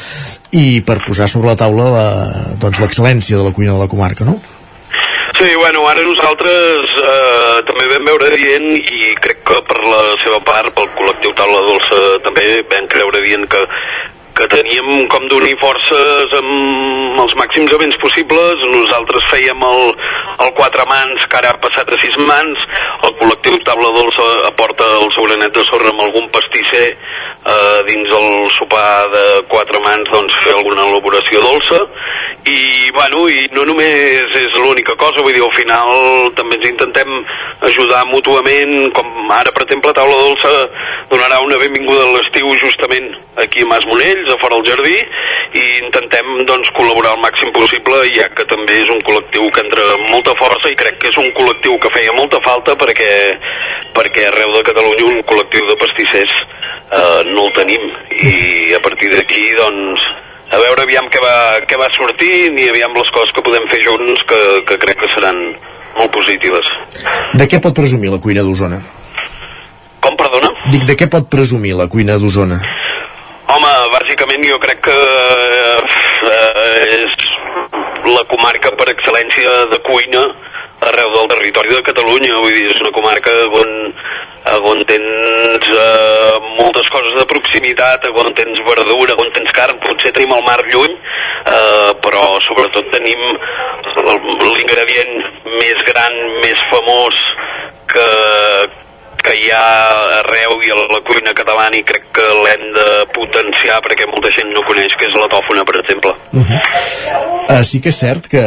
[0.52, 4.28] i per posar sobre la taula l'excel·lència doncs, l'excel·lència de la cuina de la comarca,
[4.28, 4.36] no?
[5.38, 10.40] Sí, bueno, ara nosaltres eh, també vam veure dient i crec que per la seva
[10.42, 13.62] part, pel col·lectiu Taula Dolça també vam creure dient que
[14.38, 18.60] que teníem com d'unir forces amb els màxims events possibles.
[18.70, 19.80] Nosaltres fèiem el,
[20.44, 22.62] el quatre mans, que ara ha passat a sis mans.
[23.08, 28.14] El col·lectiu Taula Dolça aporta el seu granet de sorra amb algun pastisser eh, dins
[28.20, 31.82] el sopar de quatre mans doncs, fer alguna elaboració dolça.
[32.48, 37.10] I, bueno, i no només és l'única cosa, vull dir, al final també ens intentem
[37.68, 40.52] ajudar mútuament, com ara, per exemple, Taula Dolça
[41.10, 43.10] donarà una benvinguda a l'estiu justament
[43.42, 44.96] aquí a Mas Monells, a fora del jardí,
[45.58, 49.84] i intentem doncs, col·laborar el màxim possible, ja que també és un col·lectiu que entra
[49.96, 53.10] amb molta força i crec que és un col·lectiu que feia molta falta perquè,
[53.96, 57.90] perquè arreu de Catalunya un col·lectiu de pastissers eh, no el tenim.
[58.18, 60.08] I a partir d'aquí doncs
[60.48, 61.34] a veure aviam què va,
[61.68, 65.10] què va sortir i aviam les coses que podem fer junts que, que crec que
[65.14, 65.42] seran
[65.98, 66.68] molt positives.
[67.36, 68.80] De què pot presumir la cuina d'Osona?
[70.00, 70.52] Com, perdona?
[70.72, 72.58] Dic, de què pot presumir la cuina d'Osona?
[73.48, 74.96] Home, bàsicament jo crec que
[76.32, 77.28] eh, és
[78.08, 80.24] la comarca per excel·lència de cuina
[80.80, 83.72] arreu del territori de Catalunya, vull dir, és una comarca on,
[84.70, 90.34] on tens eh, moltes coses de proximitat, on tens verdura, on tens carn, potser tenim
[90.36, 93.24] el mar lluny, eh, però sobretot tenim
[93.98, 95.14] l'ingredient
[95.58, 97.24] més gran, més famós
[97.90, 98.08] que,
[99.22, 99.64] que hi ha
[100.20, 102.86] arreu i a la cuina catalana i crec que l'hem de
[103.16, 106.14] potenciar perquè molta gent no coneix que és la tòfona, per exemple.
[106.32, 106.60] Uh -huh.
[107.58, 108.42] uh, sí que és cert que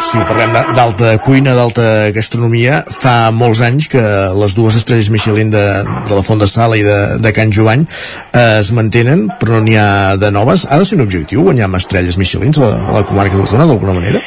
[0.00, 4.04] si parlem d'alta cuina, d'alta gastronomia, fa molts anys que
[4.42, 5.66] les dues estrelles Michelin de,
[6.08, 7.86] de la Font de Sala i de, de Can Jovany
[8.34, 10.66] uh, es mantenen, però no n'hi ha de noves.
[10.70, 13.66] Ha de ser un objectiu guanyar amb estrelles Michelin a la, a la comarca d'Osona,
[13.66, 14.20] d'alguna manera?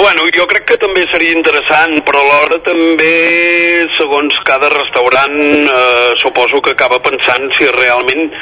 [0.00, 3.10] Bueno, jo crec que també seria interessant, però alhora també,
[3.98, 8.32] segons cada restaurant, eh, suposo que acaba pensant si realment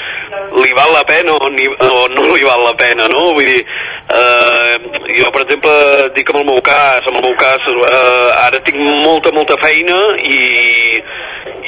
[0.62, 3.32] li val la pena o, ni, o no li val la pena, no?
[3.36, 4.74] Vull dir, eh,
[5.18, 5.74] jo, per exemple,
[6.16, 9.98] dic amb el meu cas, amb el meu cas, eh, ara tinc molta, molta feina
[10.22, 10.42] i,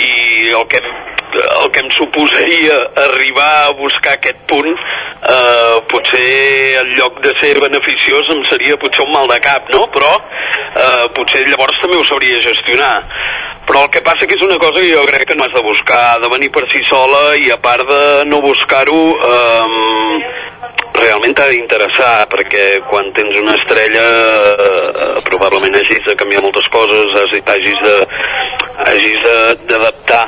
[0.06, 0.12] i
[0.56, 7.20] el que, el que em suposaria arribar a buscar aquest punt, eh, potser en lloc
[7.24, 9.86] de ser beneficiós em seria potser un mal de cap, no?
[9.94, 12.94] Però eh, potser llavors també ho sabria gestionar.
[13.70, 15.60] Però el que passa que és una cosa que jo crec que no has de
[15.62, 20.24] buscar, de venir per si sola i a part de no buscar-ho, eh,
[20.97, 24.02] realment t'ha d'interessar, perquè quan tens una estrella
[24.66, 27.14] eh, probablement hagis de canviar moltes coses,
[27.55, 27.94] hagis, de
[28.90, 29.30] hagis
[29.70, 30.24] d'adaptar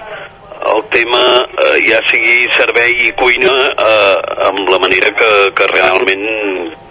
[0.70, 6.24] el tema eh, ja sigui servei i cuina eh, amb la manera que, que realment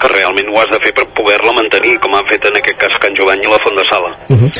[0.02, 2.98] que realment ho has de fer per poder-la mantenir com han fet en aquest cas
[3.02, 4.52] Can Jovany i la Font de Sala Uh -huh.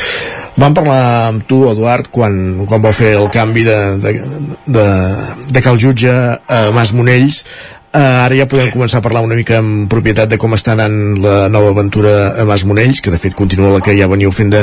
[0.56, 4.12] Vam parlar amb tu, Eduard, quan, quan vau fer el canvi de, de,
[4.66, 4.86] de,
[5.48, 7.44] de cal jutge a Mas Monells.
[7.92, 11.18] Uh, ara ja podem començar a parlar una mica amb propietat de com està anant
[11.20, 14.48] la nova aventura a Mas Monells, que de fet continua la que ja veníeu fent
[14.54, 14.62] de,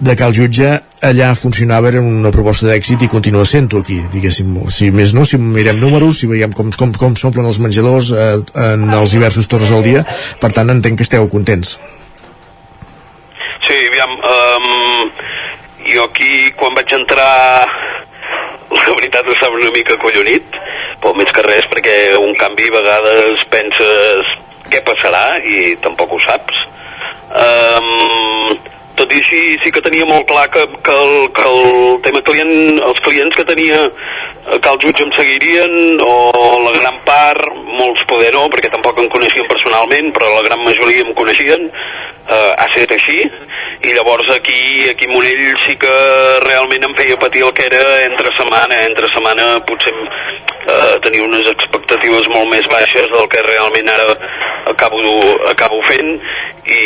[0.00, 0.70] de cal jutge.
[1.04, 4.54] Allà funcionava, era una proposta d'èxit i continua sent-ho aquí, diguéssim.
[4.72, 8.40] Si més no, si mirem números, si veiem com, com, com s'omplen els menjadors eh,
[8.64, 10.06] en els diversos torns del dia,
[10.40, 11.76] per tant entenc que esteu contents.
[13.66, 15.12] Sí, aviam, um,
[15.92, 17.68] jo aquí quan vaig entrar
[18.72, 20.62] la veritat estava una mica collonit,
[21.02, 24.30] però més que res perquè un canvi a vegades penses
[24.70, 26.60] què passarà i tampoc ho saps.
[27.32, 28.54] Um,
[29.02, 31.64] tot i així sí que tenia molt clar que, que, el, que el
[32.06, 36.12] tema client, els clients que tenia eh, que el jutge em seguirien o
[36.62, 37.48] la gran part,
[37.80, 42.52] molts poder no, perquè tampoc em coneixien personalment, però la gran majoria em coneixien, eh,
[42.54, 43.18] ha estat així,
[43.82, 45.94] i llavors aquí, aquí Monell sí que
[46.46, 51.48] realment em feia patir el que era entre setmana, entre setmana potser eh, tenia unes
[51.56, 54.14] expectatives molt més baixes del que realment ara
[54.70, 55.02] acabo,
[55.50, 56.14] acabo fent
[56.62, 56.82] i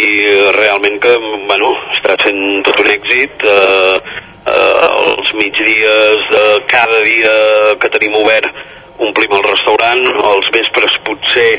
[0.57, 1.13] realment que,
[1.49, 1.75] bueno,
[2.07, 3.97] està sent tot un èxit eh,
[4.47, 7.35] eh, els migdies de cada dia
[7.83, 8.47] que tenim obert
[8.99, 10.03] omplim el restaurant,
[10.33, 11.51] els vespres potser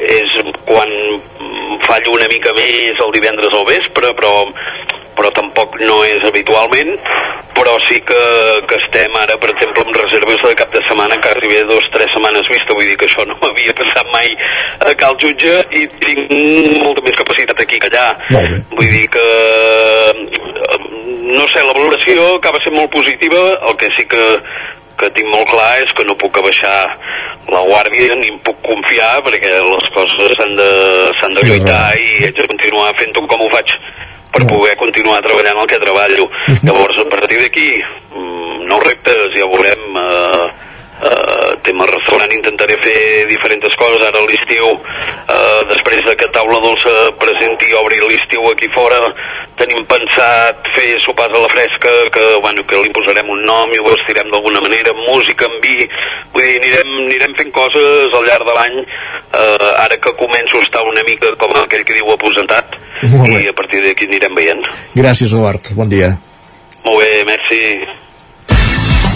[0.00, 0.36] és
[0.66, 0.90] quan
[1.86, 4.32] fallo una mica més el divendres al vespre, però,
[5.18, 6.96] però tampoc no és habitualment,
[7.54, 8.20] però sí que,
[8.68, 11.92] que estem ara, per exemple, amb reserves de cap de setmana que arriba dos o
[11.96, 14.32] tres setmanes vista, vull dir que això no m'havia passat mai
[14.86, 16.32] a Cal Jutge i tinc
[16.80, 18.08] molta més capacitat aquí que allà.
[18.72, 19.26] Vull dir que
[20.16, 20.80] eh,
[21.30, 24.24] no sé, la valoració acaba sent molt positiva, el que sí que
[25.00, 26.76] que tinc molt clar és que no puc abaixar
[27.50, 30.70] la guàrdia ni em puc confiar perquè les coses s'han de,
[31.36, 33.74] de lluitar i haig de continuar fent-ho com ho faig
[34.30, 36.28] per poder continuar treballant el que treballo.
[36.62, 37.70] Llavors, a partir d'aquí,
[38.14, 40.44] mm, nous reptes, ja veurem, eh,
[41.02, 44.72] eh, tema restaurant intentaré fer diferents coses ara a l'estiu.
[44.74, 49.00] Eh, després de que Taula Dolça presenti i obri l'estiu aquí fora
[49.60, 53.80] tenim pensat fer sopars a la fresca que, bueno, que li posarem un nom i
[53.80, 55.88] ho vestirem d'alguna manera música en vi.
[56.32, 58.78] Vull dir, anirem, anirem fent coses al llarg de l'any.
[58.80, 63.54] Eh, ara que començo a estar una mica com aquell que diu aposentat i a
[63.56, 64.66] partir d'aquí anirem veient.
[64.96, 65.72] Gràcies, Eduard.
[65.78, 66.16] Bon dia.
[66.84, 67.60] molt bé, merci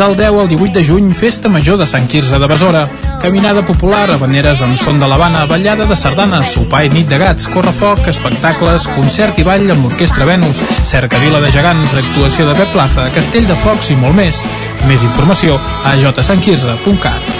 [0.00, 2.88] Del 10 al 18 de juny, Festa Major de Sant Quirze de Besora.
[3.20, 7.50] Caminada popular, habaneres amb son de l'Havana, ballada de sardanes, sopar i nit de gats,
[7.52, 13.10] correfoc, espectacles, concert i ball amb l'Orquestra Venus, cercavila de gegants, actuació de Pep Plaza,
[13.12, 14.40] Castell de Focs i molt més.
[14.88, 17.39] Més informació a jsantquirze.cat.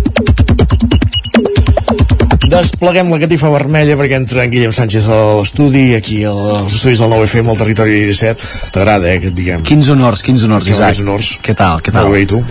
[2.51, 7.13] Despleguem la catifa vermella perquè entra en Guillem Sánchez a l'estudi, aquí als estudis del
[7.13, 8.71] 9FM al territori 17.
[8.75, 9.61] T'agrada, eh, que et diguem?
[9.63, 10.99] Quins honors, quins honors, Quins Isaac.
[10.99, 11.29] honors.
[11.45, 12.09] Què tal, què tal?
[12.09, 12.41] Molt bé, i tu?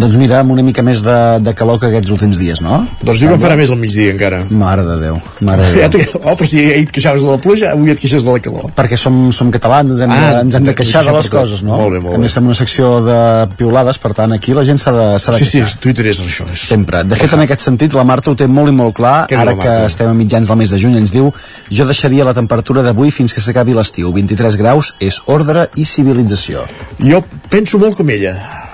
[0.00, 2.78] Doncs mira, amb una mica més de, de calor que aquests últims dies, no?
[3.04, 4.38] Doncs que en farà més al migdia encara.
[4.48, 6.08] Mare de Déu, mare de Déu.
[6.24, 8.72] oh, però si ahir et queixaves de la pluja, avui et queixes de la calor.
[8.80, 11.60] Perquè som, som catalans, ens hem, Ah, de, ens hem de queixar de les coses,
[11.68, 11.76] no?
[11.76, 12.34] Molt bé, molt a més, bé.
[12.38, 13.18] som una secció de
[13.60, 15.62] piulades, per tant, aquí la gent s'ha de, de Sí, sí.
[15.84, 16.48] Twitter és això.
[16.48, 16.64] És.
[16.72, 17.04] Sempre.
[17.04, 19.26] De fet, en aquest sentit, la Marta ho té molt i molt clar.
[19.28, 21.32] Què diu Ara que estem a mitjans del mes de juny, ens diu
[21.70, 24.12] jo deixaria la temperatura d'avui fins que s'acabi l'estiu.
[24.14, 26.66] 23 graus és ordre i civilització.
[26.98, 28.69] Jo penso molt com ella.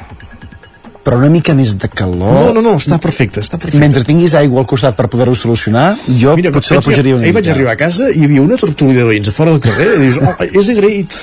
[1.06, 2.34] Però una mica més de calor...
[2.34, 3.78] No, no, no, està perfecte, està perfecte.
[3.78, 7.30] Mentre tinguis aigua al costat per poder-ho solucionar, jo Mira, potser la pujaria una ahir
[7.30, 7.38] mica.
[7.44, 9.86] vaig arribar a casa i hi havia una tortuga de veïns a fora del carrer
[9.94, 11.14] i dius, oh, és agraït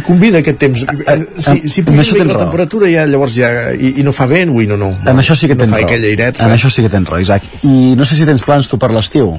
[0.00, 3.52] i convida aquest temps si, si en puja una mica la temperatura ja llavors ja
[3.78, 5.78] i, i no fa vent, ui no no En això sí que no tens fa
[5.84, 5.86] raó.
[5.86, 7.46] aquell airet en això sí que tens raó, Isaac.
[7.62, 9.36] I no sé si tens plans tu per l'estiu.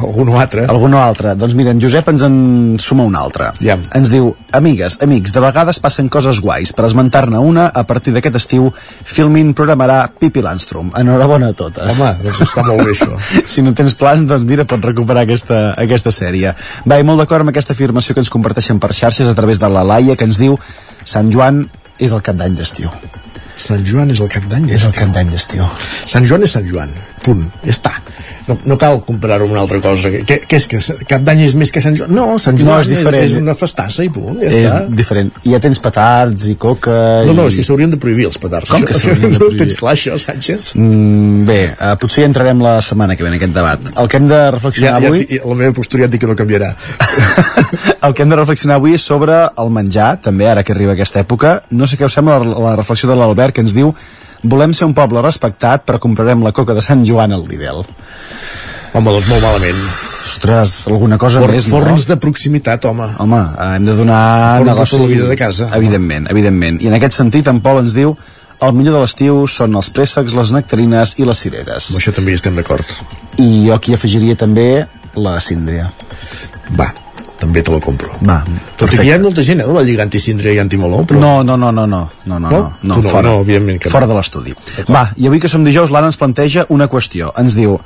[0.00, 0.64] Algun altre.
[0.70, 1.34] Algun altre.
[1.38, 2.36] Doncs mira, en Josep ens en
[2.82, 3.50] suma un altre.
[3.64, 3.76] Ja.
[3.96, 6.72] Ens diu, amigues, amics, de vegades passen coses guais.
[6.76, 10.92] Per esmentar-ne una, a partir d'aquest estiu, Filmin programarà Pipi Landstrom.
[11.00, 11.96] Enhorabona a totes.
[11.96, 13.12] Home, doncs està molt bé això.
[13.52, 16.54] si no tens plans, doncs mira, pots recuperar aquesta, aquesta sèrie.
[16.86, 19.72] Va, i molt d'acord amb aquesta afirmació que ens comparteixen per xarxes a través de
[19.72, 20.58] la Laia, que ens diu
[21.06, 21.66] Sant Joan
[22.02, 22.92] és el cap d'any d'estiu.
[23.56, 25.64] Sant Joan és el cap d'any És el cap d'any d'estiu.
[26.04, 26.90] Sant Joan és Sant Joan,
[27.26, 27.92] punt, ja està
[28.46, 30.78] no, no cal comparar-ho amb una altra cosa què, què és que
[31.10, 32.12] cap d'any és més que Sant Joan?
[32.14, 33.24] no, Sant No, Joan és diferent.
[33.26, 35.32] és una festassa i punt, ja és està diferent.
[35.44, 36.94] I ja tens petards i coca...
[37.26, 37.52] no, no, i...
[37.52, 39.60] és que s'haurien de prohibir els petards Com que Això- s'haurien de no prohibir?
[39.64, 40.70] tens clar això, Sánchez?
[40.78, 43.90] Mm, bé, uh, potser hi entrarem la setmana que ve en aquest debat.
[43.96, 45.26] El que hem de reflexionar ja, ja, avui...
[45.30, 46.70] ja, la meva postura ja et dic que no canviarà
[48.06, 51.20] El que hem de reflexionar avui és sobre el menjar, també, ara que arriba aquesta
[51.24, 51.56] època.
[51.74, 53.92] No sé què us sembla la, la reflexió de l'Albert, que ens diu
[54.42, 57.84] volem ser un poble respectat, però comprarem la coca de Sant Joan al Lidl.
[58.92, 59.80] home, doncs molt malament
[60.26, 63.38] Ostres, alguna cosa For, més, forns de proximitat, home Home,
[63.76, 64.56] hem de donar...
[64.58, 65.68] Forns de negoci- tota la vida de casa.
[65.76, 66.80] Evidentment, evidentment.
[66.82, 68.16] I en aquest sentit, en Pol ens diu
[68.60, 71.90] el millor de l'estiu són els préssecs, les nectarines i les cireres.
[71.90, 72.84] amb això també hi estem d'acord
[73.38, 75.90] I jo aquí afegiria també la síndria.
[76.76, 76.90] va,
[77.40, 78.38] també te la compro Va,
[78.80, 81.20] tot i que hi ha molta gent, eh, la Lliga antisíndria i antimoló però...
[81.20, 82.62] No, no, no, no, no, no, no, No?
[82.82, 83.96] no, no, fora, no, evidentment que no.
[83.98, 84.54] fora de l'estudi.
[84.88, 87.32] Va, i avui que som dijous, l'Anna ens planteja una qüestió.
[87.36, 87.76] Ens diu,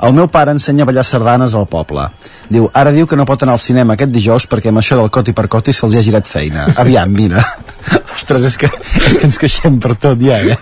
[0.00, 2.06] el meu pare ensenya a ballar sardanes al poble.
[2.50, 5.10] Diu, ara diu que no pot anar al cinema aquest dijous perquè amb això del
[5.12, 6.66] coti per coti se'ls ha girat feina.
[6.80, 7.44] Aviam, mira.
[8.16, 8.70] Ostres, és que,
[9.04, 10.56] és que ens queixem per tot ja, eh?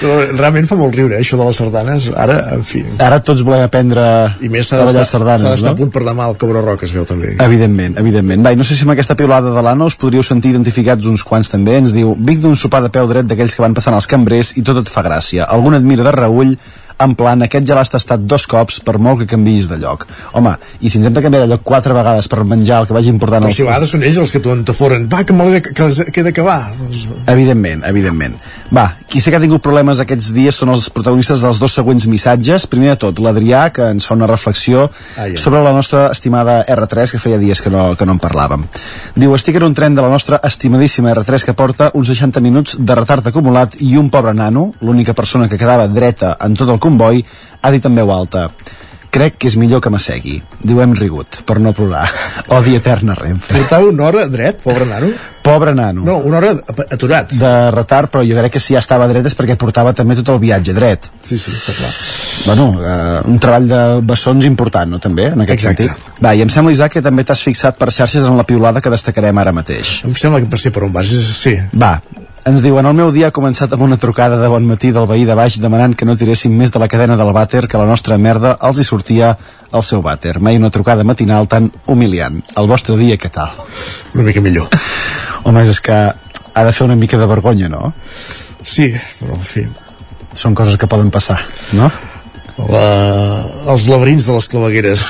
[0.00, 2.08] Però realment fa molt riure, eh, això de les sardanes.
[2.16, 2.82] Ara, en fi...
[3.00, 4.04] Ara tots volem aprendre
[4.40, 5.72] I més s'ha a ballar d'estar no?
[5.72, 7.34] a punt per demà al Cobra Roca, es veu també.
[7.44, 8.44] Evidentment, evidentment.
[8.46, 11.24] Va, i no sé si amb aquesta piulada de l'Anna us podríeu sentir identificats uns
[11.26, 11.78] quants també.
[11.80, 14.64] Ens diu, Vic d'un sopar de peu dret d'aquells que van passant als cambrers i
[14.66, 15.48] tot et fa gràcia.
[15.48, 16.56] Algun et mira de reull
[17.00, 20.06] en plan, aquest ja l'has tastat dos cops per molt que canviïs de lloc.
[20.36, 22.96] Home, i si ens hem de canviar de lloc quatre vegades per menjar el que
[22.96, 23.44] vagi important...
[23.46, 25.08] Però si a vegades són ells els que t'ho entaforen.
[25.12, 26.58] Va, que me l'he de, que, que he d'acabar.
[26.78, 27.06] Doncs...
[27.30, 28.36] Evidentment, evidentment.
[28.74, 32.06] Va, qui sé que ha tingut problemes aquests dies són els protagonistes dels dos següents
[32.10, 32.66] missatges.
[32.70, 35.36] Primer de tot, l'Adrià, que ens fa una reflexió Ah, ja.
[35.38, 38.64] sobre la nostra estimada R3, que feia dies que no, que no en parlàvem.
[39.16, 42.76] Diu, estic en un tren de la nostra estimadíssima R3 que porta uns 60 minuts
[42.78, 46.78] de retard acumulat i un pobre nano, l'única persona que quedava dreta en tot el
[46.90, 47.24] comboi,
[47.62, 48.48] ha dit en veu alta
[49.10, 50.38] crec que és millor que m'assegui.
[50.62, 52.06] Diu, hem rigut, per no plorar.
[52.56, 53.58] Odi eterna Renfe.
[53.58, 55.10] Portava una hora dret, pobre nano?
[55.42, 56.04] Pobre nano.
[56.06, 56.52] No, una hora
[56.94, 57.34] aturat.
[57.40, 60.30] De retard, però jo crec que si ja estava dret és perquè portava també tot
[60.34, 61.10] el viatge dret.
[61.26, 61.90] Sí, sí, està clar.
[62.46, 65.90] Bueno, eh, un treball de bessons important, no, també, en aquest Exacte.
[65.90, 66.22] sentit?
[66.22, 68.92] Va, i em sembla, Isaac, que també t'has fixat per xarxes en la piulada que
[68.92, 70.00] destacarem ara mateix.
[70.08, 71.56] Em sembla que per ser per on vas, sí.
[71.74, 71.98] Va,
[72.48, 75.26] ens diuen, el meu dia ha començat amb una trucada de bon matí del veí
[75.28, 78.16] de baix demanant que no tiréssim més de la cadena del vàter que la nostra
[78.18, 79.34] merda els hi sortia
[79.70, 80.38] al seu vàter.
[80.40, 82.40] Mai una trucada matinal tan humiliant.
[82.56, 83.52] El vostre dia, què tal?
[84.14, 84.70] Una mica millor.
[85.44, 85.98] Home, és que
[86.54, 87.92] ha de fer una mica de vergonya, no?
[88.62, 88.90] Sí,
[89.20, 89.66] però en fi.
[90.34, 91.38] Són coses que poden passar,
[91.76, 91.90] no?
[92.68, 92.84] La...
[93.70, 95.02] Els laberints de les clavegueres.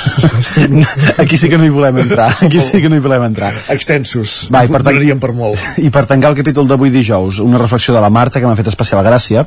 [1.22, 2.28] Aquí sí que no hi volem entrar.
[2.46, 3.50] Aquí sí que no hi volem entrar.
[3.72, 4.48] Extensos.
[4.52, 5.58] Va, i per tant- per molt.
[5.80, 8.68] I per tancar el capítol d'avui dijous, una reflexió de la Marta que m'ha fet
[8.70, 9.46] especial gràcia,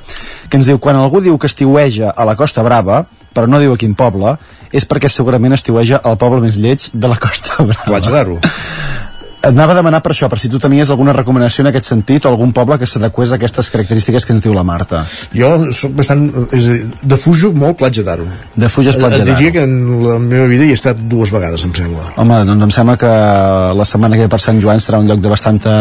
[0.49, 3.03] que ens diu, quan algú diu que estiueja a la Costa Brava,
[3.34, 4.35] però no diu a quin poble,
[4.73, 7.85] és perquè segurament estiueja al poble més lleig de la Costa Brava.
[7.88, 8.39] Platja d'Aro.
[9.44, 12.24] Et anava a demanar per això, per si tu tenies alguna recomanació en aquest sentit
[12.24, 15.02] o algun poble que s'adequés a aquestes característiques que ens diu la Marta.
[15.36, 16.30] Jo sóc bastant...
[16.56, 18.24] És a dir, defujo molt Platja d'Aro.
[18.56, 19.36] Defuges Platja d'Aro.
[19.36, 19.76] diria que en
[20.06, 22.06] la meva vida hi he estat dues vegades, em sembla.
[22.24, 23.11] Home, doncs em sembla que
[23.82, 25.76] la setmana que ve per Sant Joan serà un lloc de bastanta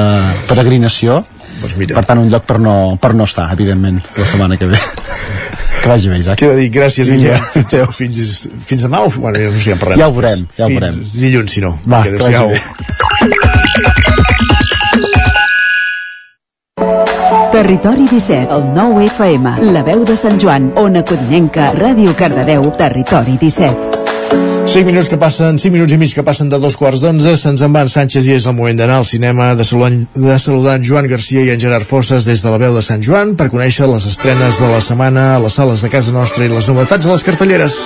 [0.50, 1.20] peregrinació.
[1.60, 1.94] Doncs mira.
[2.00, 4.82] Per tant, un lloc per no, per no estar, evidentment, la setmana que ve.
[5.84, 6.42] que vagi bé, Isaac.
[6.42, 7.92] Queda dir, gràcies, Guillem.
[8.02, 8.34] Fins,
[8.66, 9.10] fins demà o...
[9.22, 11.02] Bueno, ja no sé, ja en parlem Ja ho veurem, ja ho Fins veurem.
[11.14, 11.76] Dilluns, si no.
[11.86, 13.11] Va, que vagi adéu-siau.
[17.62, 23.36] Territori 17, el 9 FM, la veu de Sant Joan, Ona Codinenca, Ràdio Cardedeu, Territori
[23.38, 24.66] 17.
[24.66, 27.62] 5 minuts que passen, 5 minuts i mig que passen de dos quarts d'onze, se'ns
[27.62, 30.88] en van Sánchez i és el moment d'anar al cinema de saludar, de saludar en
[30.90, 33.86] Joan Garcia i en Gerard Fosses des de la veu de Sant Joan per conèixer
[33.86, 37.14] les estrenes de la setmana a les sales de casa nostra i les novetats a
[37.14, 37.78] les cartelleres.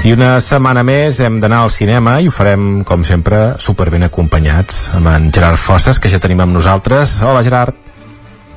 [0.00, 4.86] I una setmana més hem d'anar al cinema i ho farem, com sempre, superben acompanyats
[4.96, 7.18] amb en Gerard Fosses, que ja tenim amb nosaltres.
[7.20, 7.76] Hola, Gerard.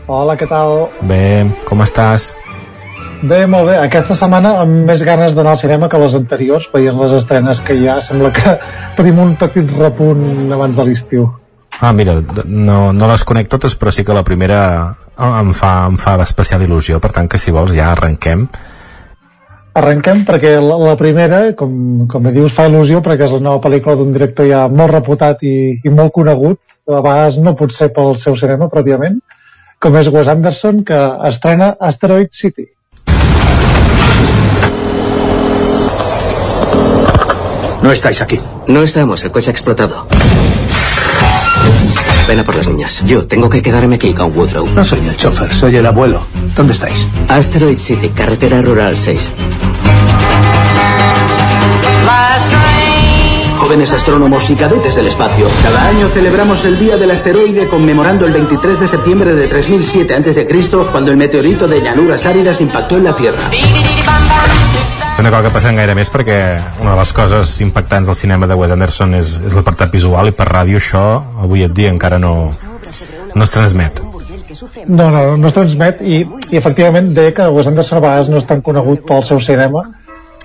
[0.07, 0.87] Hola, què tal?
[1.03, 2.29] Bé, com estàs?
[3.27, 3.75] Bé, molt bé.
[3.83, 7.75] Aquesta setmana amb més ganes d'anar al cinema que les anteriors, veient les estrenes que
[7.75, 8.55] hi ha, sembla que
[9.01, 11.27] tenim un petit repunt abans de l'estiu.
[11.81, 14.61] Ah, mira, no, no les conec totes, però sí que la primera
[15.19, 18.47] em fa, em fa especial il·lusió, per tant que si vols ja arrenquem.
[19.73, 23.97] Arrenquem perquè la, la primera, com, com dius, fa il·lusió perquè és la nova pel·lícula
[23.97, 28.13] d'un director ja molt reputat i, i molt conegut, a vegades no pot ser pel
[28.21, 29.17] seu cinema pròpiament,
[29.81, 30.99] com és Wes Anderson, que
[31.31, 32.69] estrena Asteroid City.
[37.81, 38.39] No estáis aquí.
[38.67, 40.05] No estamos, el coche ha explotado.
[42.27, 43.03] Pena por las niñas.
[43.05, 44.67] Yo tengo que quedarme aquí con Woodrow.
[44.67, 46.25] No soy el chofer, soy el abuelo.
[46.55, 47.07] ¿Dónde estáis?
[47.27, 49.31] Asteroid City, carretera rural 6.
[53.57, 55.47] Jóvenes astrónomos y cadetes del espacio.
[55.63, 60.47] Cada año celebramos el Día del Asteroide conmemorando el 23 de septiembre de 3007 a.C.,
[60.91, 63.49] cuando el meteorito de llanuras áridas impactó en la Tierra.
[65.19, 66.37] Una cosa que passa gaire més perquè
[66.81, 70.33] una de les coses impactants del cinema de Wes Anderson és, és l'apartat visual i
[70.35, 71.03] per ràdio això
[71.45, 74.01] avui et dia encara no, no es transmet.
[74.87, 78.41] No, no, no es transmet i, i efectivament deia que Wes Anderson a vegades no
[78.41, 79.85] és tan conegut pel seu cinema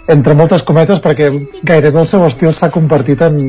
[0.08, 1.28] entre moltes cometes perquè
[1.68, 3.40] gairebé el seu estil s'ha convertit en,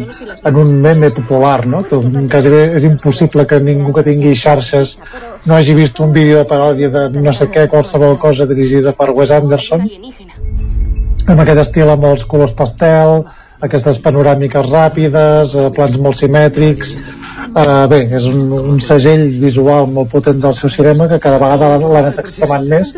[0.50, 1.84] en un meme popular no?
[1.88, 2.00] que
[2.32, 4.98] quasi és impossible que ningú que tingui xarxes
[5.46, 9.12] no hagi vist un vídeo de paròdia de no sé què, qualsevol cosa dirigida per
[9.16, 9.88] Wes Anderson
[11.30, 13.24] amb aquest estil amb els colors pastel
[13.66, 16.98] aquestes panoràmiques ràpides, eh, plans molt simètrics.
[17.50, 21.70] Uh, bé, és un, un segell visual molt potent del seu cinema que cada vegada
[21.82, 22.92] l'ha anat extremant més.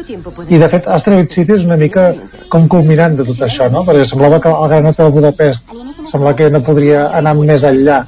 [0.49, 2.10] I de fet Asteroid City és una mica
[2.52, 3.86] com culminant de tot això no?
[3.88, 5.72] perquè semblava que el Gran Hotel Budapest
[6.12, 8.02] sembla que no podria anar més enllà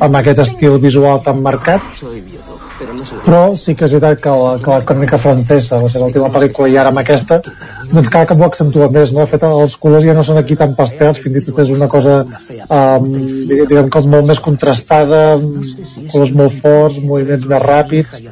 [0.00, 1.94] amb aquest estil visual tan marcat
[3.24, 6.70] però sí que és veritat que la, que la crònica francesa, la seva última pel·lícula
[6.70, 7.40] i ara amb aquesta,
[7.90, 9.24] doncs cada cop ho accentua més, no?
[9.24, 11.88] De fet, els colors ja no són aquí tan pastels, fins i tot és una
[11.90, 13.10] cosa um,
[13.50, 15.22] diguem que molt més contrastada,
[16.12, 18.24] colors molt forts, moviments més ràpids,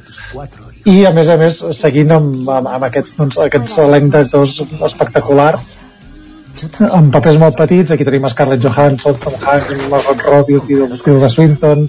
[0.89, 4.59] i a més a més seguint amb, amb, amb aquest, doncs, aquest elenc d'actors
[4.89, 5.55] espectacular
[6.91, 10.61] amb papers molt petits, aquí tenim Scarlett Johansson, Tom Hanks, Margot Robbie,
[11.03, 11.89] Tilda Swinton,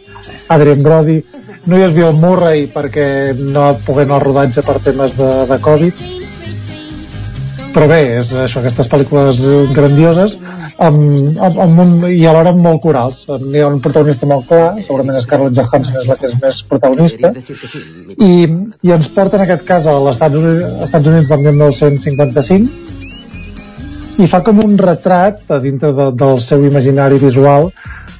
[0.53, 1.19] Adrian Brody,
[1.65, 3.07] no hi és Bill Murray perquè
[3.39, 6.03] no pogué anar al rodatge per temes de, de Covid,
[7.73, 9.39] però bé, és això, aquestes pel·lícules
[9.73, 10.35] grandioses
[10.77, 13.23] amb, amb, amb un, i alhora amb molt corals.
[13.25, 17.33] Hi ha un protagonista molt clar segurament Scarlett Johansson és la que és més protagonista
[17.33, 20.37] i, i ens porta en aquest cas a l'Estats
[20.85, 22.93] Estats Units del 1955
[24.21, 27.71] i fa com un retrat a dintre de, del seu imaginari visual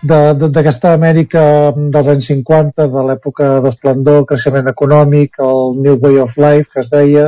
[0.03, 1.43] d'aquesta Amèrica
[1.77, 6.89] dels anys 50, de l'època d'esplendor, creixement econòmic, el New Way of Life, que es
[6.91, 7.27] deia,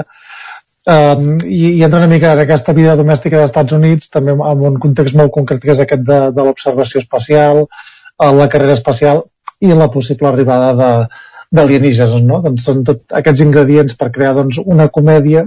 [0.90, 4.66] um, i, i entra una mica en aquesta vida domèstica dels Estats Units, també amb
[4.72, 9.24] un context molt concret que és aquest de, de l'observació espacial, uh, la carrera espacial
[9.62, 10.92] i la possible arribada de,
[11.56, 12.42] d'alienígenes, no?
[12.44, 15.46] Doncs són tot aquests ingredients per crear doncs, una comèdia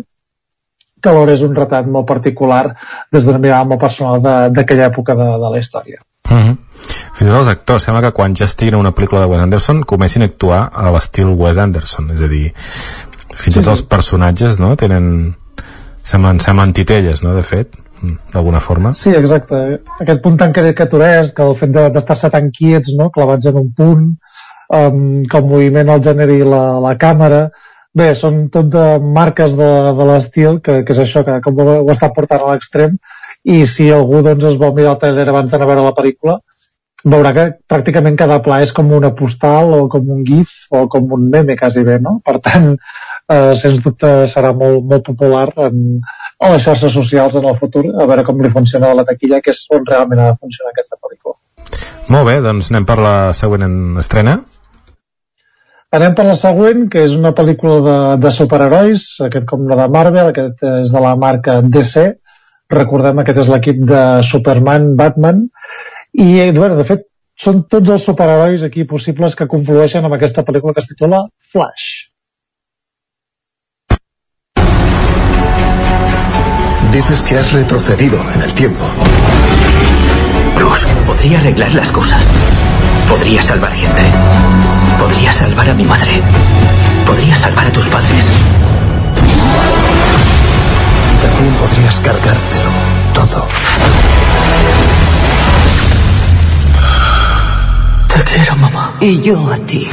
[1.03, 2.65] que alhora és un retrat molt particular
[3.13, 4.23] des d'una mirada molt personal
[4.55, 6.03] d'aquella època de, de la història.
[6.29, 6.57] Uh -huh.
[7.15, 9.41] Fins i tot els actors, sembla que quan ja estiguin en una pel·lícula de Wes
[9.41, 12.53] Anderson comencin a actuar a l'estil Wes Anderson, és a dir,
[13.35, 15.35] fins i tot sí, els personatges no, tenen
[16.03, 17.77] semblen, semblen titelles, no, de fet
[18.33, 18.93] d'alguna forma.
[18.95, 19.81] Sí, exacte.
[20.01, 23.11] Aquest punt tan caricaturesc, el fet d'estar-se tan quiets, no?
[23.11, 24.05] clavats en un punt,
[24.69, 27.49] um, que el moviment el generi la, la càmera,
[27.97, 31.79] Bé, són tot de marques de, de l'estil, que, que és això, que com ho,
[31.81, 32.99] ho està portant a l'extrem,
[33.49, 36.39] i si algú doncs, es vol mirar el trailer abans d'anar a veure la pel·lícula,
[37.05, 41.13] veurà que pràcticament cada pla és com una postal o com un gif o com
[41.15, 42.19] un meme quasi bé, no?
[42.27, 42.73] Per tant,
[43.31, 46.01] eh, sens dubte serà molt, molt popular en,
[46.39, 49.55] a les xarxes socials en el futur, a veure com li funciona la taquilla, que
[49.55, 51.39] és on realment ha de funcionar aquesta pel·lícula.
[52.09, 54.41] Molt bé, doncs anem per la següent estrena.
[55.97, 59.87] Anem per la següent, que és una pel·lícula de, de superherois, aquest com la de
[59.95, 62.05] Marvel, aquest és de la marca DC,
[62.75, 65.47] recordem aquest és l'equip de Superman, Batman,
[66.13, 67.09] i bueno, de fet
[67.41, 71.25] són tots els superherois aquí possibles que conflueixen amb aquesta pel·lícula que es titula
[71.55, 71.89] Flash.
[76.93, 78.85] Dices que has retrocedido en el tiempo.
[80.57, 82.29] Bruce, podría arreglar las cosas.
[83.09, 84.03] Podría salvar gente.
[84.99, 86.23] Podría salvar a mi madre.
[87.07, 88.25] Podría salvar a tus padres.
[91.15, 92.71] Y también podrías cargártelo
[93.15, 93.49] todo.
[98.15, 98.93] Te quiero, mamá.
[99.01, 99.89] Y yo a ti.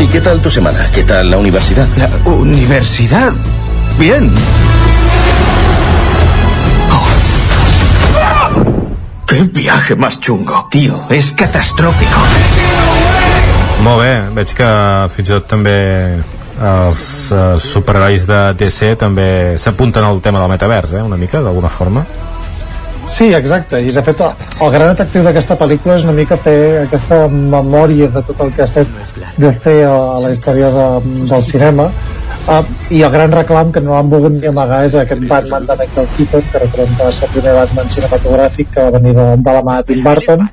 [0.00, 0.78] ¿Y qué tal tu semana?
[0.92, 1.88] ¿Qué tal la universidad?
[1.96, 3.32] La universidad.
[3.98, 4.32] Bien.
[9.28, 10.66] ¡Qué viaje más chungo!
[10.70, 12.20] Tío, és catastrófico.
[13.84, 14.68] Molt bé, veig que
[15.12, 15.74] fins i tot també
[16.56, 17.02] els
[17.36, 19.28] uh, superherois de DC també
[19.60, 22.06] s'apunten al tema del metavers, eh, una mica, d'alguna forma.
[23.04, 27.26] Sí, exacte, i de fet el gran atractiu d'aquesta pel·lícula és una mica fer aquesta
[27.28, 28.88] memòria de tot el que ha set
[29.36, 30.88] DC a la història de,
[31.28, 31.90] del cinema
[32.48, 35.74] Uh, I el gran reclam que no han volgut ni amagar és aquest Batman de
[35.82, 36.68] Michael Keaton, que
[37.12, 40.46] ser el primer Batman cinematogràfic que va venir de, de la mà de Tim Burton.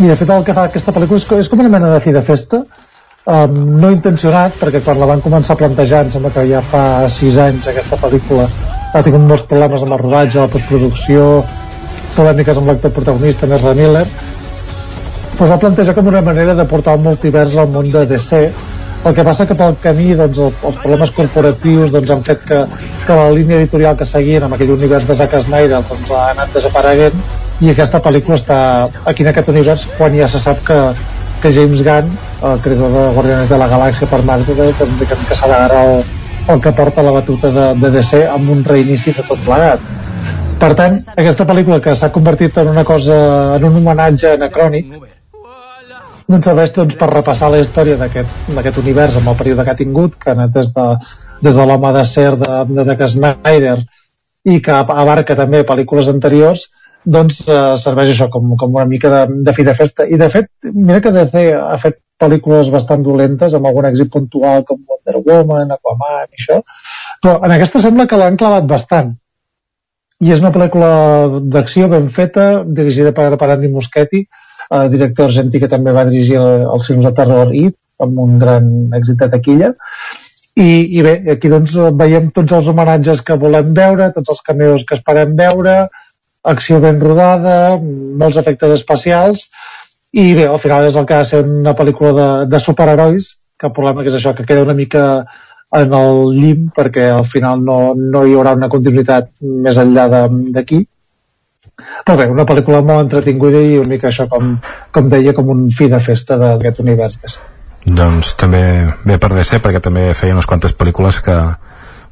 [0.00, 2.16] I de fet el que fa aquesta pel·lícula és, és com una mena de fi
[2.18, 2.64] de festa,
[3.30, 6.84] um, no intencionat, perquè quan la van començar a plantejar, em sembla que ja fa
[7.14, 8.50] sis anys aquesta pel·lícula
[8.90, 11.44] ha tingut molts problemes amb el rodatge, la postproducció,
[12.18, 14.06] polèmiques amb l'actor protagonista, Ezra Miller,
[15.38, 18.48] pues va plantejar com una manera de portar el multivers al món de DC,
[19.06, 22.62] el que passa que pel camí doncs, el, els problemes corporatius doncs, han fet que,
[23.06, 26.54] que la línia editorial que seguien amb aquell univers de Zack Snyder doncs, ha anat
[26.56, 27.20] desapareguent
[27.62, 28.58] i aquesta pel·lícula està
[29.06, 30.78] aquí en aquest univers quan ja se sap que,
[31.42, 32.10] que James Gunn,
[32.50, 36.02] el creador de Guardianes de la Galàxia per Marvel, també que, que serà ara el,
[36.52, 39.92] el que porta la batuta de, de DC amb un reinici de tot plegat.
[40.60, 43.18] Per tant, aquesta pel·lícula que s'ha convertit en una cosa,
[43.58, 44.94] en un homenatge anacrònic,
[46.26, 50.16] doncs serveix doncs, per repassar la història d'aquest univers amb el període que ha tingut,
[50.18, 50.86] que ha anat des de,
[51.42, 53.76] des de l'home de ser de, de Zack Snyder
[54.46, 56.66] i que abarca també pel·lícules anteriors
[57.06, 60.06] doncs eh, serveix això com, com una mica de, de fi de festa.
[60.10, 64.64] I de fet, mira que DC ha fet pel·lícules bastant dolentes amb algun èxit puntual
[64.66, 66.58] com Wonder Woman, Aquaman i això,
[67.22, 69.14] però en aquesta sembla que l'han clavat bastant.
[70.24, 70.90] I és una pel·lícula
[71.52, 74.24] d'acció ben feta dirigida per, per Andy Muschietti
[74.70, 78.38] eh, director argentí que també va dirigir el, els films de terror It amb un
[78.38, 79.72] gran èxit de taquilla
[80.56, 84.86] i, i bé, aquí doncs veiem tots els homenatges que volem veure, tots els cameos
[84.88, 85.74] que esperem veure,
[86.48, 87.76] acció ben rodada,
[88.22, 89.50] molts efectes especials,
[90.16, 93.34] i bé, al final és el que ha de ser una pel·lícula de, de superherois,
[93.60, 95.04] que el problema que és això, que queda una mica
[95.76, 99.28] en el llim, perquè al final no, no hi haurà una continuïtat
[99.66, 100.06] més enllà
[100.56, 100.86] d'aquí.
[101.76, 104.54] Però bé, una pel·lícula molt entretinguda i una mica això, com,
[104.92, 107.36] com deia, com un fi de festa d'aquest univers.
[107.86, 108.62] Doncs també
[109.04, 111.36] bé per DC, perquè també feia unes quantes pel·lícules que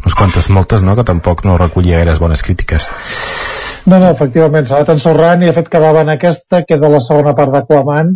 [0.05, 2.87] unes quantes moltes, no?, que tampoc no recollia gaires bones crítiques.
[3.87, 7.35] No, no, efectivament, s'ha anat ensorrant i de fet quedava en aquesta, queda la segona
[7.37, 8.15] part d'Aquaman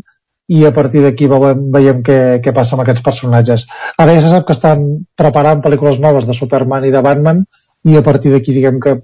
[0.49, 3.66] i a partir d'aquí veiem, veiem què, què passa amb aquests personatges.
[4.01, 4.85] Ara ja se sap que estan
[5.16, 7.45] preparant pel·lícules noves de Superman i de Batman
[7.89, 8.97] i a partir d'aquí diguem que,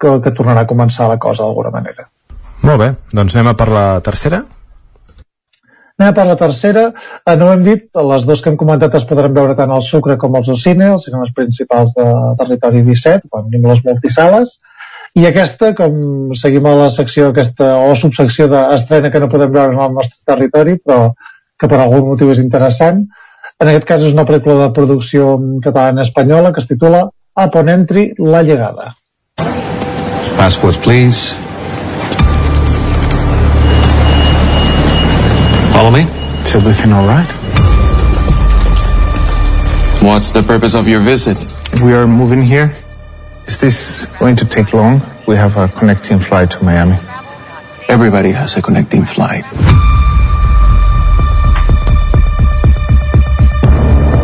[0.00, 2.08] que, que tornarà a començar la cosa d'alguna manera.
[2.64, 4.44] Molt bé, doncs anem a per la tercera.
[5.98, 6.84] Anem a per la tercera.
[7.22, 9.84] Eh, no ho hem dit, les dues que hem comentat es podran veure tant al
[9.86, 12.06] Sucre com als Ocine, els cinemes principals de
[12.40, 14.56] Territori 17, quan tenim les multisales.
[15.14, 19.76] I aquesta, com seguim a la secció aquesta, o subsecció d'estrena que no podem veure
[19.76, 21.12] en el nostre territori, però
[21.60, 23.04] que per algun motiu és interessant,
[23.62, 27.06] en aquest cas és una pel·lícula de producció catalana-espanyola que es titula
[27.44, 28.90] Upon Entry, La Llegada.
[30.36, 31.32] Passport, please.
[35.72, 36.02] Follow me.
[36.42, 37.26] Is everything all right?
[40.02, 41.38] What's the purpose of your visit?
[41.82, 42.76] We are moving here.
[43.46, 45.00] Is this going to take long?
[45.26, 46.98] We have a connecting flight to Miami.
[47.88, 49.44] Everybody has a connecting flight.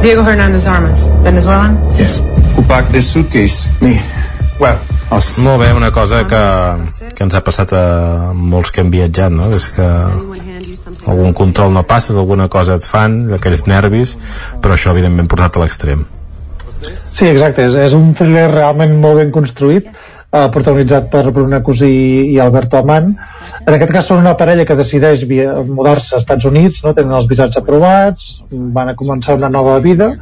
[0.03, 1.77] Diego Hernandez Armas, Venezuelan?
[1.97, 2.19] Yes.
[2.57, 3.69] Who packed this suitcase?
[3.83, 4.01] Me.
[4.59, 4.79] Well,
[5.17, 5.39] us.
[5.43, 6.43] Molt bé, una cosa que,
[7.15, 7.85] que ens ha passat a
[8.35, 9.51] molts que hem viatjat, no?
[9.57, 9.89] És que
[11.07, 14.17] algun control no passes, alguna cosa et fan, aquells nervis,
[14.63, 16.07] però això evidentment portat a l'extrem.
[16.95, 19.91] Sí, exacte, és, és un thriller realment molt ben construït,
[20.31, 21.91] eh, protagonitzat per Bruna Cosí
[22.31, 23.11] i Alberto Amant.
[23.67, 26.95] En aquest cas són una parella que decideix mudar-se als Estats Units, no?
[26.97, 30.15] tenen els visats aprovats, van a començar una nova vida,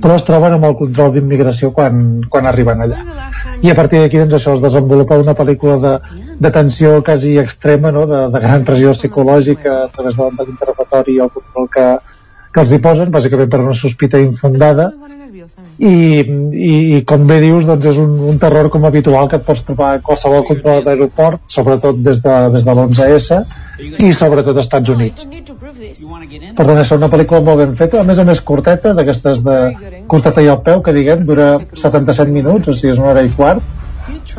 [0.00, 3.00] però es troben amb el control d'immigració quan, quan arriben allà.
[3.62, 5.94] I a partir d'aquí doncs, això es desenvolupa una pel·lícula de,
[6.40, 8.06] de tensió quasi extrema, no?
[8.10, 11.88] de, de gran pressió psicològica a través de, l'interrogatori i el control que,
[12.52, 14.90] que els hi posen, bàsicament per una sospita infundada,
[15.78, 19.46] i, i, i com bé dius doncs és un, un terror com habitual que et
[19.46, 23.30] pots trobar a qualsevol control d'aeroport sobretot des de, des de l'11S
[24.06, 25.26] i sobretot als Estats Units.
[25.26, 29.42] Per tant això és una pel·lícula molt ben feta a més a més curteta d'aquestes
[29.46, 29.58] de
[30.10, 33.32] curteta i al peu que diguem dura 77 minuts o sigui és una hora i
[33.34, 33.72] quart.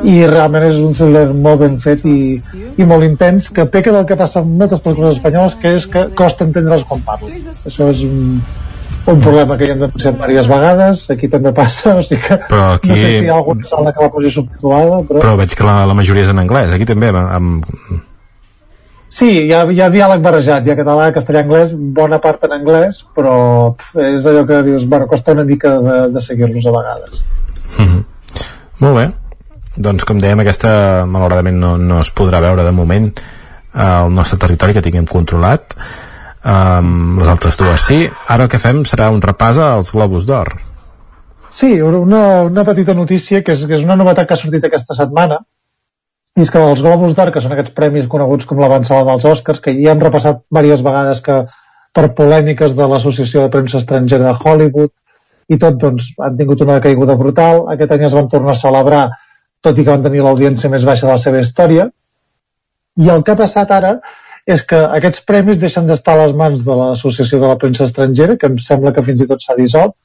[0.06, 2.36] I realment és un thriller molt ben fet i,
[2.78, 6.06] i molt intens que peca del que passa en moltes pel·lícules espanyoles que és que
[6.18, 8.38] costa entendre's quan parles això és un,
[9.12, 12.66] un problema que ja hem denunciat diverses vegades, aquí també passa, o sigui que però
[12.76, 12.90] aquí...
[12.90, 15.22] no sé si hi ha alguna sala que la posi subtitulada, però...
[15.22, 17.68] Però veig que la, la majoria és en anglès, aquí també, amb...
[19.16, 22.56] Sí, hi ha, hi ha diàleg barrejat, hi ha català, castellà, anglès, bona part en
[22.58, 23.36] anglès, però
[23.78, 27.22] pff, és allò que dius, bueno, costa una mica de, de seguir-los a vegades.
[27.78, 28.04] Mm -hmm.
[28.80, 29.06] Molt bé.
[29.78, 33.12] Doncs, com dèiem, aquesta malauradament no, no es podrà veure de moment
[33.74, 35.76] al nostre territori que tinguem controlat
[36.46, 40.56] um, les altres dues sí ara el que fem serà un repàs als Globus d'Or
[41.56, 44.96] Sí, una, una petita notícia que és, que és una novetat que ha sortit aquesta
[44.98, 45.38] setmana
[46.36, 49.62] i és que els Globus d'Or, que són aquests premis coneguts com l'avançada dels Oscars,
[49.64, 51.38] que ja hem repassat diverses vegades que
[51.96, 54.92] per polèmiques de l'Associació de Premsa Estrangera de Hollywood
[55.48, 57.64] i tot, doncs, han tingut una caiguda brutal.
[57.72, 59.04] Aquest any es van tornar a celebrar,
[59.64, 61.88] tot i que van tenir l'audiència més baixa de la seva història.
[63.00, 63.96] I el que ha passat ara
[64.46, 68.38] és que aquests premis deixen d'estar a les mans de l'Associació de la Premsa Estrangera,
[68.38, 69.96] que em sembla que fins i tot s'ha dissolt,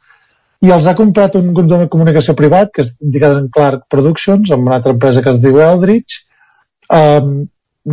[0.65, 4.51] i els ha comprat un grup de comunicació privat, que és indicat en Clark Productions,
[4.53, 6.23] amb una altra empresa que es diu Eldridge.
[6.93, 7.49] Um,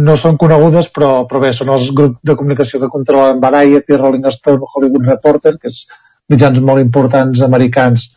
[0.08, 4.28] no són conegudes, però, però bé, són els grups de comunicació que controlen Variety, Rolling
[4.36, 5.86] Stone, Hollywood Reporter, que és
[6.32, 8.10] mitjans molt importants americans,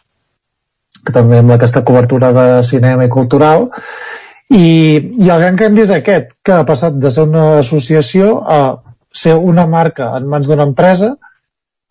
[1.07, 3.69] que també amb aquesta cobertura de cinema i cultural,
[4.51, 4.63] i,
[5.23, 8.61] i el gran canvi és aquest, que ha passat de ser una associació a
[9.15, 11.13] ser una marca en mans d'una empresa,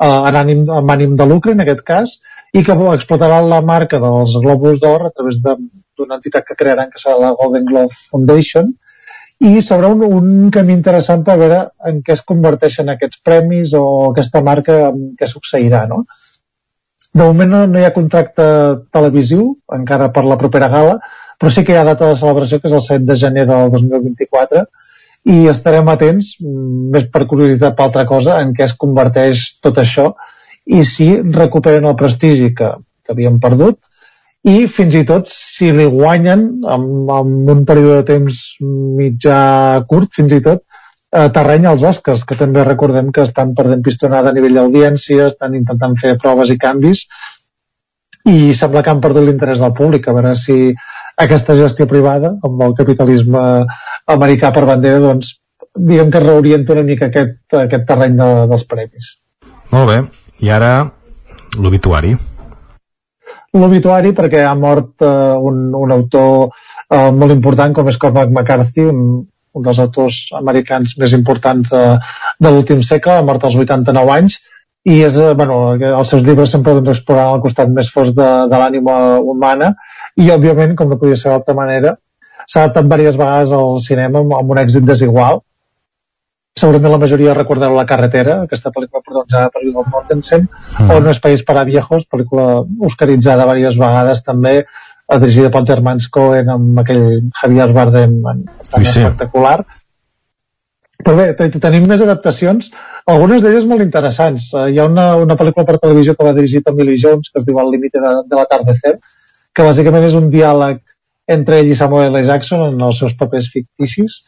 [0.04, 2.18] eh, en ànim, amb ànim de lucre en aquest cas,
[2.54, 7.02] i que explotarà la marca dels Globus d'Or a través d'una entitat que crearan que
[7.02, 8.74] serà la Golden Globe Foundation
[9.40, 13.84] i s'obre un, un camí interessant per veure en què es converteixen aquests premis o
[14.10, 16.04] aquesta marca en què succeirà, no?
[17.14, 18.44] De moment no, no hi ha contracte
[18.94, 19.46] televisiu,
[19.78, 21.00] encara per la propera gala,
[21.40, 23.72] però sí que hi ha data de celebració, que és el 7 de gener del
[23.76, 24.66] 2024,
[25.32, 29.80] i estarem atents, mm, més per curiositat per altra cosa, en què es converteix tot
[29.82, 30.14] això
[30.66, 33.80] i si recuperen el prestigi que, que havien perdut
[34.48, 36.46] i fins i tot si li guanyen
[36.76, 39.40] amb, amb un període de temps mitjà
[39.90, 44.32] curt, fins i tot eh, terreny als Oscars, que també recordem que estan perdent pistonada
[44.32, 47.04] a nivell d'audiència, estan intentant fer proves i canvis
[48.28, 50.74] i sembla que han perdut l'interès del públic, a veure si
[51.20, 53.44] aquesta gestió privada, amb el capitalisme
[54.10, 55.38] americà per bandera, doncs
[55.76, 59.14] diguem que reorienta una mica aquest, aquest terreny de, dels premis.
[59.72, 60.00] Molt bé,
[60.44, 60.74] i ara
[61.58, 62.16] l'obituari.
[63.58, 68.86] L'obituari perquè ha mort eh, un, un autor eh, molt important com és Cormac McCarthy,
[68.92, 69.24] un,
[69.58, 71.84] un dels autors americans més importants de,
[72.40, 74.40] de l'últim segle, ha mort als 89 anys,
[74.88, 78.30] i és, eh, bueno, els seus llibres sempre doncs, explorar el costat més fos de,
[78.52, 79.74] de l'ànima humana,
[80.16, 81.98] i òbviament, com no podia ser d'altra manera,
[82.46, 85.42] s'ha adaptat diverses vegades al cinema amb, amb un èxit desigual,
[86.60, 90.90] segurament la majoria recordarà La carretera, aquesta pel·lícula protagonitzada per Viggo Mortensen, mm.
[90.92, 94.56] o No és país para viejos, pel·lícula oscaritzada diverses vegades també,
[95.18, 97.06] dirigida per Termans Cohen amb aquell
[97.42, 99.00] Javier Bardem tan sí.
[99.00, 99.64] espectacular.
[101.00, 102.72] Però bé, tenim més adaptacions,
[103.08, 104.50] algunes d'elles molt interessants.
[104.54, 107.40] Uh, hi ha una, una pel·lícula per televisió que va dirigir Tommy Lee Jones, que
[107.40, 108.98] es diu El límite de, de l'atardecer,
[109.56, 110.82] que bàsicament és un diàleg
[111.30, 112.26] entre ell i Samuel L.
[112.26, 114.20] Jackson en els seus papers ficticis,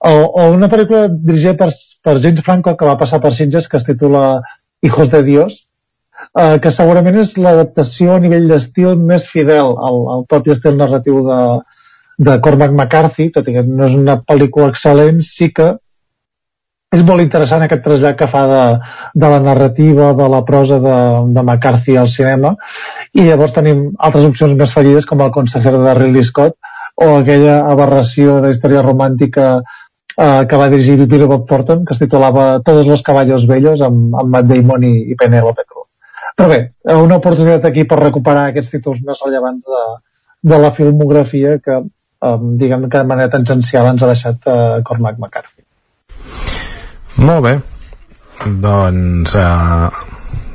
[0.00, 1.70] o, o una pel·lícula dirigida per,
[2.04, 4.40] per James Franco que va passar per Sitges que es titula
[4.82, 5.58] Hijos de Dios
[6.38, 11.22] eh, que segurament és l'adaptació a nivell d'estil més fidel al, al propi estil narratiu
[11.26, 11.40] de,
[12.28, 15.72] de Cormac McCarthy, tot i que no és una pel·lícula excel·lent, sí que
[16.96, 18.62] és molt interessant aquest trasllat que fa de,
[19.22, 20.96] de la narrativa, de la prosa de,
[21.36, 22.56] de McCarthy al cinema
[23.14, 26.56] i llavors tenim altres opcions més fallides com el consejero de Ridley Scott
[27.06, 32.02] o aquella aberració de història romàntica eh, que va dirigir Billy Bob Thornton, que es
[32.02, 35.86] titulava Todos los caballos bellos, amb, amb Matt Damon i, i Penelope Cruz.
[36.36, 36.60] Però bé,
[36.96, 39.86] una oportunitat aquí per recuperar aquests títols més rellevants de,
[40.52, 45.22] de la filmografia que, eh, diguem que de manera tangencial ens ha deixat eh, Cormac
[45.22, 45.59] McCarthy.
[47.20, 47.54] Molt bé.
[48.40, 49.88] Doncs eh,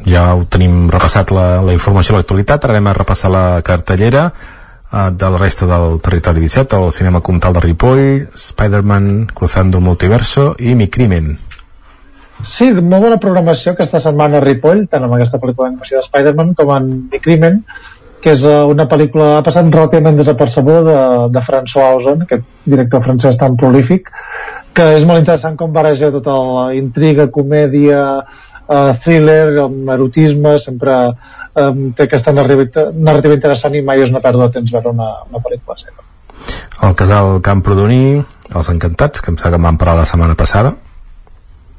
[0.10, 4.28] ja ho tenim repassat la, la informació a l'actualitat, ara anem a repassar la cartellera
[4.32, 9.86] eh, de la resta del territori 17, el cinema comtal de Ripoll, Spider-Man Cruzando el
[9.86, 11.36] Multiverso i Mi Crimen.
[12.44, 16.56] Sí, molt bona programació aquesta setmana a Ripoll, tant amb aquesta pel·lícula d'animació de Spider-Man
[16.58, 17.62] com en Mi Crimen,
[18.26, 21.00] que és uh, una pel·lícula ha passat relativament desapercebuda de,
[21.36, 24.10] de François Ozon, aquest director francès tan prolífic,
[24.76, 30.98] que és molt interessant com barreja tota la intriga, comèdia, uh, thriller, amb erotisme, sempre
[31.08, 35.12] um, té aquesta narrativa, narrativa interessant i mai és una pèrdua de temps veure una,
[35.30, 36.04] una pel·lícula seva.
[36.86, 38.20] El casal Camprodoní,
[38.54, 40.76] Els Encantats, que em sembla que van parlar la setmana passada.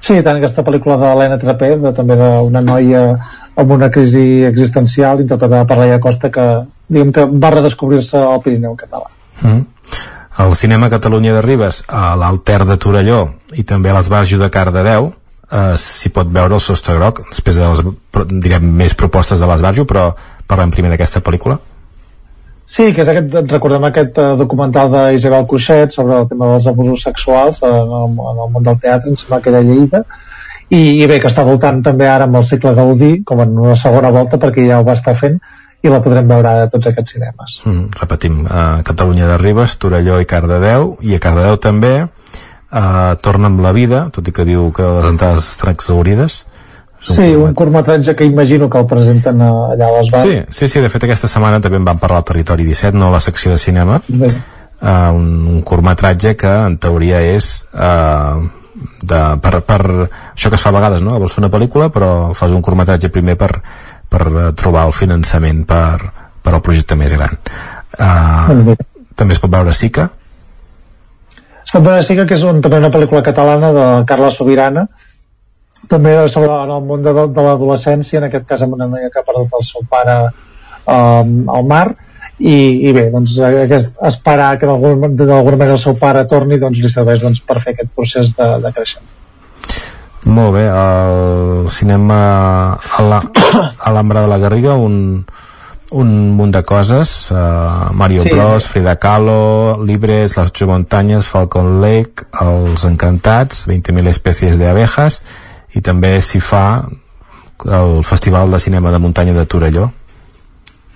[0.00, 3.04] Sí, tant aquesta pel·lícula de l'Helena Trapé, de, també d'una noia
[3.56, 6.44] amb una crisi existencial interpretada per Laia Costa que,
[6.92, 9.08] diguem que va redescobrir-se al Pirineu català.
[9.42, 9.64] Mm.
[10.38, 13.20] El cinema Catalunya de Ribes, a l'Alter de Torelló
[13.56, 15.08] i també a l'Esbarjo de Cardedeu,
[15.48, 17.80] eh, s'hi pot veure el sostre groc després de les,
[18.44, 20.10] direm, més propostes de l'Esbarjo però
[20.46, 21.56] parlem primer d'aquesta pel·lícula.
[22.66, 27.04] Sí, que és aquest, recordem aquest uh, documental d'Isabel Cuixet sobre el tema dels abusos
[27.06, 30.02] sexuals en el, en el món del teatre, em sembla que era Lleida,
[30.66, 33.76] i, i bé, que està voltant també ara amb el cicle Gaudí, com en una
[33.78, 35.38] segona volta, perquè ja ho va estar fent,
[35.86, 37.60] i la podrem veure a tots aquests cinemes.
[37.64, 43.50] Mm, repetim, a Catalunya de Ribes, Torelló i Cardedeu, i a Cardedeu també, uh, Torna
[43.52, 46.44] amb la vida, tot i que diu que les entrades estan exaurides.
[47.06, 50.26] Sí, un curtmetratge que imagino que el presenten allà a les bars.
[50.26, 53.08] Sí, sí, sí, de fet aquesta setmana també en van parlar al Territori 17, no
[53.12, 54.00] a la secció de cinema.
[54.08, 54.32] Bé.
[54.76, 58.42] Uh, un, un curtmetratge que en teoria és uh,
[59.00, 59.80] de, per, per
[60.34, 61.16] això que es fa a vegades, no?
[61.20, 63.50] vols fer una pel·lícula però fas un curtmetratge primer per,
[64.10, 66.12] per trobar el finançament per,
[66.42, 67.36] per al projecte més gran.
[67.96, 68.76] Uh,
[69.16, 70.10] també es pot veure Sica,
[71.66, 74.86] Escampana Siga, que és un, també una pel·lícula catalana de Carla Sobirana,
[75.90, 79.18] també sobre en el món de, de l'adolescència, en aquest cas amb una noia que
[79.18, 81.84] ha perdut el seu pare um, al mar,
[82.38, 82.54] i,
[82.86, 87.24] i bé, doncs aquest, esperar que d'alguna manera el seu pare torni doncs li serveix
[87.24, 89.12] doncs, per fer aquest procés de, de creixement.
[90.26, 92.20] Molt bé, el cinema
[92.74, 95.24] a l'Ambra de la Garriga, un
[95.90, 98.30] un munt de coses uh, Mario Sí.
[98.30, 105.22] Bros, Frida Kahlo Libres, Las ocho montañas Falcon Lake, Els Encantats 20.000 especies de abejas
[105.74, 106.88] i també s'hi fa
[107.64, 109.90] el Festival de Cinema de Muntanya de Torelló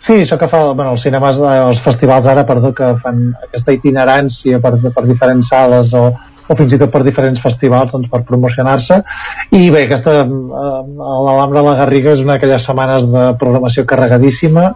[0.01, 3.74] Sí, això que fa bueno, els cinemes, eh, els festivals ara, perdó, que fan aquesta
[3.77, 6.07] itinerància per, per diferents sales o,
[6.51, 9.01] o fins i tot per diferents festivals doncs, per promocionar-se.
[9.55, 10.31] I bé, aquesta eh,
[10.98, 14.72] l'Alhambra de la Garriga és una d'aquelles setmanes de programació carregadíssima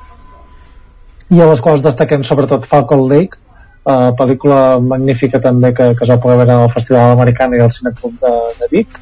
[1.35, 6.13] i a les quals destaquem sobretot Falcon Lake eh, pel·lícula magnífica també que, que es
[6.15, 9.01] va poder veure al Festival Americana i al Cineclub de, de Vic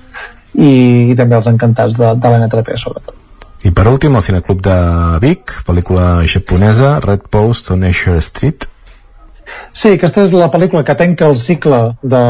[0.55, 0.73] i,
[1.13, 3.19] i també els encantats de, de l'N3P sobretot.
[3.63, 4.77] I per últim el Cineclub de
[5.23, 8.72] Vic pel·lícula japonesa Red Post on Asher Street
[9.73, 12.23] Sí, aquesta és la pel·lícula que tanca el cicle de,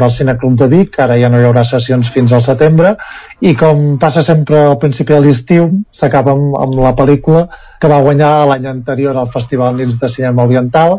[0.00, 2.96] del Cineclub de Vic, ara ja no hi haurà sessions fins al setembre,
[3.40, 7.46] i com passa sempre al principi de l'estiu, s'acaba amb, amb la pel·lícula
[7.80, 10.98] que va guanyar l'any anterior al Festival Nits de Cinema Oriental.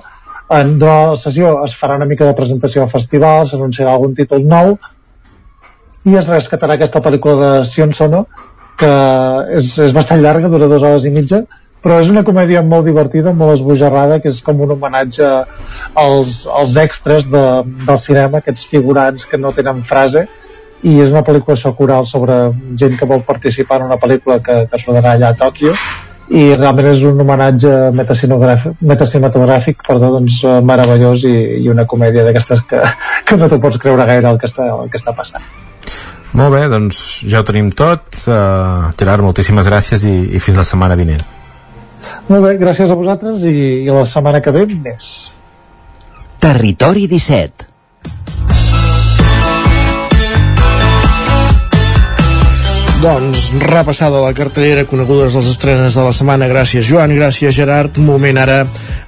[0.52, 4.78] En la sessió es farà una mica de presentació al festival, s'anunciarà algun títol nou,
[6.08, 8.26] i es rescatarà aquesta pel·lícula de Sion Sono,
[8.82, 8.92] que
[9.60, 11.44] és, és bastant llarga, dura dues hores i mitja,
[11.82, 15.32] però és una comèdia molt divertida, molt esbojarrada, que és com un homenatge
[15.98, 17.46] als, als extras de,
[17.88, 20.28] del cinema, aquests figurants que no tenen frase,
[20.82, 22.38] i és una pel·lícula socoral sobre
[22.78, 25.74] gent que vol participar en una pel·lícula que, que es rodarà allà a Tòquio,
[26.32, 31.34] i realment és un homenatge metacinematogràfic perdó, doncs, eh, meravellós i,
[31.66, 32.80] i una comèdia d'aquestes que,
[33.28, 35.44] que no t'ho pots creure gaire el que està, el que està passant.
[36.32, 40.68] molt bé, doncs ja ho tenim tot uh, Gerard, moltíssimes gràcies i, i fins la
[40.68, 41.41] setmana vinent
[42.32, 45.06] Molt bé, gràcies a vosaltres i, i la setmana que ve més.
[46.40, 47.68] Territori 17
[53.02, 56.46] Doncs repassada la cartellera, conegudes les estrenes de la setmana.
[56.48, 57.98] Gràcies, Joan, gràcies, Gerard.
[57.98, 58.60] Moment ara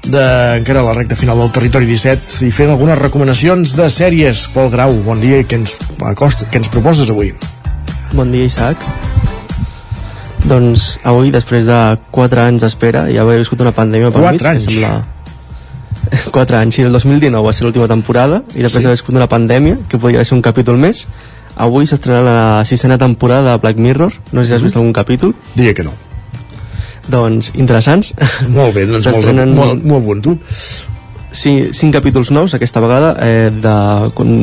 [0.02, 0.24] de
[0.58, 4.48] encara la recta final del Territori 17 i fent algunes recomanacions de sèries.
[4.56, 5.78] Pol Grau, bon dia i què ens,
[6.10, 7.32] acosta, què ens proposes avui?
[8.18, 8.82] Bon dia, Isaac.
[10.44, 11.80] Doncs avui, després de
[12.12, 14.66] 4 anys d'espera, i haver viscut una pandèmia per mig, anys?
[14.68, 15.04] que sembla...
[16.34, 18.88] 4 anys, sí, el 2019 va ser l'última temporada, i després Sí.
[18.88, 21.06] d'haver viscut una pandèmia, que podria ser un capítol més,
[21.56, 25.34] avui s'estrena la sisena temporada de Black Mirror, no sé si has vist algun capítol.
[25.56, 25.94] Diria que no.
[27.08, 28.14] Doncs interessants.
[28.50, 30.38] Molt bé, doncs molt, molt, molt bon tu.
[31.34, 33.78] Sí, cinc capítols nous aquesta vegada eh, de,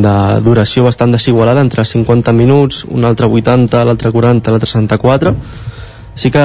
[0.03, 5.35] de duració bastant desigualada entre 50 minuts, un altre 80, l'altre 40, l'altre 64
[6.21, 6.45] sí que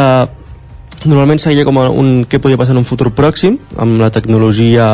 [1.05, 4.85] normalment seguia com a un què podia passar en un futur pròxim amb la tecnologia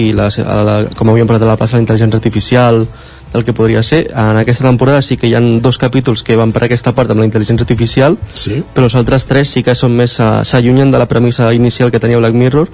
[0.00, 2.86] i la, la, com havíem parlat de la plaça de la intel·ligència artificial
[3.34, 4.06] del que podria ser.
[4.14, 7.20] En aquesta temporada sí que hi ha dos capítols que van per aquesta part amb
[7.20, 8.60] la intel·ligència artificial, sí.
[8.74, 12.00] però els altres tres sí que són més eh, s'allunyen de la premissa inicial que
[12.00, 12.70] tenia Black Mirror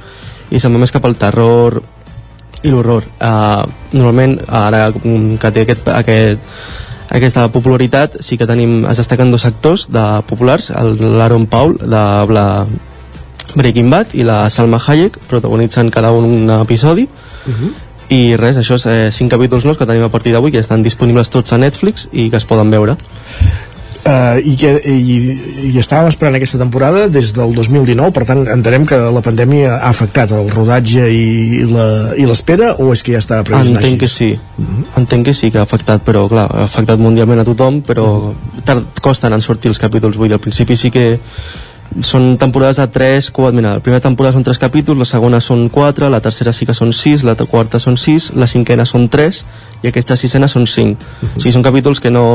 [0.51, 1.81] i se'n va més cap al terror
[2.61, 3.07] i l'horror.
[3.17, 3.65] Uh,
[3.97, 6.59] normalment, ara que té aquest, aquest,
[7.11, 12.67] aquesta popularitat, sí que tenim, es destaquen dos actors de populars, l'Aaron Paul, de la
[13.55, 17.09] Breaking Bad, i la Salma Hayek, protagonitzen cada un un episodi,
[17.47, 17.73] Uh -huh.
[18.11, 20.83] i res, això és eh, cinc capítols nous que tenim a partir d'avui, que estan
[20.83, 22.97] disponibles tots a Netflix i que es poden veure.
[24.11, 25.17] Uh, i, que, i,
[25.71, 29.91] i estàvem esperant aquesta temporada des del 2019, per tant entenem que la pandèmia ha
[29.93, 34.09] afectat el rodatge i la- i l'espera o és que ja estava previst Entenc que
[34.09, 34.33] així?
[34.33, 34.65] sí,
[34.99, 38.33] entenc que sí que ha afectat, però clar, ha afectat mundialment a tothom, però
[38.67, 41.21] tard, costen en sortir els capítols, vull dir, al principi sí que
[42.03, 45.69] són temporades de 3, 4, mira, la primera temporada són 3 capítols, la segona són
[45.69, 49.45] 4, la tercera sí que són 6, la quarta són 6, la cinquena són 3
[49.85, 51.11] i aquesta sisena són 5.
[51.37, 52.27] O sigui, són capítols que no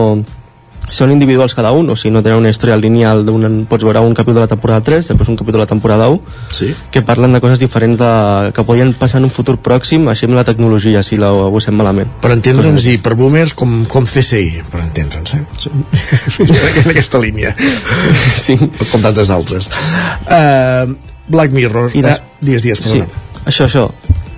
[0.90, 4.14] són individuals cada un, o sigui, no tenen una història lineal, d'un- pots veure un
[4.14, 6.22] capítol de la temporada 3, després un capítol de la temporada 1,
[6.54, 6.76] sí.
[6.92, 10.36] que parlen de coses diferents de, que podien passar en un futur pròxim, així amb
[10.38, 12.08] la tecnologia, si la abusem malament.
[12.22, 15.44] Per entendre'ns i per boomers com, com CSI, per entendre'ns, eh?
[15.58, 15.72] Sí.
[16.86, 17.56] en aquesta línia.
[18.38, 18.56] Sí.
[18.92, 19.70] Com tantes altres.
[20.30, 20.94] Uh,
[21.28, 23.08] Black Mirror, I des- uh, digues, digues, Sí, perdona.
[23.46, 23.90] això, això.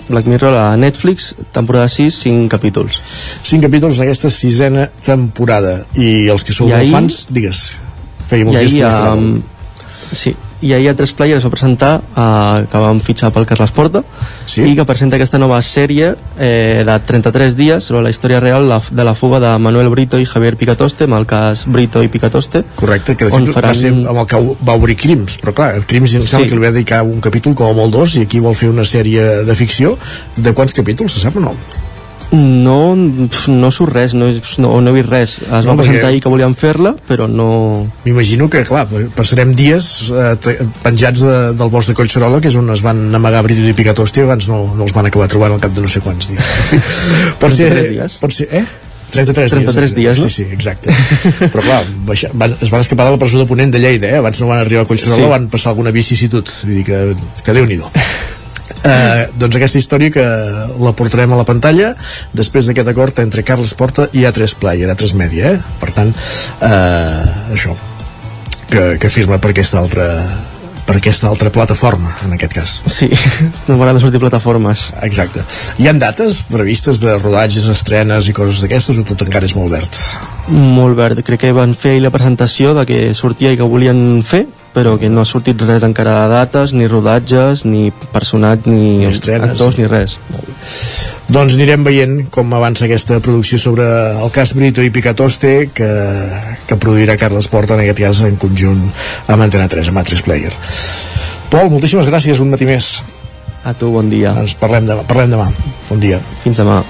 [0.10, 3.02] Black Mirror a Netflix, temporada 6, 5 capítols.
[3.44, 7.74] Cinc capítols en aquesta sisena temporada i els que sou ahir- fans, digues.
[8.32, 9.42] Molts I dies que no um,
[10.12, 14.02] sí, i ahir a Tres Players va presentar uh, que vam fitxar pel Carles Porta
[14.46, 14.64] sí?
[14.66, 18.80] i que presenta aquesta nova sèrie eh, de 33 dies sobre la història real la,
[18.82, 22.64] de la fuga de Manuel Brito i Javier Picatoste amb el cas Brito i Picatoste
[22.76, 23.70] Correcte, que de fet faran...
[23.70, 26.50] va ser amb el que va obrir Crims, però clar, Crims em sembla Sí.
[26.52, 28.86] que li va dedicar un capítol com a molt dos i aquí vol fer una
[28.86, 29.98] sèrie de ficció.
[30.38, 31.56] De quants capítols, se sap o no?
[32.32, 34.28] No, no surt res, no,
[34.60, 35.36] no, no he vist res.
[35.40, 37.88] Es No, va perquè- presentar ahir que volien fer-la, però no...
[38.04, 38.84] M'imagino que, clar,
[39.16, 40.34] passarem dies eh,
[40.84, 44.20] penjats de, del bosc de Collserola, que és on es van amagar Brito i Picatosti,
[44.20, 46.52] i abans no, no els van acabar trobant al cap de no sé quants dies.
[47.40, 48.20] Pot ser, 33 dies.
[48.26, 48.66] Pot ser, eh?
[49.08, 50.28] 33, 33 dies, no?
[50.28, 50.92] Sí, sí, exacte.
[51.48, 54.18] Però clar, baixa, van, es van escapar de la presó de Ponent de Lleida, eh?
[54.20, 55.30] Abans no van arribar a Collserola, Sí.
[55.32, 56.44] van passar alguna vicisitud.
[56.66, 57.00] Vull dir que,
[57.48, 57.88] que Déu-n'hi-do.
[58.86, 60.26] Eh, doncs aquesta història que
[60.82, 61.94] la portarem a la pantalla
[62.38, 65.62] després d'aquest acord entre Carles Porta i A3 Player, A3 Media eh?
[65.82, 66.14] per tant,
[66.62, 67.74] eh, això
[68.70, 70.08] que, que firma per aquesta altra
[70.88, 73.10] per aquesta altra plataforma en aquest cas Sí,
[73.68, 74.92] no de sortir plataformes.
[75.04, 75.44] Exacte.
[75.82, 79.74] Hi han dates previstes de rodatges, estrenes i coses d'aquestes o tot encara és molt
[79.74, 80.00] verd?
[80.48, 81.24] Molt verd.
[81.28, 84.46] Crec que van fer la presentació de que sortia i que volien fer,
[84.78, 89.10] però que no ha sortit res encara de dates, ni rodatges, ni personatges, ni, Ni
[89.10, 89.56] estrenes.
[89.56, 90.18] actors, ni res.
[91.34, 95.90] Doncs anirem veient com avança aquesta producció sobre el cas Brito i Picatoste que,
[96.70, 98.86] que produirà Carles Porta en aquest cas en conjunt
[99.28, 100.54] amb Antena 3, amb A3 Player.
[101.50, 103.00] Pol, moltíssimes gràcies, un matí més.
[103.68, 104.32] A tu, bon dia.
[104.40, 105.04] Ens parlem demà.
[105.10, 105.50] Parlem demà.
[105.90, 106.22] Bon dia.
[106.46, 106.84] Fins demà.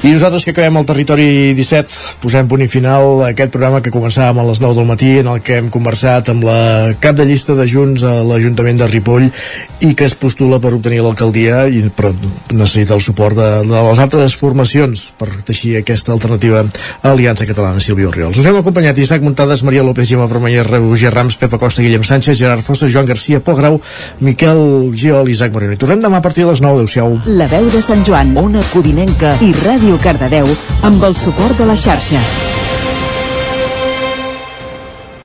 [0.00, 3.90] I nosaltres que acabem el territori 17 posem punt i final a aquest programa que
[3.92, 7.26] començàvem a les 9 del matí en el que hem conversat amb la cap de
[7.28, 9.26] llista de Junts a l'Ajuntament de Ripoll
[9.84, 12.14] i que es postula per obtenir l'alcaldia i però
[12.48, 17.84] necessita el suport de, de les altres formacions per teixir aquesta alternativa a Aliança Catalana
[17.84, 18.40] Sílvia Oriols.
[18.40, 22.40] Us hem acompanyat Isaac Muntades, Maria López, Gemma Vermeller, Roger Rams, Pepa Costa, Guillem Sánchez,
[22.40, 23.76] Gerard Fossa, Joan Garcia, Pol Grau,
[24.24, 24.64] Miquel
[24.96, 25.76] Giol Isaac Moreno.
[25.76, 26.80] I tornem demà a partir de les 9.
[26.80, 27.20] Adéu-siau.
[27.36, 29.52] La veu de Sant Joan, Ona Codinenca i
[29.90, 30.46] Ràdio Cardedeu
[30.86, 32.49] amb el suport de la xarxa.